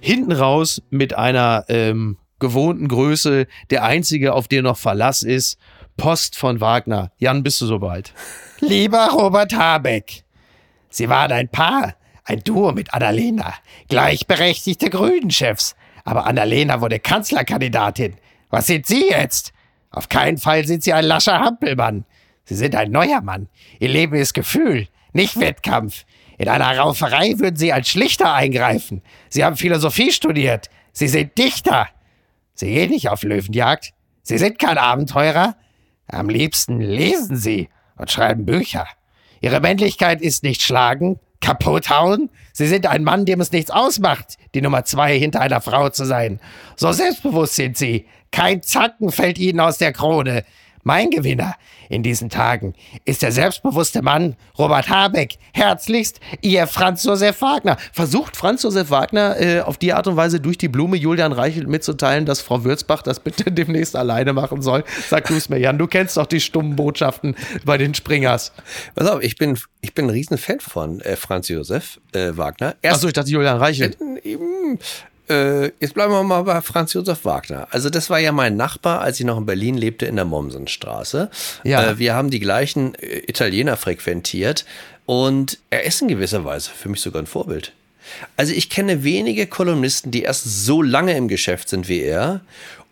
Hinten 0.00 0.32
raus 0.32 0.82
mit 0.90 1.16
einer 1.16 1.64
ähm, 1.68 2.16
gewohnten 2.38 2.88
Größe, 2.88 3.46
der 3.70 3.84
einzige, 3.84 4.32
auf 4.34 4.48
den 4.48 4.64
noch 4.64 4.78
Verlass 4.78 5.22
ist. 5.22 5.58
Post 5.96 6.36
von 6.36 6.60
Wagner. 6.60 7.12
Jan, 7.18 7.42
bist 7.42 7.60
du 7.60 7.66
soweit? 7.66 8.14
Lieber 8.60 9.08
Robert 9.12 9.54
Habeck, 9.54 10.24
Sie 10.88 11.08
waren 11.08 11.30
ein 11.32 11.48
Paar, 11.48 11.94
ein 12.24 12.40
Duo 12.40 12.72
mit 12.72 12.92
Annalena, 12.92 13.54
gleichberechtigte 13.88 14.90
Grünen-Chefs. 14.90 15.76
Aber 16.04 16.26
Annalena 16.26 16.80
wurde 16.80 16.98
Kanzlerkandidatin. 16.98 18.16
Was 18.48 18.66
sind 18.66 18.86
Sie 18.86 19.08
jetzt? 19.10 19.52
Auf 19.90 20.08
keinen 20.08 20.38
Fall 20.38 20.66
sind 20.66 20.82
Sie 20.82 20.92
ein 20.92 21.04
lascher 21.04 21.38
Hampelmann. 21.38 22.04
Sie 22.44 22.54
sind 22.54 22.74
ein 22.74 22.90
neuer 22.90 23.20
Mann. 23.20 23.48
Ihr 23.78 23.90
Leben 23.90 24.16
ist 24.16 24.34
Gefühl, 24.34 24.88
nicht 25.12 25.38
Wettkampf. 25.38 26.04
In 26.40 26.48
einer 26.48 26.74
Rauferei 26.78 27.34
würden 27.36 27.56
Sie 27.56 27.70
als 27.70 27.90
Schlichter 27.90 28.32
eingreifen. 28.32 29.02
Sie 29.28 29.44
haben 29.44 29.58
Philosophie 29.58 30.10
studiert. 30.10 30.70
Sie 30.90 31.06
sind 31.06 31.36
Dichter. 31.36 31.86
Sie 32.54 32.72
gehen 32.72 32.88
nicht 32.88 33.10
auf 33.10 33.24
Löwenjagd. 33.24 33.92
Sie 34.22 34.38
sind 34.38 34.58
kein 34.58 34.78
Abenteurer. 34.78 35.54
Am 36.08 36.30
liebsten 36.30 36.80
lesen 36.80 37.36
Sie 37.36 37.68
und 37.98 38.10
schreiben 38.10 38.46
Bücher. 38.46 38.86
Ihre 39.42 39.60
Männlichkeit 39.60 40.22
ist 40.22 40.42
nicht 40.42 40.62
schlagen, 40.62 41.20
kaputt 41.42 41.90
hauen. 41.90 42.30
Sie 42.54 42.68
sind 42.68 42.86
ein 42.86 43.04
Mann, 43.04 43.26
dem 43.26 43.42
es 43.42 43.52
nichts 43.52 43.70
ausmacht, 43.70 44.38
die 44.54 44.62
Nummer 44.62 44.86
zwei 44.86 45.18
hinter 45.18 45.42
einer 45.42 45.60
Frau 45.60 45.90
zu 45.90 46.06
sein. 46.06 46.40
So 46.74 46.90
selbstbewusst 46.92 47.56
sind 47.56 47.76
Sie. 47.76 48.06
Kein 48.32 48.62
Zacken 48.62 49.12
fällt 49.12 49.38
Ihnen 49.38 49.60
aus 49.60 49.76
der 49.76 49.92
Krone. 49.92 50.44
Mein 50.82 51.10
Gewinner 51.10 51.56
in 51.88 52.02
diesen 52.02 52.30
Tagen 52.30 52.74
ist 53.04 53.22
der 53.22 53.32
selbstbewusste 53.32 54.02
Mann 54.02 54.36
Robert 54.58 54.88
Habeck. 54.88 55.36
Herzlichst, 55.52 56.20
Ihr 56.40 56.66
Franz 56.66 57.04
Josef 57.04 57.42
Wagner. 57.42 57.76
Versucht 57.92 58.36
Franz 58.36 58.62
Josef 58.62 58.90
Wagner 58.90 59.40
äh, 59.40 59.60
auf 59.60 59.76
die 59.76 59.92
Art 59.92 60.06
und 60.06 60.16
Weise 60.16 60.40
durch 60.40 60.56
die 60.56 60.68
Blume 60.68 60.96
Julian 60.96 61.32
Reichelt 61.32 61.68
mitzuteilen, 61.68 62.26
dass 62.26 62.40
Frau 62.40 62.64
Würzbach 62.64 63.02
das 63.02 63.20
bitte 63.20 63.50
demnächst 63.52 63.96
alleine 63.96 64.32
machen 64.32 64.62
soll? 64.62 64.84
Sag 65.08 65.26
du 65.26 65.34
es 65.34 65.48
mir, 65.48 65.58
Jan. 65.58 65.78
Du 65.78 65.86
kennst 65.86 66.16
doch 66.16 66.26
die 66.26 66.40
stummen 66.40 66.76
Botschaften 66.76 67.36
bei 67.64 67.76
den 67.76 67.94
Springers. 67.94 68.52
Pass 68.94 69.08
auf, 69.08 69.22
ich 69.22 69.36
bin, 69.36 69.58
ich 69.80 69.94
bin 69.94 70.06
ein 70.06 70.10
Riesenfan 70.10 70.60
von 70.60 71.00
äh, 71.00 71.16
Franz 71.16 71.48
Josef 71.48 72.00
äh, 72.12 72.36
Wagner. 72.36 72.76
Achso, 72.84 73.08
ich 73.08 73.12
dachte 73.12 73.30
Julian 73.30 73.58
Reichelt. 73.58 73.98
Äh, 75.30 75.72
jetzt 75.80 75.94
bleiben 75.94 76.12
wir 76.12 76.22
mal 76.24 76.42
bei 76.42 76.60
Franz 76.60 76.92
Josef 76.92 77.24
Wagner. 77.24 77.68
Also 77.70 77.88
das 77.88 78.10
war 78.10 78.18
ja 78.18 78.32
mein 78.32 78.56
Nachbar, 78.56 79.00
als 79.00 79.20
ich 79.20 79.26
noch 79.26 79.38
in 79.38 79.46
Berlin 79.46 79.76
lebte, 79.76 80.06
in 80.06 80.16
der 80.16 80.24
Mommsenstraße. 80.24 81.30
Ja. 81.62 81.90
Äh, 81.90 81.98
wir 81.98 82.14
haben 82.14 82.30
die 82.30 82.40
gleichen 82.40 82.94
äh, 82.96 83.18
Italiener 83.28 83.76
frequentiert 83.76 84.64
und 85.06 85.58
er 85.70 85.84
ist 85.84 86.02
in 86.02 86.08
gewisser 86.08 86.44
Weise 86.44 86.70
für 86.70 86.88
mich 86.88 87.00
sogar 87.00 87.22
ein 87.22 87.26
Vorbild. 87.26 87.72
Also 88.36 88.52
ich 88.52 88.70
kenne 88.70 89.04
wenige 89.04 89.46
Kolumnisten, 89.46 90.10
die 90.10 90.22
erst 90.22 90.64
so 90.64 90.82
lange 90.82 91.16
im 91.16 91.28
Geschäft 91.28 91.68
sind 91.68 91.88
wie 91.88 92.00
er 92.00 92.40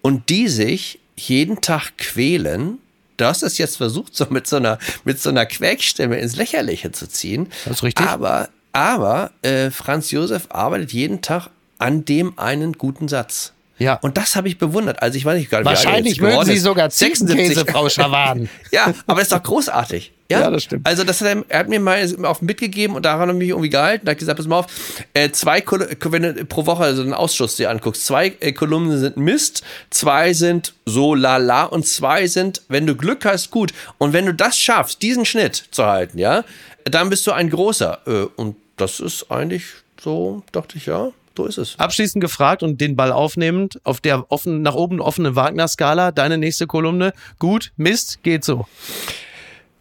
und 0.00 0.28
die 0.28 0.48
sich 0.48 1.00
jeden 1.16 1.60
Tag 1.60 1.98
quälen, 1.98 2.78
Du 3.18 3.24
hast 3.24 3.42
es 3.42 3.58
jetzt 3.58 3.78
versucht, 3.78 4.14
so 4.14 4.26
mit 4.30 4.46
so 4.46 4.56
einer, 4.56 4.78
mit 5.02 5.20
so 5.20 5.30
einer 5.30 5.44
Quäkstimme 5.44 6.20
ins 6.20 6.36
Lächerliche 6.36 6.92
zu 6.92 7.08
ziehen. 7.08 7.48
Das 7.64 7.78
ist 7.78 7.82
richtig. 7.82 8.06
Aber, 8.06 8.48
aber 8.72 9.32
äh, 9.42 9.72
Franz 9.72 10.12
Josef 10.12 10.46
arbeitet 10.50 10.92
jeden 10.92 11.20
Tag 11.20 11.50
an 11.78 12.04
dem 12.04 12.38
einen 12.38 12.72
guten 12.72 13.08
Satz. 13.08 13.52
Ja. 13.78 13.94
Und 13.94 14.16
das 14.16 14.34
habe 14.34 14.48
ich 14.48 14.58
bewundert. 14.58 15.02
Also 15.02 15.16
ich 15.16 15.24
weiß 15.24 15.38
nicht 15.38 15.50
gar 15.50 15.58
nicht, 15.58 15.66
Wahrscheinlich 15.66 16.20
mögen 16.20 16.44
Sie 16.44 16.58
sogar 16.58 16.90
Ziegenkäse, 16.90 17.64
Frau 17.64 17.88
Schawan. 17.88 18.48
ja, 18.72 18.92
aber 19.06 19.22
ist 19.22 19.30
doch 19.30 19.42
großartig. 19.42 20.12
Ja, 20.30 20.40
Ja, 20.40 20.50
das 20.50 20.64
stimmt. 20.64 20.86
Also 20.86 21.04
das 21.04 21.20
hat 21.20 21.28
er, 21.28 21.44
er 21.48 21.60
hat 21.60 21.68
mir 21.68 21.80
mal 21.80 22.04
auf 22.24 22.42
mitgegeben 22.42 22.96
und 22.96 23.04
daran 23.04 23.28
habe 23.28 23.32
ich 23.32 23.38
mich 23.38 23.48
irgendwie 23.50 23.70
gehalten. 23.70 24.04
Da 24.04 24.10
hat 24.10 24.18
gesagt, 24.18 24.36
pass 24.36 24.46
mal 24.46 24.58
auf, 24.58 24.66
äh, 25.14 25.30
zwei 25.30 25.60
Kol 25.60 25.88
wenn 26.00 26.22
du 26.22 26.44
pro 26.44 26.66
Woche 26.66 26.84
also 26.84 27.02
den 27.02 27.14
Ausschuss 27.14 27.56
dir 27.56 27.70
anguckst, 27.70 28.04
zwei 28.04 28.34
äh, 28.40 28.52
Kolumnen 28.52 28.98
sind 28.98 29.16
Mist, 29.16 29.62
zwei 29.90 30.32
sind 30.34 30.74
so 30.84 31.14
lala 31.14 31.64
und 31.64 31.86
zwei 31.86 32.26
sind, 32.26 32.62
wenn 32.68 32.86
du 32.86 32.96
Glück 32.96 33.24
hast, 33.24 33.50
gut. 33.50 33.72
Und 33.96 34.12
wenn 34.12 34.26
du 34.26 34.34
das 34.34 34.58
schaffst, 34.58 35.02
diesen 35.02 35.24
Schnitt 35.24 35.68
zu 35.70 35.86
halten, 35.86 36.18
ja, 36.18 36.44
dann 36.84 37.10
bist 37.10 37.26
du 37.26 37.32
ein 37.32 37.48
großer. 37.48 38.00
Äh, 38.06 38.26
und 38.36 38.56
das 38.76 39.00
ist 39.00 39.30
eigentlich 39.30 39.64
so, 40.00 40.42
dachte 40.52 40.76
ich, 40.78 40.86
ja, 40.86 41.12
so 41.38 41.46
ist 41.46 41.58
es. 41.58 41.78
Abschließend 41.78 42.20
gefragt 42.20 42.62
und 42.62 42.80
den 42.80 42.96
Ball 42.96 43.12
aufnehmend, 43.12 43.80
auf 43.84 44.00
der 44.00 44.30
offen, 44.30 44.62
nach 44.62 44.74
oben 44.74 45.00
offenen 45.00 45.36
Wagner-Skala, 45.36 46.10
deine 46.10 46.36
nächste 46.36 46.66
Kolumne, 46.66 47.12
gut, 47.38 47.72
Mist, 47.76 48.22
geht 48.22 48.44
so. 48.44 48.66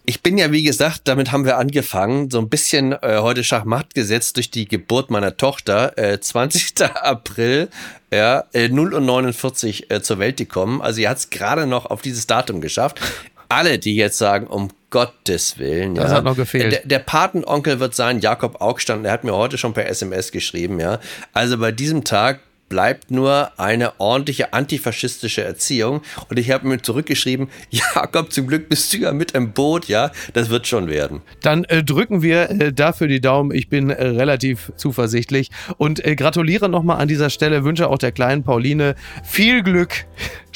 Ich 0.06 0.22
bin 0.22 0.38
ja, 0.38 0.52
wie 0.54 0.64
gesagt, 0.64 1.02
damit 1.06 1.34
haben 1.34 1.44
wir 1.44 1.58
angefangen, 1.58 2.30
so 2.30 2.38
ein 2.40 2.48
bisschen 2.48 2.94
äh, 2.94 3.18
heute 3.20 3.44
Schachmatt 3.44 3.94
gesetzt 3.94 4.38
durch 4.38 4.50
die 4.52 4.66
Geburt 4.66 5.10
meiner 5.10 5.36
Tochter, 5.36 5.98
äh, 5.98 6.20
20. 6.20 6.82
April, 7.02 7.70
ja, 8.14 8.46
äh, 8.54 8.70
0 8.70 8.94
und 8.94 9.06
49 9.06 9.92
äh, 9.92 10.02
zur 10.02 10.20
Welt 10.20 10.38
gekommen. 10.38 10.82
Also 10.82 11.02
ihr 11.02 11.10
hat 11.10 11.18
es 11.18 11.30
gerade 11.30 11.68
noch 11.68 11.88
auf 11.88 12.02
dieses 12.02 12.26
Datum 12.28 12.62
geschafft. 12.62 13.02
Alle, 13.50 13.80
die 13.80 13.96
jetzt 13.96 14.18
sagen, 14.18 14.48
um 14.48 14.70
Gottes 14.90 15.58
Willen. 15.58 15.96
Das 15.96 16.12
ja, 16.12 16.18
hat 16.18 16.24
noch 16.24 16.36
gefehlt. 16.36 16.72
Der, 16.72 16.82
der 16.86 17.00
Patenonkel 17.00 17.80
wird 17.80 17.94
sein, 17.94 18.20
Jakob 18.20 18.62
Augstand, 18.62 19.06
der 19.06 19.12
hat 19.12 19.24
mir 19.24 19.36
heute 19.36 19.58
schon 19.58 19.74
per 19.74 19.88
SMS 19.88 20.32
geschrieben, 20.32 20.80
ja. 20.80 21.00
Also 21.34 21.58
bei 21.58 21.72
diesem 21.72 22.04
Tag 22.04 22.40
bleibt 22.70 23.12
nur 23.12 23.52
eine 23.58 24.00
ordentliche 24.00 24.54
antifaschistische 24.54 25.44
Erziehung. 25.44 26.02
Und 26.30 26.38
ich 26.38 26.52
habe 26.52 26.68
mir 26.68 26.82
zurückgeschrieben, 26.82 27.50
Jakob, 27.70 28.32
zum 28.32 28.48
Glück 28.48 28.70
bist 28.70 28.92
du 28.94 28.98
ja 28.98 29.12
mit 29.14 29.32
im 29.32 29.52
Boot, 29.52 29.88
ja, 29.88 30.12
das 30.34 30.50
wird 30.50 30.68
schon 30.68 30.88
werden. 30.88 31.22
Dann 31.42 31.64
äh, 31.66 31.84
drücken 31.84 32.22
wir 32.22 32.50
äh, 32.50 32.74
dafür 32.74 33.08
die 33.08 33.22
Daumen. 33.22 33.52
Ich 33.52 33.70
bin 33.70 33.90
äh, 33.90 34.06
relativ 34.06 34.72
zuversichtlich 34.76 35.50
und 35.78 36.04
äh, 36.06 36.16
gratuliere 36.16 36.70
nochmal 36.70 37.00
an 37.00 37.08
dieser 37.08 37.30
Stelle, 37.30 37.64
wünsche 37.64 37.88
auch 37.88 37.98
der 37.98 38.12
kleinen 38.12 38.44
Pauline 38.44 38.96
viel 39.24 39.64
Glück, 39.64 40.06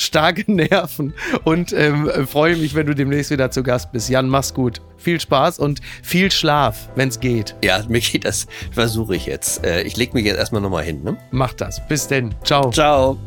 starke 0.02 0.52
Nerven 0.52 1.14
und 1.44 1.74
ähm, 1.74 2.10
äh, 2.10 2.26
freue 2.26 2.56
mich, 2.58 2.76
wenn 2.76 2.88
du 2.88 2.94
demnächst 2.96 3.32
wieder 3.32 3.52
zu 3.52 3.64
Gast 3.64 3.92
bist. 3.92 4.10
Jan, 4.10 4.28
mach's 4.28 4.54
gut. 4.54 4.82
Viel 4.98 5.20
Spaß 5.20 5.60
und 5.60 5.80
viel 6.04 6.32
Schlaf, 6.32 6.90
wenn's 6.96 7.20
geht. 7.20 7.56
Ja, 7.64 7.84
Micky, 7.88 8.20
das 8.20 8.48
versuche 8.72 9.16
ich 9.16 9.26
jetzt. 9.26 9.66
Äh, 9.66 9.82
Ich 9.84 9.98
lege 9.98 10.14
mich 10.14 10.26
jetzt 10.26 10.38
erstmal 10.38 10.62
nochmal 10.62 10.84
hin, 10.84 11.04
ne? 11.04 11.18
Mach 11.32 11.54
das. 11.54 11.86
Bis 11.88 12.08
denn. 12.08 12.34
Ciao. 12.44 12.70
Ciao. 12.72 13.18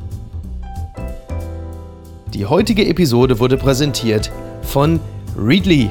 Die 2.32 2.46
heutige 2.46 2.86
Episode 2.86 3.38
wurde 3.38 3.56
präsentiert 3.56 4.30
von 4.62 5.00
Readly. 5.36 5.90